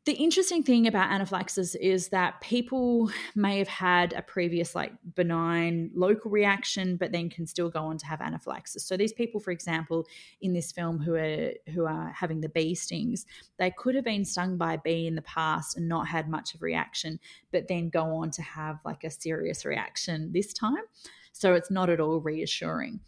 The 0.07 0.13
interesting 0.13 0.63
thing 0.63 0.87
about 0.87 1.11
anaphylaxis 1.11 1.75
is 1.75 2.07
that 2.09 2.39
people 2.39 3.11
may 3.35 3.57
have 3.57 3.67
had 3.67 4.13
a 4.13 4.21
previous 4.21 4.73
like 4.73 4.93
benign 5.15 5.91
local 5.93 6.31
reaction, 6.31 6.95
but 6.95 7.11
then 7.11 7.29
can 7.29 7.45
still 7.45 7.69
go 7.69 7.81
on 7.81 7.97
to 7.97 8.05
have 8.05 8.21
anaphylaxis. 8.21 8.85
So 8.85 8.95
these 8.95 9.11
people, 9.11 9.41
for 9.41 9.51
example, 9.51 10.07
in 10.39 10.53
this 10.53 10.71
film 10.71 10.99
who 10.99 11.15
are 11.15 11.51
who 11.73 11.85
are 11.85 12.09
having 12.13 12.39
the 12.39 12.47
bee 12.47 12.73
stings, 12.73 13.25
they 13.59 13.69
could 13.69 13.95
have 13.95 14.05
been 14.05 14.23
stung 14.23 14.55
by 14.55 14.75
a 14.75 14.77
bee 14.77 15.07
in 15.07 15.15
the 15.15 15.21
past 15.23 15.75
and 15.75 15.89
not 15.89 16.07
had 16.07 16.29
much 16.29 16.53
of 16.53 16.61
a 16.61 16.63
reaction, 16.63 17.19
but 17.51 17.67
then 17.67 17.89
go 17.89 18.05
on 18.05 18.31
to 18.31 18.41
have 18.41 18.79
like 18.85 19.03
a 19.03 19.09
serious 19.09 19.65
reaction 19.65 20.31
this 20.31 20.53
time. 20.53 20.85
So 21.33 21.53
it's 21.53 21.69
not 21.69 21.89
at 21.89 21.99
all 21.99 22.21
reassuring. 22.21 23.01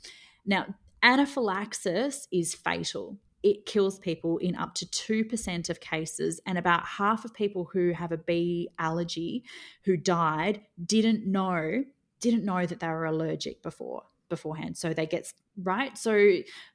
Now, 0.46 0.66
anaphylaxis 1.04 2.28
is 2.32 2.56
fatal. 2.56 3.18
It 3.42 3.66
kills 3.66 4.00
people 4.00 4.38
in 4.38 4.56
up 4.56 4.76
to 4.76 4.86
2% 4.86 5.70
of 5.70 5.80
cases, 5.80 6.42
and 6.46 6.58
about 6.58 6.86
half 6.86 7.24
of 7.24 7.34
people 7.34 7.70
who 7.72 7.92
have 7.92 8.12
a 8.12 8.18
bee 8.18 8.70
allergy 8.78 9.44
who 9.86 9.96
died 9.96 10.62
didn't 10.84 11.26
know 11.26 11.84
didn't 12.20 12.44
know 12.44 12.66
that 12.66 12.82
they 12.82 12.88
were 12.88 13.06
allergic 13.06 13.64
before 13.64 14.04
beforehand 14.30 14.78
so 14.78 14.94
they 14.94 15.06
get 15.06 15.32
right? 15.64 15.98
So 15.98 16.14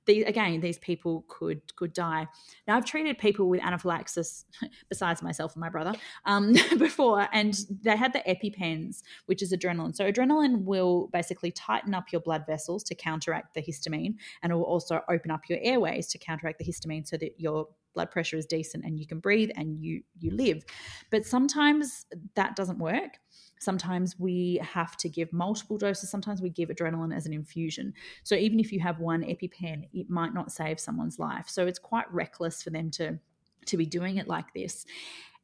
the, 0.07 0.25
again 0.25 0.61
these 0.61 0.79
people 0.79 1.25
could 1.29 1.75
could 1.77 1.93
die. 1.93 2.27
Now 2.69 2.77
i've 2.77 2.85
treated 2.85 3.19
people 3.19 3.49
with 3.49 3.63
anaphylaxis 3.63 4.45
besides 4.89 5.23
myself 5.23 5.55
and 5.55 5.61
my 5.61 5.71
brother 5.71 5.95
um, 6.25 6.55
before 6.79 7.29
and 7.33 7.59
they 7.83 7.97
had 7.97 8.13
the 8.13 8.23
epipens 8.29 9.03
which 9.27 9.43
is 9.43 9.53
adrenaline. 9.53 9.95
So 9.95 10.11
adrenaline 10.11 10.65
will 10.65 11.09
basically 11.13 11.51
tighten 11.51 11.95
up 11.95 12.13
your 12.13 12.21
blood 12.21 12.45
vessels 12.47 12.83
to 12.85 12.95
counteract 12.95 13.55
the 13.55 13.63
histamine 13.63 14.15
and 14.43 14.53
it 14.53 14.55
will 14.55 14.63
also 14.65 15.01
open 15.09 15.31
up 15.31 15.43
your 15.49 15.59
airways 15.63 16.09
to 16.09 16.19
counteract 16.19 16.59
the 16.59 16.65
histamine 16.65 17.07
so 17.07 17.17
that 17.17 17.35
your 17.39 17.69
blood 17.95 18.11
pressure 18.11 18.37
is 18.37 18.45
decent 18.45 18.85
and 18.85 18.99
you 18.99 19.07
can 19.07 19.21
breathe 19.21 19.51
and 19.57 19.79
you 19.79 20.03
you 20.19 20.31
live. 20.33 20.65
But 21.11 21.25
sometimes 21.25 22.07
that 22.35 22.57
doesn't 22.57 22.79
work 22.79 23.19
sometimes 23.65 24.19
we 24.19 24.61
have 24.63 24.97
to 24.99 25.09
give 25.09 25.33
multiple 25.33 25.79
doses 25.79 26.11
sometimes 26.11 26.41
we 26.41 26.51
give 26.51 26.69
adrenaline 26.69 27.15
as 27.15 27.27
an 27.27 27.33
infusion. 27.33 27.95
So 28.23 28.35
even 28.35 28.61
if 28.61 28.73
you 28.73 28.81
have 28.81 29.01
one 29.01 29.23
epipen 29.23 29.89
it 29.93 30.11
might 30.11 30.35
not 30.35 30.53
save 30.53 30.79
someone's 30.79 31.19
life. 31.19 31.49
So 31.49 31.67
it's 31.67 31.79
quite 31.79 32.13
reckless 32.13 32.63
for 32.63 32.71
them 32.71 32.91
to 32.93 33.19
to 33.67 33.77
be 33.77 33.87
doing 33.87 34.19
it 34.19 34.29
like 34.29 34.53
this. 34.55 34.85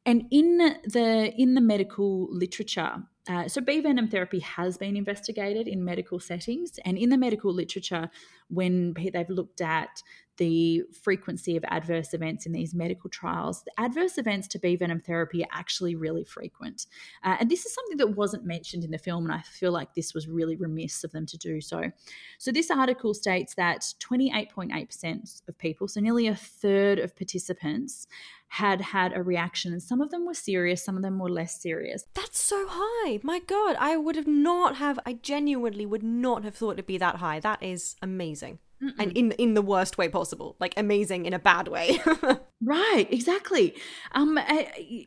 And 0.05 0.25
in 0.31 0.57
the 0.57 1.33
in 1.37 1.55
the 1.55 1.61
medical 1.61 2.27
literature 2.31 3.03
uh, 3.29 3.47
so 3.47 3.61
bee 3.61 3.79
venom 3.79 4.07
therapy 4.07 4.39
has 4.39 4.77
been 4.77 4.97
investigated 4.97 5.67
in 5.67 5.85
medical 5.85 6.19
settings. 6.19 6.79
And 6.85 6.97
in 6.97 7.09
the 7.09 7.17
medical 7.17 7.53
literature 7.53 8.09
when 8.49 8.93
they've 8.93 9.29
looked 9.29 9.61
at 9.61 10.01
the 10.41 10.81
frequency 11.03 11.55
of 11.55 11.63
adverse 11.67 12.15
events 12.15 12.47
in 12.47 12.51
these 12.51 12.73
medical 12.73 13.11
trials, 13.11 13.61
the 13.61 13.71
adverse 13.77 14.17
events 14.17 14.47
to 14.47 14.57
bee 14.57 14.75
venom 14.75 14.99
therapy 14.99 15.43
are 15.43 15.49
actually 15.51 15.93
really 15.93 16.23
frequent. 16.23 16.87
Uh, 17.23 17.37
and 17.39 17.47
this 17.47 17.63
is 17.63 17.75
something 17.75 17.97
that 17.97 18.15
wasn't 18.15 18.43
mentioned 18.43 18.83
in 18.83 18.89
the 18.89 18.97
film, 18.97 19.25
and 19.25 19.33
I 19.35 19.41
feel 19.41 19.71
like 19.71 19.93
this 19.93 20.15
was 20.15 20.27
really 20.27 20.55
remiss 20.55 21.03
of 21.03 21.11
them 21.11 21.27
to 21.27 21.37
do 21.37 21.61
so. 21.61 21.91
So, 22.39 22.51
this 22.51 22.71
article 22.71 23.13
states 23.13 23.53
that 23.53 23.81
28.8% 23.99 25.47
of 25.47 25.57
people, 25.59 25.87
so 25.87 25.99
nearly 25.99 26.25
a 26.25 26.35
third 26.35 26.97
of 26.97 27.15
participants, 27.15 28.07
had 28.51 28.81
had 28.81 29.13
a 29.15 29.23
reaction, 29.23 29.71
and 29.71 29.81
some 29.81 30.01
of 30.01 30.11
them 30.11 30.25
were 30.25 30.33
serious, 30.33 30.83
some 30.83 30.97
of 30.97 31.03
them 31.03 31.17
were 31.17 31.29
less 31.29 31.61
serious. 31.61 32.03
That's 32.13 32.37
so 32.37 32.65
high. 32.69 33.21
My 33.23 33.39
God, 33.39 33.77
I 33.79 33.95
would 33.95 34.17
have 34.17 34.27
not 34.27 34.75
have. 34.75 34.99
I 35.05 35.13
genuinely 35.13 35.85
would 35.85 36.03
not 36.03 36.43
have 36.43 36.55
thought 36.55 36.71
it'd 36.71 36.85
be 36.85 36.97
that 36.97 37.15
high. 37.15 37.39
That 37.39 37.63
is 37.63 37.95
amazing, 38.01 38.59
Mm-mm. 38.83 38.93
and 38.99 39.13
in 39.13 39.31
in 39.33 39.53
the 39.53 39.61
worst 39.61 39.97
way 39.97 40.09
possible, 40.09 40.57
like 40.59 40.73
amazing 40.75 41.25
in 41.25 41.33
a 41.33 41.39
bad 41.39 41.69
way. 41.69 42.01
right, 42.61 43.07
exactly. 43.09 43.73
Um, 44.11 44.37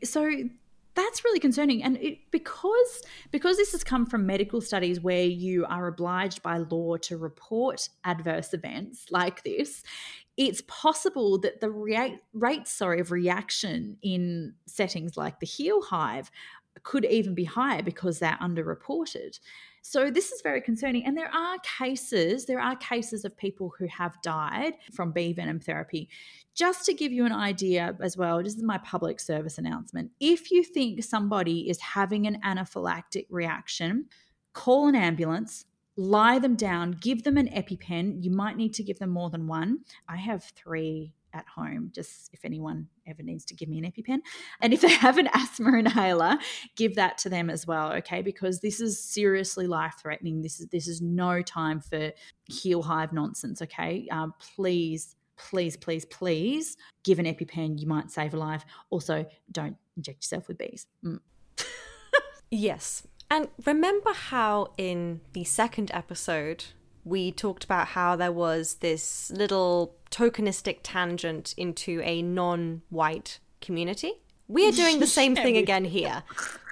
so 0.03 0.31
that's 0.95 1.23
really 1.23 1.39
concerning 1.39 1.83
and 1.83 1.97
it, 1.97 2.17
because 2.31 3.03
because 3.29 3.57
this 3.57 3.73
has 3.73 3.83
come 3.83 4.05
from 4.05 4.25
medical 4.25 4.61
studies 4.61 4.99
where 5.01 5.25
you 5.25 5.65
are 5.65 5.87
obliged 5.87 6.41
by 6.41 6.57
law 6.57 6.95
to 6.97 7.17
report 7.17 7.89
adverse 8.05 8.53
events 8.53 9.05
like 9.11 9.43
this 9.43 9.83
it's 10.37 10.63
possible 10.67 11.37
that 11.39 11.61
the 11.61 11.69
rea- 11.69 12.19
rates 12.33 12.71
sorry 12.71 12.99
of 12.99 13.11
reaction 13.11 13.97
in 14.01 14.53
settings 14.65 15.17
like 15.17 15.39
the 15.39 15.45
Heal 15.45 15.81
Hive 15.81 16.29
could 16.83 17.05
even 17.05 17.33
be 17.33 17.45
higher 17.45 17.81
because 17.81 18.19
they're 18.19 18.37
underreported. 18.41 19.39
So 19.81 20.09
this 20.09 20.31
is 20.31 20.41
very 20.41 20.61
concerning. 20.61 21.05
And 21.05 21.15
there 21.15 21.33
are 21.33 21.57
cases, 21.59 22.45
there 22.45 22.59
are 22.59 22.75
cases 22.75 23.23
of 23.23 23.37
people 23.37 23.73
who 23.77 23.87
have 23.87 24.21
died 24.23 24.73
from 24.91 25.11
bee 25.11 25.31
venom 25.31 25.59
therapy. 25.59 26.09
Just 26.53 26.85
to 26.85 26.93
give 26.93 27.11
you 27.11 27.25
an 27.25 27.31
idea 27.31 27.95
as 28.01 28.17
well, 28.17 28.41
this 28.41 28.55
is 28.55 28.63
my 28.63 28.79
public 28.79 29.19
service 29.19 29.57
announcement. 29.57 30.11
If 30.19 30.51
you 30.51 30.63
think 30.63 31.03
somebody 31.03 31.69
is 31.69 31.79
having 31.79 32.27
an 32.27 32.39
anaphylactic 32.43 33.27
reaction, 33.29 34.07
call 34.53 34.87
an 34.87 34.95
ambulance, 34.95 35.65
lie 35.97 36.39
them 36.39 36.55
down, 36.55 36.91
give 36.99 37.23
them 37.23 37.37
an 37.37 37.47
EpiPen. 37.47 38.23
You 38.23 38.31
might 38.31 38.57
need 38.57 38.73
to 38.75 38.83
give 38.83 38.99
them 38.99 39.09
more 39.09 39.29
than 39.29 39.47
one. 39.47 39.79
I 40.07 40.17
have 40.17 40.43
three 40.43 41.13
at 41.35 41.45
home, 41.47 41.91
just 41.93 42.29
if 42.33 42.45
anyone 42.45 42.87
ever 43.05 43.21
needs 43.21 43.45
to 43.45 43.53
give 43.53 43.67
me 43.67 43.77
an 43.77 43.91
EpiPen. 43.91 44.19
And 44.61 44.73
if 44.73 44.81
they 44.81 44.89
have 44.93 45.17
an 45.17 45.29
asthma 45.33 45.77
inhaler, 45.77 46.37
give 46.75 46.95
that 46.95 47.17
to 47.19 47.29
them 47.29 47.49
as 47.49 47.67
well, 47.67 47.91
okay? 47.93 48.21
Because 48.21 48.61
this 48.61 48.79
is 48.79 48.99
seriously 48.99 49.67
life 49.67 49.95
threatening. 50.01 50.41
This 50.41 50.59
is 50.59 50.67
this 50.67 50.87
is 50.87 51.01
no 51.01 51.41
time 51.41 51.81
for 51.81 52.11
Heal 52.45 52.81
Hive 52.81 53.13
nonsense, 53.13 53.61
okay? 53.61 54.07
Um, 54.11 54.33
please, 54.55 55.15
please, 55.37 55.75
please, 55.75 56.05
please 56.05 56.77
give 57.03 57.19
an 57.19 57.25
EpiPen. 57.25 57.79
You 57.79 57.87
might 57.87 58.09
save 58.09 58.33
a 58.33 58.37
life. 58.37 58.65
Also, 58.89 59.25
don't 59.51 59.77
inject 59.97 60.23
yourself 60.23 60.47
with 60.47 60.57
bees. 60.57 60.87
Mm. 61.03 61.19
yes, 62.51 63.05
and 63.29 63.47
remember 63.65 64.13
how 64.13 64.71
in 64.77 65.21
the 65.33 65.43
second 65.43 65.91
episode 65.93 66.65
we 67.03 67.31
talked 67.31 67.63
about 67.63 67.89
how 67.89 68.15
there 68.15 68.31
was 68.31 68.75
this 68.75 69.31
little 69.31 69.95
tokenistic 70.11 70.79
tangent 70.83 71.53
into 71.57 72.01
a 72.03 72.21
non 72.21 72.81
white 72.89 73.39
community? 73.61 74.13
We 74.47 74.67
are 74.67 74.71
doing 74.71 74.99
the 74.99 75.07
same 75.07 75.35
thing 75.35 75.57
again 75.65 75.85
here. 75.85 76.23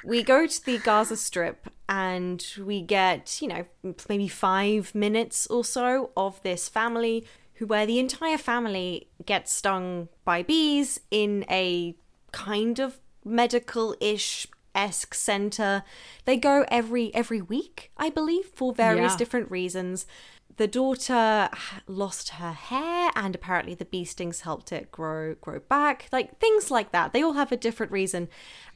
We 0.04 0.22
go 0.22 0.46
to 0.46 0.66
the 0.66 0.78
Gaza 0.80 1.18
Strip 1.18 1.70
and 1.90 2.46
we 2.60 2.82
get, 2.82 3.42
you 3.42 3.48
know, 3.48 3.66
maybe 4.10 4.28
five 4.28 4.94
minutes 4.94 5.48
or 5.48 5.64
so 5.64 6.12
of 6.16 6.42
this 6.44 6.70
family 6.70 7.26
who, 7.56 7.68
where 7.68 7.86
the 7.86 8.00
entire 8.00 8.38
family 8.38 9.08
gets 9.26 9.54
stung 9.54 10.10
by 10.24 10.44
bees 10.44 11.00
in 11.10 11.46
a 11.50 11.96
kind 12.32 12.80
of 12.80 13.00
medical 13.26 13.96
ish 14.00 14.48
esque 14.76 15.14
center. 15.14 15.84
They 16.26 16.38
go 16.38 16.66
every 16.68 17.14
every 17.14 17.42
week, 17.42 17.92
I 17.98 18.10
believe, 18.10 18.46
for 18.46 18.74
various 18.74 19.14
yeah. 19.14 19.18
different 19.18 19.52
reasons. 19.52 20.06
The 20.58 20.68
daughter 20.68 21.50
lost 21.88 22.30
her 22.30 22.52
hair, 22.52 23.12
and 23.16 23.34
apparently 23.34 23.74
the 23.74 23.86
bee 23.86 24.06
stings 24.06 24.42
helped 24.42 24.72
it 24.72 24.92
grow 24.92 25.36
grow 25.36 25.60
back. 25.60 26.08
Like 26.12 26.40
things 26.40 26.70
like 26.70 26.92
that. 26.92 27.14
They 27.14 27.24
all 27.24 27.34
have 27.34 27.52
a 27.52 27.58
different 27.58 27.92
reason, 27.92 28.30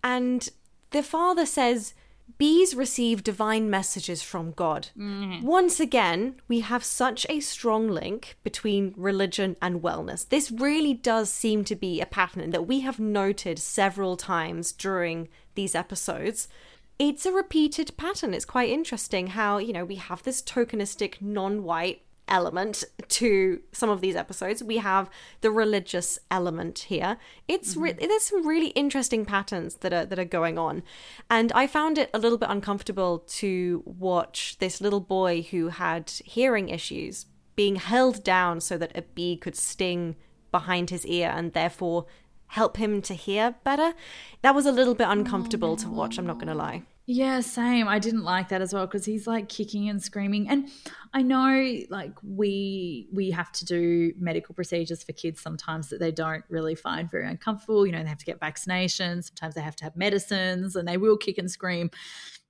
and 0.04 0.50
the 0.91 1.04
father 1.04 1.45
says 1.45 1.93
bees 2.38 2.76
receive 2.76 3.24
divine 3.24 3.70
messages 3.70 4.22
from 4.22 4.52
God. 4.52 4.90
Mm. 4.98 5.44
Once 5.44 5.80
again, 5.80 6.36
we 6.48 6.60
have 6.60 6.84
such 6.84 7.26
a 7.30 7.40
strong 7.40 7.88
link 7.88 8.38
between 8.44 8.94
religion 8.98 9.56
and 9.62 9.82
wellness. 9.82 10.28
This 10.28 10.52
really 10.52 10.94
does 10.94 11.32
seem 11.32 11.64
to 11.66 11.76
be 11.76 12.00
a 12.00 12.06
pattern 12.06 12.52
that 12.52 12.68
we 12.68 12.82
have 12.82 13.00
noted 13.00 13.60
several 13.60 14.18
times 14.18 14.72
during 14.72 15.30
these 15.56 15.76
episodes. 15.76 16.48
It's 17.00 17.26
a 17.26 17.32
repeated 17.32 17.96
pattern. 17.98 18.34
It's 18.34 18.46
quite 18.46 18.70
interesting 18.70 19.28
how, 19.28 19.58
you 19.60 19.74
know, 19.74 19.86
we 19.86 19.96
have 19.96 20.24
this 20.24 20.42
tokenistic 20.42 21.22
non 21.22 21.64
white 21.64 22.02
element 22.28 22.84
to 23.10 23.62
some 23.72 23.90
of 23.90 24.02
these 24.02 24.16
episodes. 24.16 24.64
We 24.64 24.78
have 24.78 25.10
the 25.42 25.52
religious 25.52 26.20
element 26.30 26.80
here. 26.80 27.18
It's 27.48 27.74
mm-hmm. 27.74 27.82
re- 27.82 27.94
there's 27.94 28.24
some 28.24 28.48
really 28.48 28.70
interesting 28.70 29.26
patterns 29.26 29.76
that 29.78 29.94
are 29.94 30.06
that 30.06 30.20
are 30.20 30.26
going 30.26 30.58
on, 30.58 30.84
and 31.30 31.52
I 31.54 31.68
found 31.68 31.98
it 31.98 32.10
a 32.14 32.20
little 32.20 32.38
bit 32.38 32.50
uncomfortable 32.50 33.20
to 33.20 33.84
watch 33.86 34.58
this 34.60 34.82
little 34.82 35.00
boy 35.00 35.42
who 35.52 35.70
had 35.70 36.10
hearing 36.26 36.70
issues 36.70 37.26
being 37.56 37.78
held 37.78 38.24
down 38.24 38.62
so 38.62 38.78
that 38.78 38.96
a 38.96 39.02
bee 39.02 39.36
could 39.36 39.56
sting 39.56 40.16
behind 40.52 40.90
his 40.90 41.06
ear 41.06 41.32
and 41.36 41.54
therefore 41.54 42.06
help 42.48 42.78
him 42.78 43.02
to 43.02 43.14
hear 43.14 43.56
better. 43.64 43.94
That 44.42 44.56
was 44.56 44.66
a 44.66 44.72
little 44.72 44.96
bit 44.96 45.08
uncomfortable 45.10 45.76
to 45.78 45.90
watch. 45.90 46.18
I'm 46.18 46.28
not 46.28 46.38
going 46.38 46.48
to 46.48 46.56
lie. 46.56 46.84
Yeah, 47.10 47.39
same. 47.39 47.88
I 47.88 47.99
didn't 47.99 48.24
like 48.26 48.49
that 48.49 48.62
as 48.62 48.74
well 48.74 48.86
because 48.86 49.05
he's 49.05 49.26
like 49.28 49.47
kicking 49.47 49.88
and 49.88 50.03
screaming. 50.03 50.49
And 50.49 50.70
I 51.14 51.22
know 51.22 51.80
like 51.89 52.12
we 52.22 53.08
we 53.14 53.32
have 53.32 53.49
to 53.53 53.66
do 53.66 54.12
medical 54.20 54.53
procedures 54.53 55.03
for 55.03 55.14
kids 55.14 55.39
sometimes 55.39 55.88
that 55.88 56.01
they 56.01 56.12
don't 56.12 56.43
really 56.49 56.76
find 56.76 57.10
very 57.10 57.26
uncomfortable. 57.26 57.86
You 57.86 57.93
know, 57.93 58.03
they 58.03 58.10
have 58.10 58.18
to 58.18 58.26
get 58.26 58.41
vaccinations, 58.41 59.28
sometimes 59.28 59.55
they 59.55 59.62
have 59.62 59.78
to 59.78 59.86
have 59.86 59.95
medicines 59.95 60.76
and 60.76 60.86
they 60.86 60.97
will 60.97 61.16
kick 61.16 61.38
and 61.38 61.49
scream. 61.49 61.91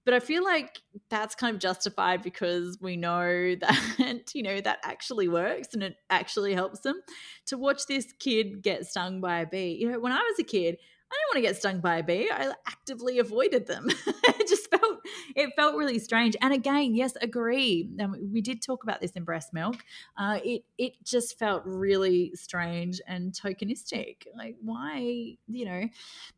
But 0.05 0.15
I 0.15 0.19
feel 0.21 0.43
like 0.43 0.79
that's 1.09 1.35
kind 1.35 1.53
of 1.53 1.61
justified 1.61 2.23
because 2.23 2.79
we 2.81 2.97
know 2.97 3.55
that, 3.61 4.31
you 4.33 4.41
know, 4.41 4.59
that 4.61 4.79
actually 4.83 5.27
works 5.27 5.73
and 5.73 5.83
it 5.83 5.97
actually 6.09 6.53
helps 6.55 6.79
them. 6.79 7.01
To 7.47 7.57
watch 7.57 7.85
this 7.87 8.11
kid 8.19 8.63
get 8.63 8.87
stung 8.87 9.21
by 9.21 9.39
a 9.41 9.45
bee, 9.45 9.77
you 9.79 9.91
know, 9.91 9.99
when 9.99 10.13
I 10.13 10.17
was 10.29 10.39
a 10.39 10.43
kid, 10.43 10.77
I 11.09 11.15
didn't 11.15 11.29
want 11.29 11.35
to 11.35 11.41
get 11.41 11.57
stung 11.57 11.79
by 11.79 11.97
a 11.97 12.03
bee. 12.03 12.29
I 12.31 12.53
actively 12.67 13.19
avoided 13.19 13.65
them. 13.67 13.87
it 14.07 14.47
just 14.47 14.69
felt 14.69 14.99
it 15.35 15.51
felt 15.55 15.75
really 15.75 15.99
strange. 15.99 16.35
And 16.41 16.53
again, 16.53 16.95
yes, 16.95 17.13
agree. 17.21 17.89
And 17.97 18.31
we 18.31 18.41
did 18.41 18.61
talk 18.61 18.83
about 18.83 18.99
this 18.99 19.11
in 19.11 19.23
breast 19.23 19.53
milk. 19.53 19.77
Uh, 20.17 20.39
it 20.43 20.63
it 20.77 20.93
just 21.03 21.39
felt 21.39 21.63
really 21.65 22.31
strange 22.35 22.99
and 23.07 23.31
tokenistic. 23.31 24.23
Like 24.35 24.55
why, 24.61 25.37
you 25.47 25.65
know? 25.65 25.83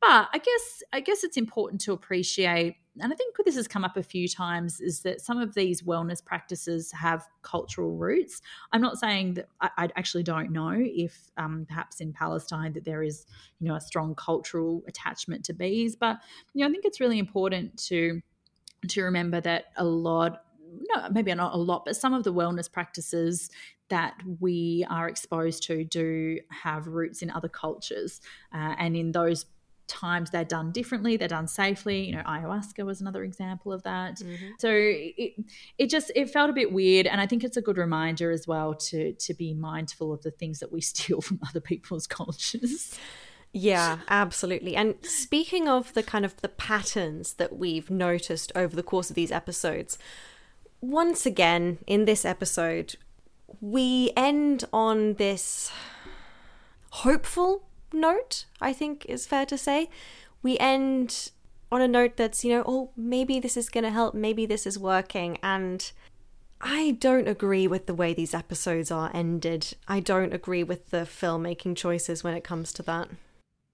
But 0.01 0.29
I 0.33 0.37
guess 0.37 0.83
I 0.93 0.99
guess 0.99 1.23
it's 1.23 1.37
important 1.37 1.81
to 1.81 1.93
appreciate 1.93 2.75
and 3.01 3.11
I 3.11 3.15
think 3.15 3.35
this 3.45 3.55
has 3.55 3.67
come 3.67 3.83
up 3.83 3.97
a 3.97 4.03
few 4.03 4.27
times, 4.27 4.79
is 4.79 5.01
that 5.01 5.21
some 5.21 5.39
of 5.39 5.53
these 5.53 5.81
wellness 5.81 6.23
practices 6.23 6.91
have 6.91 7.27
cultural 7.41 7.95
roots. 7.95 8.41
I'm 8.71 8.81
not 8.81 8.97
saying 8.97 9.35
that 9.35 9.47
I, 9.61 9.69
I 9.77 9.89
actually 9.95 10.23
don't 10.23 10.51
know 10.51 10.73
if 10.75 11.31
um, 11.37 11.65
perhaps 11.67 12.01
in 12.01 12.13
Palestine 12.13 12.73
that 12.73 12.85
there 12.85 13.03
is, 13.03 13.25
you 13.59 13.67
know, 13.67 13.75
a 13.75 13.81
strong 13.81 14.15
cultural 14.15 14.83
attachment 14.87 15.45
to 15.45 15.53
bees, 15.53 15.95
but 15.95 16.17
you 16.53 16.61
know, 16.61 16.69
I 16.69 16.71
think 16.71 16.85
it's 16.85 16.99
really 16.99 17.19
important 17.19 17.77
to 17.87 18.21
to 18.87 19.03
remember 19.03 19.41
that 19.41 19.65
a 19.75 19.83
lot 19.83 20.43
no, 20.95 21.09
maybe 21.11 21.33
not 21.33 21.53
a 21.53 21.57
lot, 21.57 21.83
but 21.85 21.95
some 21.95 22.13
of 22.13 22.23
the 22.23 22.33
wellness 22.33 22.71
practices 22.71 23.49
that 23.89 24.15
we 24.39 24.85
are 24.89 25.09
exposed 25.09 25.63
to 25.63 25.83
do 25.83 26.39
have 26.51 26.87
roots 26.87 27.21
in 27.21 27.31
other 27.31 27.49
cultures. 27.49 28.21
Uh, 28.53 28.75
and 28.77 28.95
in 28.95 29.11
those 29.11 29.45
times 29.89 30.29
they're 30.29 30.45
done 30.45 30.71
differently 30.71 31.17
they're 31.17 31.27
done 31.27 31.47
safely 31.47 32.05
you 32.05 32.15
know 32.15 32.21
ayahuasca 32.23 32.85
was 32.85 33.01
another 33.01 33.23
example 33.23 33.73
of 33.73 33.83
that 33.83 34.15
mm-hmm. 34.15 34.47
so 34.57 34.69
it, 34.71 35.33
it 35.77 35.89
just 35.89 36.11
it 36.15 36.29
felt 36.29 36.49
a 36.49 36.53
bit 36.53 36.71
weird 36.71 37.07
and 37.07 37.19
i 37.19 37.25
think 37.25 37.43
it's 37.43 37.57
a 37.57 37.61
good 37.61 37.77
reminder 37.77 38.31
as 38.31 38.47
well 38.47 38.73
to 38.73 39.13
to 39.13 39.33
be 39.33 39.53
mindful 39.53 40.13
of 40.13 40.21
the 40.21 40.31
things 40.31 40.59
that 40.59 40.71
we 40.71 40.79
steal 40.91 41.19
from 41.19 41.39
other 41.47 41.59
people's 41.59 42.07
cultures 42.07 42.97
yeah, 43.51 43.99
absolutely. 44.07 44.75
And 44.75 44.95
speaking 45.01 45.67
of 45.67 45.93
the 45.95 46.03
kind 46.03 46.23
of 46.23 46.39
the 46.41 46.49
patterns 46.49 47.33
that 47.33 47.57
we've 47.57 47.89
noticed 47.89 48.51
over 48.55 48.75
the 48.75 48.83
course 48.83 49.09
of 49.09 49.15
these 49.15 49.31
episodes, 49.31 49.97
once 50.81 51.25
again 51.25 51.79
in 51.87 52.05
this 52.05 52.25
episode, 52.25 52.95
we 53.59 54.11
end 54.15 54.65
on 54.71 55.15
this 55.15 55.71
hopeful 56.91 57.63
note, 57.93 58.45
I 58.61 58.73
think 58.73 59.05
is 59.07 59.25
fair 59.25 59.45
to 59.47 59.57
say. 59.57 59.89
We 60.41 60.57
end 60.57 61.31
on 61.71 61.81
a 61.81 61.87
note 61.87 62.17
that's, 62.17 62.43
you 62.43 62.51
know, 62.51 62.63
oh, 62.65 62.91
maybe 62.95 63.39
this 63.39 63.57
is 63.57 63.69
going 63.69 63.83
to 63.83 63.91
help, 63.91 64.13
maybe 64.13 64.45
this 64.45 64.65
is 64.65 64.79
working. 64.79 65.37
And 65.43 65.91
I 66.61 66.97
don't 66.99 67.27
agree 67.27 67.67
with 67.67 67.85
the 67.85 67.93
way 67.93 68.13
these 68.13 68.33
episodes 68.33 68.91
are 68.91 69.11
ended. 69.13 69.75
I 69.87 69.99
don't 69.99 70.33
agree 70.33 70.63
with 70.63 70.89
the 70.89 70.99
filmmaking 70.99 71.77
choices 71.77 72.23
when 72.23 72.33
it 72.33 72.43
comes 72.43 72.73
to 72.73 72.83
that. 72.83 73.09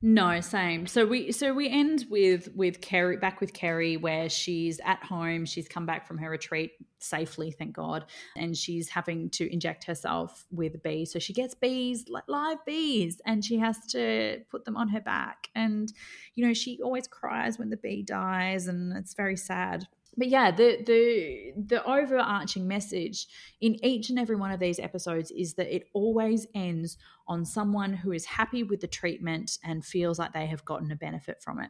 No, 0.01 0.39
same. 0.41 0.87
So 0.87 1.05
we 1.05 1.31
so 1.31 1.53
we 1.53 1.69
end 1.69 2.05
with 2.09 2.49
with 2.53 2.81
Kerry 2.81 3.17
back 3.17 3.39
with 3.39 3.53
Kerry 3.53 3.97
where 3.97 4.29
she's 4.29 4.79
at 4.83 5.01
home. 5.03 5.45
She's 5.45 5.67
come 5.67 5.85
back 5.85 6.05
from 6.05 6.17
her 6.17 6.29
retreat 6.29 6.73
safely, 6.99 7.51
thank 7.51 7.73
God, 7.75 8.05
and 8.35 8.55
she's 8.57 8.89
having 8.89 9.29
to 9.31 9.51
inject 9.51 9.85
herself 9.85 10.45
with 10.51 10.83
bees. 10.83 11.11
So 11.13 11.19
she 11.19 11.33
gets 11.33 11.55
bees, 11.55 12.05
live 12.27 12.57
bees, 12.65 13.21
and 13.25 13.43
she 13.43 13.57
has 13.59 13.77
to 13.87 14.41
put 14.51 14.65
them 14.65 14.75
on 14.75 14.89
her 14.89 15.01
back. 15.01 15.49
And 15.55 15.91
you 16.35 16.45
know, 16.45 16.53
she 16.53 16.79
always 16.83 17.07
cries 17.07 17.57
when 17.57 17.69
the 17.69 17.77
bee 17.77 18.03
dies, 18.03 18.67
and 18.67 18.95
it's 18.97 19.13
very 19.13 19.37
sad 19.37 19.87
but 20.17 20.27
yeah 20.27 20.51
the 20.51 20.77
the 20.85 21.53
the 21.57 21.83
overarching 21.85 22.67
message 22.67 23.27
in 23.61 23.83
each 23.85 24.09
and 24.09 24.19
every 24.19 24.35
one 24.35 24.51
of 24.51 24.59
these 24.59 24.79
episodes 24.79 25.31
is 25.31 25.55
that 25.55 25.73
it 25.73 25.87
always 25.93 26.47
ends 26.53 26.97
on 27.27 27.45
someone 27.45 27.93
who 27.93 28.11
is 28.11 28.25
happy 28.25 28.63
with 28.63 28.81
the 28.81 28.87
treatment 28.87 29.57
and 29.63 29.85
feels 29.85 30.19
like 30.19 30.33
they 30.33 30.45
have 30.45 30.65
gotten 30.65 30.91
a 30.91 30.95
benefit 30.95 31.41
from 31.41 31.59
it. 31.59 31.69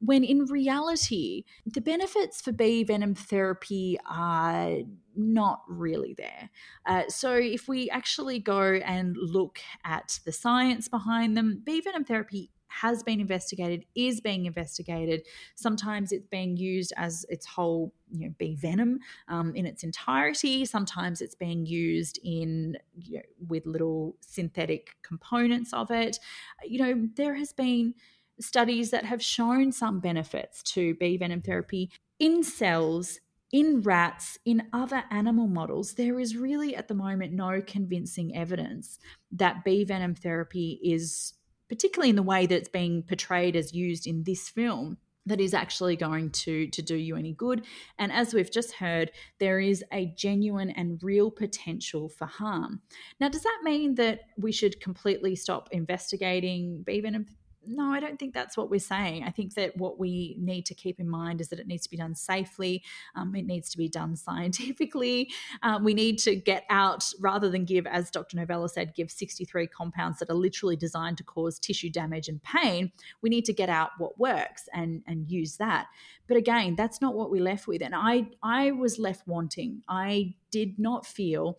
When 0.00 0.22
in 0.22 0.44
reality 0.44 1.44
the 1.66 1.80
benefits 1.80 2.40
for 2.40 2.52
bee 2.52 2.84
venom 2.84 3.14
therapy 3.14 3.98
are 4.08 4.78
not 5.16 5.62
really 5.68 6.14
there. 6.16 6.50
Uh, 6.86 7.02
so 7.08 7.34
if 7.34 7.66
we 7.66 7.90
actually 7.90 8.38
go 8.38 8.74
and 8.74 9.16
look 9.18 9.58
at 9.84 10.20
the 10.24 10.30
science 10.30 10.88
behind 10.88 11.36
them 11.36 11.62
bee 11.64 11.80
venom 11.80 12.04
therapy 12.04 12.52
has 12.68 13.02
been 13.02 13.20
investigated, 13.20 13.84
is 13.94 14.20
being 14.20 14.46
investigated. 14.46 15.22
Sometimes 15.54 16.12
it's 16.12 16.26
being 16.26 16.56
used 16.56 16.92
as 16.96 17.26
its 17.28 17.46
whole, 17.46 17.92
you 18.10 18.26
know, 18.26 18.34
bee 18.38 18.54
venom 18.54 19.00
um, 19.28 19.54
in 19.54 19.66
its 19.66 19.82
entirety. 19.82 20.64
Sometimes 20.64 21.20
it's 21.20 21.34
being 21.34 21.66
used 21.66 22.18
in 22.22 22.76
you 22.96 23.18
know, 23.18 23.22
with 23.48 23.66
little 23.66 24.16
synthetic 24.20 24.96
components 25.02 25.72
of 25.72 25.90
it. 25.90 26.18
You 26.64 26.78
know, 26.78 27.08
there 27.16 27.34
has 27.34 27.52
been 27.52 27.94
studies 28.40 28.90
that 28.90 29.04
have 29.04 29.22
shown 29.22 29.72
some 29.72 30.00
benefits 30.00 30.62
to 30.62 30.94
bee 30.94 31.16
venom 31.16 31.42
therapy 31.42 31.90
in 32.18 32.42
cells 32.42 33.18
in 33.50 33.80
rats, 33.80 34.38
in 34.44 34.68
other 34.72 35.04
animal 35.10 35.46
models, 35.46 35.94
there 35.94 36.20
is 36.20 36.36
really 36.36 36.76
at 36.76 36.88
the 36.88 36.94
moment 36.94 37.32
no 37.32 37.62
convincing 37.66 38.36
evidence 38.36 38.98
that 39.32 39.64
bee 39.64 39.84
venom 39.84 40.14
therapy 40.14 40.78
is 40.82 41.34
particularly 41.68 42.10
in 42.10 42.16
the 42.16 42.22
way 42.22 42.46
that 42.46 42.56
it's 42.56 42.68
being 42.68 43.02
portrayed 43.02 43.56
as 43.56 43.74
used 43.74 44.06
in 44.06 44.24
this 44.24 44.48
film 44.48 44.98
that 45.26 45.40
is 45.40 45.52
actually 45.54 45.94
going 45.94 46.30
to 46.30 46.66
to 46.68 46.82
do 46.82 46.96
you 46.96 47.14
any 47.16 47.32
good. 47.32 47.64
And 47.98 48.10
as 48.10 48.32
we've 48.32 48.50
just 48.50 48.72
heard 48.72 49.10
there 49.38 49.60
is 49.60 49.84
a 49.92 50.06
genuine 50.16 50.70
and 50.70 51.02
real 51.02 51.30
potential 51.30 52.08
for 52.08 52.26
harm. 52.26 52.80
Now 53.20 53.28
does 53.28 53.42
that 53.42 53.60
mean 53.62 53.94
that 53.96 54.20
we 54.36 54.52
should 54.52 54.80
completely 54.80 55.36
stop 55.36 55.68
investigating 55.70 56.82
bee 56.82 57.00
venom 57.00 57.26
no, 57.68 57.92
I 57.92 58.00
don't 58.00 58.18
think 58.18 58.34
that's 58.34 58.56
what 58.56 58.70
we're 58.70 58.80
saying. 58.80 59.24
I 59.24 59.30
think 59.30 59.54
that 59.54 59.76
what 59.76 59.98
we 59.98 60.36
need 60.38 60.66
to 60.66 60.74
keep 60.74 60.98
in 60.98 61.08
mind 61.08 61.40
is 61.40 61.48
that 61.48 61.58
it 61.58 61.66
needs 61.66 61.84
to 61.84 61.90
be 61.90 61.96
done 61.96 62.14
safely, 62.14 62.82
um, 63.14 63.34
it 63.34 63.46
needs 63.46 63.70
to 63.70 63.78
be 63.78 63.88
done 63.88 64.16
scientifically. 64.28 65.30
Um, 65.62 65.84
we 65.84 65.94
need 65.94 66.18
to 66.20 66.34
get 66.36 66.64
out, 66.70 67.04
rather 67.20 67.50
than 67.50 67.64
give, 67.64 67.86
as 67.86 68.10
Dr. 68.10 68.36
Novella 68.36 68.68
said, 68.68 68.94
give 68.94 69.10
63 69.10 69.66
compounds 69.66 70.18
that 70.18 70.30
are 70.30 70.34
literally 70.34 70.76
designed 70.76 71.18
to 71.18 71.24
cause 71.24 71.58
tissue 71.58 71.90
damage 71.90 72.28
and 72.28 72.42
pain. 72.42 72.92
We 73.22 73.30
need 73.30 73.44
to 73.46 73.52
get 73.52 73.68
out 73.68 73.90
what 73.98 74.18
works 74.18 74.68
and, 74.72 75.02
and 75.06 75.30
use 75.30 75.56
that. 75.56 75.86
But 76.26 76.36
again, 76.36 76.76
that's 76.76 77.00
not 77.00 77.14
what 77.14 77.30
we're 77.30 77.42
left 77.42 77.66
with. 77.66 77.82
And 77.82 77.94
I, 77.94 78.28
I 78.42 78.72
was 78.72 78.98
left 78.98 79.26
wanting. 79.26 79.82
I 79.88 80.34
did 80.50 80.78
not 80.78 81.06
feel 81.06 81.58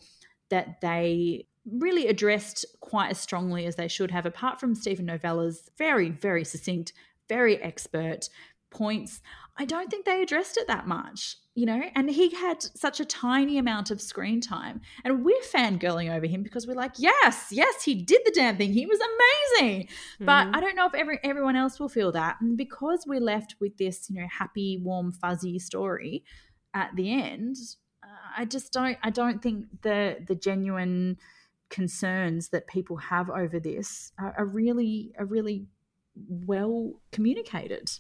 that 0.50 0.82
they 0.82 1.46
really 1.74 2.08
addressed 2.08 2.66
quite 2.82 3.12
as 3.12 3.20
strongly 3.20 3.66
as 3.66 3.76
they 3.76 3.88
should 3.88 4.12
have, 4.12 4.26
apart 4.26 4.60
from 4.60 4.76
Steven 4.76 5.06
Novella's 5.06 5.70
very, 5.78 6.10
very 6.10 6.44
succinct, 6.44 6.94
very 7.28 7.62
expert 7.62 8.30
points. 8.72 9.22
I 9.58 9.66
don't 9.66 9.90
think 9.90 10.06
they 10.06 10.22
addressed 10.22 10.58
it 10.58 10.68
that 10.68 10.88
much, 10.88 11.36
you 11.54 11.66
know, 11.66 11.82
and 11.94 12.10
he 12.10 12.30
had 12.30 12.62
such 12.62 13.02
a 13.02 13.06
tiny 13.06 13.58
amount 13.58 13.92
of 13.92 14.00
screen 14.00 14.40
time. 14.40 14.80
And 15.04 15.26
we're 15.26 15.42
fangirling 15.42 16.16
over 16.16 16.26
him 16.28 16.44
because 16.44 16.66
we're 16.66 16.76
like, 16.76 16.94
yes, 16.98 17.50
yes, 17.52 17.84
he 17.84 17.96
did 17.96 18.22
the 18.24 18.32
damn 18.32 18.56
thing. 18.56 18.72
He 18.72 18.86
was 18.86 19.00
amazing. 19.00 19.88
Mm-hmm. 19.88 20.26
But 20.26 20.56
I 20.56 20.62
don't 20.62 20.76
know 20.76 20.86
if 20.86 20.94
every, 20.94 21.20
everyone 21.24 21.58
else 21.58 21.78
will 21.78 21.90
feel 21.90 22.12
that. 22.14 22.38
And 22.40 22.58
because 22.58 23.04
we're 23.06 23.20
left 23.20 23.56
with 23.60 23.78
this, 23.78 24.10
you 24.10 24.22
know, 24.22 24.28
happy, 24.32 24.80
warm, 24.82 25.12
fuzzy 25.12 25.60
story 25.60 26.24
at 26.74 26.92
the 26.96 27.12
end, 27.12 27.58
uh, 28.02 28.08
I 28.38 28.46
just 28.46 28.72
don't, 28.72 28.98
I 29.04 29.10
don't 29.10 29.42
think 29.42 29.66
the, 29.82 30.18
the 30.26 30.36
genuine, 30.36 31.18
concerns 31.70 32.50
that 32.50 32.68
people 32.68 32.98
have 32.98 33.30
over 33.30 33.60
this 33.60 34.12
are, 34.20 34.34
are 34.38 34.46
really 34.46 35.14
are 35.18 35.26
really 35.26 35.68
well 36.16 36.94
communicated. 37.12 37.92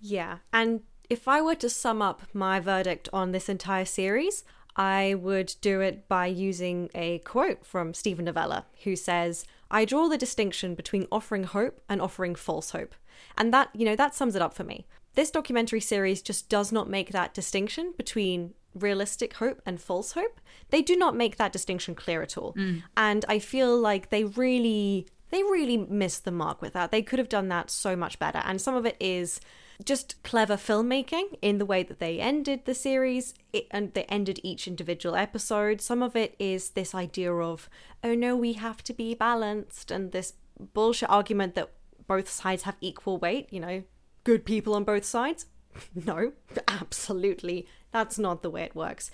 Yeah, 0.00 0.38
and 0.52 0.82
if 1.08 1.28
I 1.28 1.40
were 1.40 1.54
to 1.56 1.70
sum 1.70 2.02
up 2.02 2.22
my 2.32 2.60
verdict 2.60 3.08
on 3.12 3.32
this 3.32 3.48
entire 3.48 3.84
series, 3.84 4.44
I 4.76 5.14
would 5.14 5.54
do 5.60 5.80
it 5.80 6.06
by 6.08 6.26
using 6.26 6.90
a 6.94 7.18
quote 7.20 7.64
from 7.64 7.94
Steven 7.94 8.26
Novella, 8.26 8.66
who 8.84 8.94
says, 8.94 9.46
I 9.70 9.84
draw 9.84 10.08
the 10.08 10.18
distinction 10.18 10.74
between 10.74 11.06
offering 11.10 11.44
hope 11.44 11.80
and 11.88 12.00
offering 12.00 12.34
false 12.34 12.70
hope. 12.70 12.94
And 13.38 13.52
that, 13.54 13.70
you 13.74 13.84
know, 13.84 13.96
that 13.96 14.14
sums 14.14 14.36
it 14.36 14.42
up 14.42 14.52
for 14.52 14.64
me. 14.64 14.86
This 15.14 15.30
documentary 15.30 15.80
series 15.80 16.20
just 16.20 16.50
does 16.50 16.70
not 16.72 16.90
make 16.90 17.10
that 17.10 17.32
distinction 17.32 17.94
between 17.96 18.52
realistic 18.76 19.34
hope 19.34 19.60
and 19.66 19.80
false 19.80 20.12
hope. 20.12 20.40
They 20.70 20.82
do 20.82 20.96
not 20.96 21.16
make 21.16 21.36
that 21.36 21.52
distinction 21.52 21.94
clear 21.94 22.22
at 22.22 22.36
all. 22.36 22.54
Mm. 22.54 22.82
And 22.96 23.24
I 23.28 23.38
feel 23.38 23.76
like 23.76 24.10
they 24.10 24.24
really 24.24 25.06
they 25.30 25.42
really 25.42 25.76
missed 25.76 26.24
the 26.24 26.30
mark 26.30 26.62
with 26.62 26.72
that. 26.74 26.90
They 26.90 27.02
could 27.02 27.18
have 27.18 27.28
done 27.28 27.48
that 27.48 27.70
so 27.70 27.96
much 27.96 28.18
better. 28.18 28.38
And 28.44 28.60
some 28.60 28.76
of 28.76 28.86
it 28.86 28.96
is 29.00 29.40
just 29.84 30.22
clever 30.22 30.56
filmmaking 30.56 31.36
in 31.42 31.58
the 31.58 31.66
way 31.66 31.82
that 31.82 31.98
they 31.98 32.20
ended 32.20 32.64
the 32.64 32.74
series 32.74 33.34
it, 33.52 33.66
and 33.70 33.92
they 33.94 34.04
ended 34.04 34.40
each 34.42 34.66
individual 34.66 35.16
episode. 35.16 35.80
Some 35.80 36.02
of 36.02 36.16
it 36.16 36.34
is 36.38 36.70
this 36.70 36.94
idea 36.94 37.34
of, 37.34 37.68
oh 38.02 38.14
no, 38.14 38.36
we 38.36 38.54
have 38.54 38.82
to 38.84 38.92
be 38.92 39.14
balanced, 39.14 39.90
and 39.90 40.12
this 40.12 40.34
bullshit 40.72 41.10
argument 41.10 41.54
that 41.56 41.70
both 42.06 42.28
sides 42.28 42.62
have 42.62 42.76
equal 42.80 43.18
weight, 43.18 43.48
you 43.50 43.60
know, 43.60 43.82
good 44.24 44.44
people 44.44 44.74
on 44.74 44.84
both 44.84 45.04
sides. 45.04 45.46
no, 45.94 46.32
absolutely 46.68 47.66
that's 47.96 48.18
not 48.18 48.42
the 48.42 48.50
way 48.50 48.62
it 48.62 48.76
works. 48.76 49.10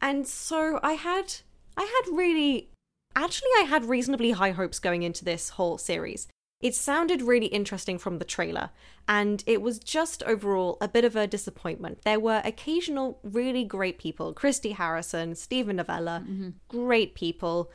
And 0.00 0.26
so 0.26 0.80
I 0.82 0.94
had 0.94 1.34
I 1.76 1.82
had 1.82 2.16
really 2.16 2.70
actually 3.14 3.50
I 3.58 3.66
had 3.68 3.84
reasonably 3.84 4.30
high 4.30 4.52
hopes 4.52 4.78
going 4.78 5.02
into 5.02 5.24
this 5.24 5.50
whole 5.50 5.76
series. 5.78 6.28
It 6.60 6.74
sounded 6.74 7.22
really 7.22 7.46
interesting 7.46 7.98
from 7.98 8.18
the 8.18 8.24
trailer, 8.24 8.70
and 9.08 9.42
it 9.46 9.60
was 9.60 9.80
just 9.80 10.22
overall 10.22 10.78
a 10.80 10.88
bit 10.88 11.04
of 11.04 11.16
a 11.16 11.26
disappointment. 11.26 12.02
There 12.04 12.20
were 12.20 12.40
occasional 12.44 13.18
really 13.22 13.64
great 13.64 13.98
people 13.98 14.32
Christy 14.32 14.72
Harrison, 14.72 15.34
Steven 15.34 15.76
Novella, 15.76 16.24
mm-hmm. 16.24 16.50
great 16.68 17.14
people. 17.14 17.70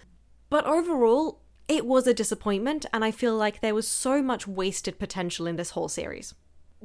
But 0.49 0.65
overall, 0.65 1.41
it 1.67 1.85
was 1.85 2.07
a 2.07 2.13
disappointment, 2.13 2.85
and 2.93 3.03
I 3.03 3.11
feel 3.11 3.35
like 3.35 3.59
there 3.59 3.75
was 3.75 3.87
so 3.87 4.23
much 4.23 4.47
wasted 4.47 4.97
potential 4.97 5.45
in 5.45 5.57
this 5.57 5.71
whole 5.71 5.89
series 5.89 6.33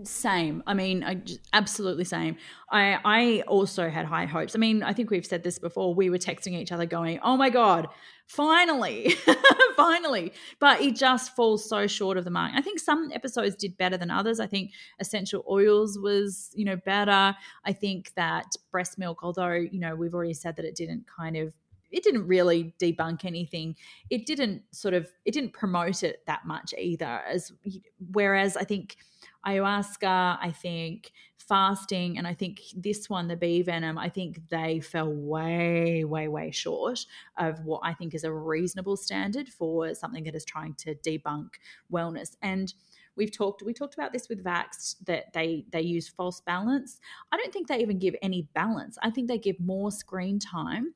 same. 0.04 0.62
I 0.66 0.74
mean 0.74 1.02
I, 1.04 1.14
just, 1.14 1.40
absolutely 1.52 2.04
same. 2.04 2.36
I 2.70 2.98
i 3.04 3.42
also 3.46 3.90
had 3.90 4.06
high 4.06 4.24
hopes. 4.24 4.54
I 4.54 4.58
mean 4.58 4.82
i 4.82 4.92
think 4.92 5.10
we've 5.10 5.26
said 5.26 5.42
this 5.42 5.58
before. 5.58 5.94
We 5.94 6.10
were 6.10 6.18
texting 6.18 6.54
each 6.54 6.72
other 6.72 6.86
going 6.86 7.18
oh 7.22 7.36
my 7.36 7.50
god 7.50 7.88
finally 8.26 9.14
finally. 9.76 10.32
But 10.58 10.80
it 10.80 10.96
just 10.96 11.36
falls 11.36 11.68
so 11.68 11.86
short 11.86 12.16
of 12.16 12.24
the 12.24 12.30
mark. 12.30 12.52
I 12.54 12.62
think 12.62 12.78
some 12.78 13.10
episodes 13.12 13.54
did 13.54 13.76
better 13.76 13.98
than 13.98 14.10
others. 14.10 14.40
I 14.40 14.46
think 14.46 14.72
essential 14.98 15.44
oils 15.48 15.98
was 15.98 16.50
you 16.54 16.64
know 16.64 16.76
better. 16.76 17.36
I 17.64 17.72
think 17.72 18.12
that 18.14 18.46
breast 18.70 18.98
milk 18.98 19.20
although 19.22 19.52
you 19.52 19.78
know 19.78 19.94
we've 19.94 20.14
already 20.14 20.34
said 20.34 20.56
that 20.56 20.64
it 20.64 20.74
didn't 20.74 21.04
kind 21.06 21.36
of 21.36 21.52
it 21.90 22.02
didn't 22.02 22.26
really 22.26 22.74
debunk 22.80 23.24
anything. 23.26 23.76
It 24.08 24.24
didn't 24.24 24.62
sort 24.72 24.94
of 24.94 25.08
it 25.26 25.32
didn't 25.32 25.52
promote 25.52 26.02
it 26.02 26.20
that 26.26 26.46
much 26.46 26.72
either. 26.78 27.20
As 27.28 27.52
whereas 28.12 28.56
I 28.56 28.64
think 28.64 28.96
ayahuasca, 29.46 30.38
I 30.40 30.50
think 30.50 31.12
fasting, 31.38 32.18
and 32.18 32.26
I 32.26 32.34
think 32.34 32.60
this 32.76 33.10
one, 33.10 33.28
the 33.28 33.36
bee 33.36 33.62
venom, 33.62 33.98
I 33.98 34.08
think 34.08 34.48
they 34.48 34.80
fell 34.80 35.12
way, 35.12 36.04
way, 36.04 36.28
way 36.28 36.50
short 36.50 37.04
of 37.36 37.64
what 37.64 37.80
I 37.84 37.94
think 37.94 38.14
is 38.14 38.24
a 38.24 38.32
reasonable 38.32 38.96
standard 38.96 39.48
for 39.48 39.94
something 39.94 40.24
that 40.24 40.34
is 40.34 40.44
trying 40.44 40.74
to 40.74 40.94
debunk 40.94 41.48
wellness. 41.92 42.36
And 42.42 42.72
we've 43.16 43.32
talked 43.32 43.62
we 43.62 43.72
talked 43.72 43.94
about 43.94 44.12
this 44.12 44.28
with 44.28 44.42
vax 44.42 44.96
that 45.04 45.32
they 45.32 45.66
they 45.70 45.82
use 45.82 46.08
false 46.08 46.40
balance 46.40 46.98
i 47.30 47.36
don't 47.36 47.52
think 47.52 47.68
they 47.68 47.78
even 47.78 47.98
give 47.98 48.14
any 48.22 48.48
balance 48.54 48.96
i 49.02 49.10
think 49.10 49.28
they 49.28 49.38
give 49.38 49.58
more 49.60 49.90
screen 49.90 50.38
time 50.38 50.94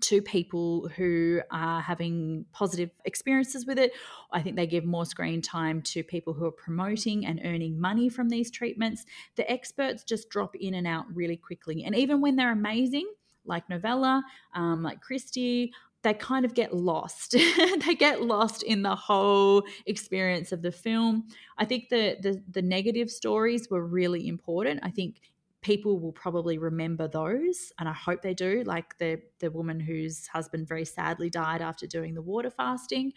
to 0.00 0.22
people 0.22 0.88
who 0.96 1.40
are 1.50 1.80
having 1.80 2.44
positive 2.52 2.90
experiences 3.04 3.66
with 3.66 3.78
it. 3.78 3.92
I 4.32 4.42
think 4.42 4.56
they 4.56 4.66
give 4.66 4.84
more 4.84 5.04
screen 5.04 5.42
time 5.42 5.82
to 5.82 6.02
people 6.02 6.32
who 6.32 6.44
are 6.44 6.52
promoting 6.52 7.26
and 7.26 7.40
earning 7.44 7.80
money 7.80 8.08
from 8.08 8.28
these 8.28 8.50
treatments. 8.50 9.04
The 9.36 9.50
experts 9.50 10.04
just 10.04 10.28
drop 10.28 10.54
in 10.56 10.74
and 10.74 10.86
out 10.86 11.06
really 11.14 11.36
quickly. 11.36 11.84
And 11.84 11.94
even 11.94 12.20
when 12.20 12.36
they're 12.36 12.52
amazing, 12.52 13.08
like 13.44 13.68
Novella, 13.68 14.24
um, 14.54 14.82
like 14.82 15.00
Christy, 15.00 15.72
they 16.02 16.14
kind 16.14 16.44
of 16.44 16.54
get 16.54 16.74
lost. 16.74 17.32
they 17.86 17.94
get 17.94 18.22
lost 18.22 18.62
in 18.62 18.82
the 18.82 18.94
whole 18.94 19.64
experience 19.86 20.52
of 20.52 20.62
the 20.62 20.70
film. 20.70 21.28
I 21.58 21.64
think 21.64 21.88
the, 21.88 22.16
the 22.20 22.42
the 22.50 22.62
negative 22.62 23.10
stories 23.10 23.68
were 23.70 23.84
really 23.84 24.28
important. 24.28 24.80
I 24.82 24.90
think 24.90 25.20
people 25.64 25.98
will 25.98 26.12
probably 26.12 26.58
remember 26.58 27.08
those 27.08 27.72
and 27.78 27.88
i 27.88 27.92
hope 27.92 28.20
they 28.22 28.34
do 28.34 28.62
like 28.66 28.96
the 28.98 29.20
the 29.40 29.50
woman 29.50 29.80
whose 29.80 30.26
husband 30.28 30.68
very 30.68 30.84
sadly 30.84 31.30
died 31.30 31.62
after 31.62 31.86
doing 31.86 32.14
the 32.14 32.22
water 32.22 32.50
fasting 32.50 33.12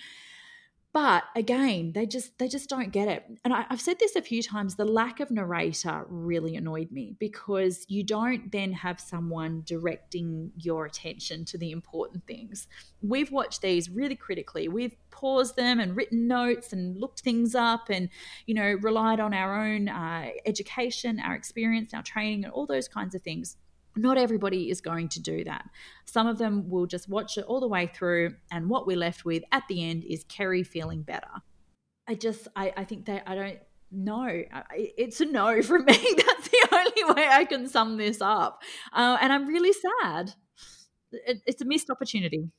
but 0.98 1.26
again 1.36 1.92
they 1.94 2.08
just 2.08 2.40
they 2.40 2.48
just 2.48 2.68
don't 2.68 2.92
get 2.92 3.08
it. 3.08 3.24
And 3.46 3.54
I, 3.54 3.68
have 3.70 3.80
said 3.80 4.00
this 4.00 4.16
a 4.16 4.22
few 4.24 4.42
times 4.42 4.78
the 4.78 4.84
lack 4.84 5.20
of 5.20 5.30
narrator 5.30 6.08
really 6.10 6.56
annoyed 6.56 6.92
me 6.92 7.16
because 7.20 7.86
you 7.88 8.04
don't 8.04 8.52
then 8.52 8.74
have 8.74 9.00
someone 9.00 9.62
directing 9.64 10.52
your 10.58 10.88
attention 10.88 11.46
to 11.46 11.58
the 11.60 11.70
important 11.70 12.26
things. 12.26 12.68
We've 13.04 13.32
watched 13.32 13.62
these 13.62 13.92
really 13.92 14.16
critically. 14.16 14.70
We've 14.70 14.96
paused 15.12 15.56
them 15.56 15.80
and 15.80 15.96
written 15.96 16.28
notes 16.28 16.74
and 16.74 17.00
looked 17.00 17.20
things 17.20 17.54
up 17.54 17.92
and 17.92 18.10
you 18.48 18.56
know 18.56 18.74
relied 18.82 19.20
on 19.20 19.36
our 19.36 19.68
own 19.68 19.90
uh, 19.90 20.30
education 20.48 21.20
our 21.20 21.36
experience 21.36 21.94
our 21.94 22.02
training 22.02 22.44
and 22.44 22.52
all 22.52 22.66
those 22.66 22.88
kinds 22.88 23.14
of 23.14 23.22
things 23.22 23.56
not 23.98 24.18
everybody 24.18 24.70
is 24.70 24.82
going 24.82 25.10
to 25.10 25.22
do 25.22 25.44
that. 25.44 25.70
Some 26.06 26.28
of 26.28 26.38
them 26.38 26.70
will 26.70 26.86
just 26.86 27.10
watch 27.10 27.38
it 27.38 27.46
all 27.46 27.60
the 27.60 27.68
way 27.68 27.88
through, 27.88 28.36
and 28.52 28.70
what 28.70 28.88
we're 28.88 28.98
left 28.98 29.26
with 29.26 29.44
at 29.52 29.64
the 29.68 29.84
end 29.84 30.04
is 30.04 30.24
Kerry 30.24 30.64
feeling 30.64 31.02
better. 31.02 31.30
I 32.08 32.16
just, 32.16 32.48
I, 32.56 32.74
I 32.78 32.84
think 32.86 33.06
that 33.06 33.24
I 33.28 33.36
don't 33.36 33.60
know. 33.92 34.44
It's 34.76 35.22
a 35.22 35.26
no 35.26 35.62
from 35.64 35.86
me. 35.86 35.94
That's 35.94 36.48
the 36.48 36.68
only 36.72 37.14
way 37.14 37.28
I 37.28 37.46
can 37.46 37.68
sum 37.68 37.98
this 37.98 38.22
up. 38.22 38.62
Uh, 38.94 39.18
and 39.22 39.32
I'm 39.32 39.48
really 39.48 39.74
sad. 39.74 40.34
It, 41.12 41.42
it's 41.46 41.62
a 41.62 41.66
missed 41.66 41.90
opportunity. 41.90 42.50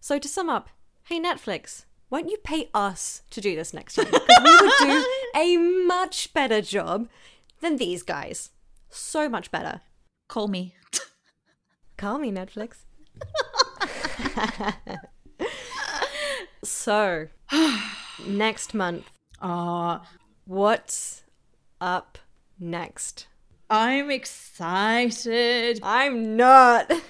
So, 0.00 0.18
to 0.18 0.28
sum 0.28 0.50
up, 0.50 0.68
hey, 1.04 1.20
Netflix, 1.20 1.84
won't 2.10 2.30
you 2.30 2.36
pay 2.44 2.70
us 2.74 3.22
to 3.30 3.40
do 3.40 3.56
this 3.56 3.72
next 3.72 3.94
time? 3.94 4.06
Because 4.10 4.38
we 4.44 4.50
would 4.50 4.72
do 4.80 5.06
a 5.34 5.56
much 5.86 6.32
better 6.34 6.60
job 6.60 7.08
than 7.60 7.76
these 7.76 8.02
guys. 8.02 8.50
So 8.90 9.28
much 9.28 9.50
better. 9.50 9.80
Call 10.28 10.48
me. 10.48 10.74
Call 11.96 12.18
me, 12.18 12.30
Netflix. 12.30 12.84
so, 16.64 17.28
next 18.26 18.74
month. 18.74 19.10
Uh, 19.40 20.00
what's 20.44 21.22
up 21.80 22.18
next? 22.58 23.26
I'm 23.70 24.10
excited. 24.10 25.80
I'm 25.82 26.36
not. 26.36 26.92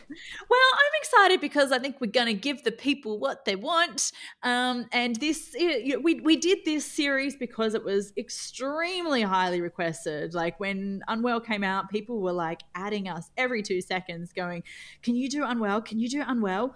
Well, 0.49 0.61
I'm 0.75 1.01
excited 1.01 1.41
because 1.41 1.73
I 1.73 1.81
think 1.81 2.01
we're 2.01 2.11
going 2.11 2.29
to 2.29 2.35
give 2.35 2.63
the 2.63 2.71
people 2.71 3.19
what 3.19 3.45
they 3.45 3.57
want. 3.57 4.13
Um, 4.45 4.87
and 4.93 5.17
this, 5.17 5.55
you 5.59 5.95
know, 5.95 6.01
we 6.01 6.21
we 6.21 6.37
did 6.37 6.59
this 6.65 6.85
series 6.85 7.35
because 7.35 7.75
it 7.75 7.83
was 7.83 8.13
extremely 8.17 9.23
highly 9.23 9.61
requested. 9.61 10.35
Like 10.35 10.61
when 10.61 11.03
Unwell 11.09 11.41
came 11.41 11.65
out, 11.65 11.89
people 11.89 12.21
were 12.21 12.33
like 12.33 12.63
adding 12.77 13.09
us 13.09 13.31
every 13.37 13.63
two 13.63 13.81
seconds, 13.81 14.33
going, 14.33 14.63
"Can 15.03 15.17
you 15.17 15.29
do 15.29 15.45
Unwell? 15.45 15.83
Can 15.83 15.99
you 15.99 16.09
do 16.09 16.23
Unwell?" 16.25 16.75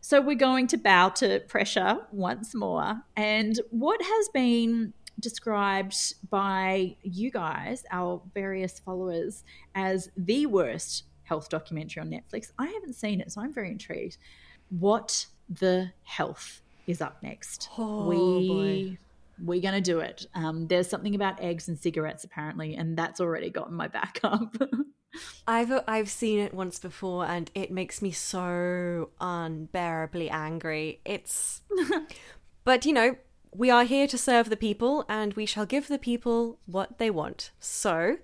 So 0.00 0.20
we're 0.20 0.36
going 0.36 0.66
to 0.68 0.78
bow 0.78 1.10
to 1.10 1.40
pressure 1.40 1.98
once 2.12 2.54
more. 2.54 3.02
And 3.16 3.60
what 3.70 4.00
has 4.02 4.28
been 4.30 4.94
described 5.20 6.14
by 6.30 6.96
you 7.02 7.30
guys, 7.30 7.84
our 7.90 8.22
various 8.34 8.78
followers, 8.78 9.44
as 9.74 10.10
the 10.16 10.46
worst 10.46 11.04
health 11.24 11.48
documentary 11.48 12.00
on 12.00 12.10
Netflix. 12.10 12.52
I 12.58 12.66
haven't 12.66 12.94
seen 12.94 13.20
it, 13.20 13.32
so 13.32 13.40
I'm 13.40 13.52
very 13.52 13.70
intrigued. 13.70 14.16
What 14.70 15.26
the 15.48 15.92
health 16.04 16.62
is 16.86 17.00
up 17.00 17.22
next? 17.22 17.68
Oh, 17.76 18.06
we 18.08 18.48
boy. 18.48 18.98
we're 19.44 19.60
gonna 19.60 19.80
do 19.80 20.00
it. 20.00 20.26
Um, 20.34 20.66
there's 20.66 20.88
something 20.88 21.14
about 21.14 21.40
eggs 21.40 21.68
and 21.68 21.78
cigarettes 21.78 22.24
apparently, 22.24 22.74
and 22.74 22.96
that's 22.96 23.20
already 23.20 23.50
gotten 23.50 23.74
my 23.74 23.88
back 23.88 24.20
up. 24.24 24.56
I've 25.46 25.72
I've 25.88 26.10
seen 26.10 26.38
it 26.38 26.52
once 26.54 26.78
before 26.78 27.24
and 27.24 27.50
it 27.54 27.70
makes 27.70 28.02
me 28.02 28.10
so 28.10 29.10
unbearably 29.20 30.30
angry. 30.30 31.00
It's 31.04 31.62
But 32.64 32.84
you 32.84 32.92
know, 32.92 33.16
we 33.52 33.70
are 33.70 33.84
here 33.84 34.06
to 34.06 34.18
serve 34.18 34.50
the 34.50 34.56
people 34.56 35.04
and 35.08 35.34
we 35.34 35.46
shall 35.46 35.66
give 35.66 35.88
the 35.88 35.98
people 35.98 36.58
what 36.66 36.98
they 36.98 37.10
want. 37.10 37.50
So, 37.60 38.18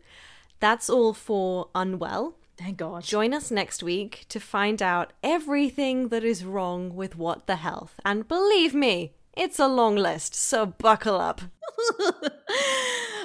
that's 0.61 0.89
all 0.89 1.12
for 1.12 1.68
Unwell. 1.75 2.37
Thank 2.57 2.77
God. 2.79 3.03
Join 3.03 3.35
us 3.35 3.51
next 3.51 3.83
week 3.83 4.27
to 4.29 4.39
find 4.39 4.81
out 4.81 5.12
everything 5.22 6.09
that 6.09 6.25
is 6.25 6.45
wrong 6.45 6.95
with 6.95 7.16
What 7.16 7.47
the 7.47 7.57
Health. 7.57 7.97
And 8.05 8.29
believe 8.29 8.75
me, 8.75 9.12
it's 9.37 9.59
a 9.59 9.68
long 9.68 9.97
list, 9.97 10.35
so 10.35 10.66
buckle 10.66 11.16
up. 11.16 11.41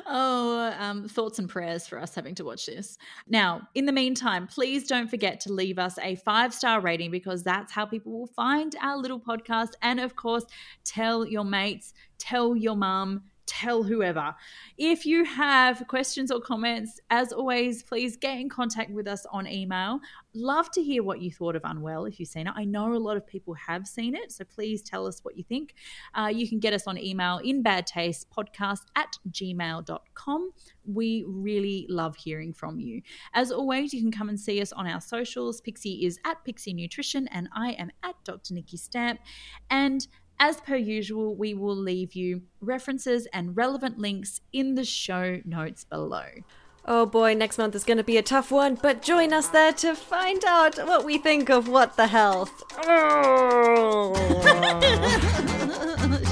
oh, 0.08 0.76
um, 0.80 1.08
thoughts 1.08 1.40
and 1.40 1.48
prayers 1.48 1.88
for 1.88 2.00
us 2.00 2.16
having 2.16 2.36
to 2.36 2.44
watch 2.44 2.66
this. 2.66 2.98
Now, 3.28 3.68
in 3.76 3.86
the 3.86 3.92
meantime, 3.92 4.48
please 4.48 4.88
don't 4.88 5.10
forget 5.10 5.40
to 5.42 5.54
leave 5.54 5.78
us 5.78 5.98
a 6.00 6.16
five 6.16 6.54
star 6.54 6.82
rating 6.82 7.12
because 7.12 7.44
that's 7.44 7.72
how 7.72 7.86
people 7.86 8.12
will 8.12 8.28
find 8.28 8.76
our 8.82 8.98
little 8.98 9.20
podcast. 9.20 9.74
And 9.82 10.00
of 10.00 10.16
course, 10.16 10.46
tell 10.84 11.26
your 11.26 11.46
mates, 11.46 11.94
tell 12.18 12.56
your 12.56 12.76
mum, 12.76 13.24
tell 13.50 13.82
whoever. 13.82 14.36
If 14.78 15.06
you 15.06 15.26
have 15.26 15.88
questions 15.88 16.32
or 16.32 16.40
comments, 16.40 17.00
as 17.10 17.34
always, 17.34 17.82
please 17.82 18.16
get 18.16 18.38
in 18.38 18.48
contact 18.48 18.92
with 18.92 19.08
us 19.08 19.26
on 19.32 19.48
email. 19.48 20.00
Love 20.36 20.70
to 20.72 20.84
hear 20.84 21.02
what 21.02 21.20
you 21.20 21.32
thought 21.32 21.56
of 21.56 21.64
Unwell 21.66 22.06
if 22.06 22.20
you've 22.20 22.30
seen 22.30 22.46
it. 22.46 22.54
I 22.56 22.64
know 22.64 22.94
a 22.94 22.98
lot 22.98 23.18
of 23.18 23.26
people 23.26 23.56
have 23.56 23.88
seen 23.88 24.16
it, 24.16 24.32
so 24.32 24.46
please 24.46 24.84
tell 24.84 25.08
us 25.08 25.20
what 25.24 25.36
you 25.36 25.44
think. 25.44 25.74
Uh, 26.14 26.28
you 26.28 26.48
can 26.48 26.60
get 26.60 26.74
us 26.74 26.86
on 26.86 27.00
email 27.00 27.40
in 27.40 27.64
bad 27.64 27.88
taste 27.88 28.28
podcast 28.30 28.82
at 28.96 29.18
gmail.com. 29.32 30.52
We 30.86 31.24
really 31.28 31.88
love 31.90 32.16
hearing 32.16 32.54
from 32.54 32.80
you. 32.80 33.02
As 33.34 33.52
always, 33.52 33.94
you 33.94 34.02
can 34.02 34.12
come 34.12 34.30
and 34.30 34.40
see 34.40 34.62
us 34.62 34.72
on 34.72 34.86
our 34.86 35.02
socials. 35.02 35.62
Pixie 35.62 36.06
is 36.06 36.20
at 36.26 36.44
Pixie 36.46 36.74
Nutrition, 36.74 37.28
and 37.30 37.50
I 37.56 37.72
am 37.72 37.90
at 38.04 38.16
Dr. 38.24 38.54
Nikki 38.54 38.78
Stamp. 38.78 39.20
And 39.72 40.08
as 40.40 40.62
per 40.62 40.76
usual, 40.76 41.36
we 41.36 41.54
will 41.54 41.76
leave 41.76 42.14
you 42.14 42.42
references 42.62 43.28
and 43.34 43.58
relevant 43.58 44.00
links 44.00 44.42
in 44.54 44.76
the 44.76 44.86
show 44.86 45.42
notes 45.46 45.84
below. 45.84 46.26
Oh 46.86 47.06
boy, 47.06 47.34
next 47.34 47.58
month 47.58 47.76
is 47.76 47.84
going 47.84 47.98
to 47.98 48.04
be 48.04 48.18
a 48.18 48.24
tough 48.24 48.52
one, 48.52 48.76
but 48.76 49.02
join 49.02 49.34
us 49.34 49.48
there 49.50 49.74
to 49.74 49.96
find 49.96 50.44
out 50.46 50.78
what 50.88 51.06
we 51.06 51.18
think 51.18 51.50
of 51.50 51.68
What 51.68 51.98
the 51.98 52.08
Health. 52.08 52.64
Oh. 52.92 54.14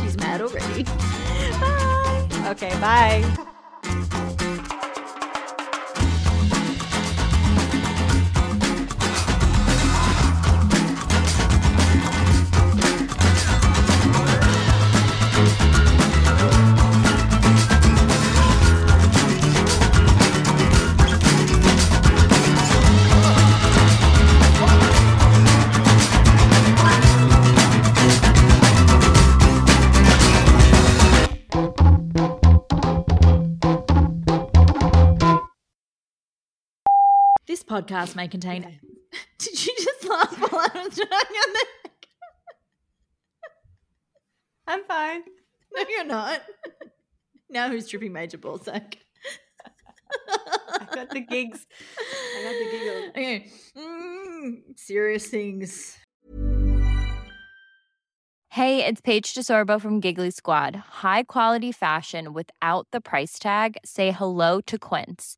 She's 0.01 0.17
mad 0.17 0.41
already. 0.41 0.83
Bye. 1.59 2.27
Okay, 2.51 2.69
bye. 2.79 3.47
Podcast 37.67 38.15
may 38.15 38.27
contain. 38.27 38.63
Did 39.39 39.65
you 39.65 39.73
just 39.77 40.09
laugh 40.09 40.37
while 40.39 40.61
I 40.73 40.83
was 40.83 40.95
trying 40.95 41.33
your 41.33 41.53
neck? 41.53 42.07
I'm 44.67 44.83
fine. 44.85 45.21
No, 45.75 45.83
you're 45.89 46.05
not. 46.05 46.41
Now 47.49 47.69
who's 47.69 47.87
tripping 47.87 48.13
Major 48.13 48.37
Ballsack? 48.37 48.95
I 50.29 50.87
got 50.93 51.09
the 51.09 51.21
gigs. 51.21 51.65
I 51.99 52.43
got 52.43 52.51
the 52.51 52.71
giggles. 52.71 53.03
Okay. 53.09 53.47
Mm, 53.77 54.77
serious 54.77 55.27
things. 55.27 55.97
Hey, 58.49 58.85
it's 58.85 59.01
Paige 59.01 59.33
DeSorbo 59.33 59.79
from 59.79 59.99
Giggly 59.99 60.31
Squad. 60.31 60.75
High 60.75 61.23
quality 61.23 61.71
fashion 61.71 62.33
without 62.33 62.87
the 62.91 63.01
price 63.01 63.37
tag. 63.39 63.77
Say 63.85 64.11
hello 64.11 64.61
to 64.61 64.79
Quince. 64.79 65.37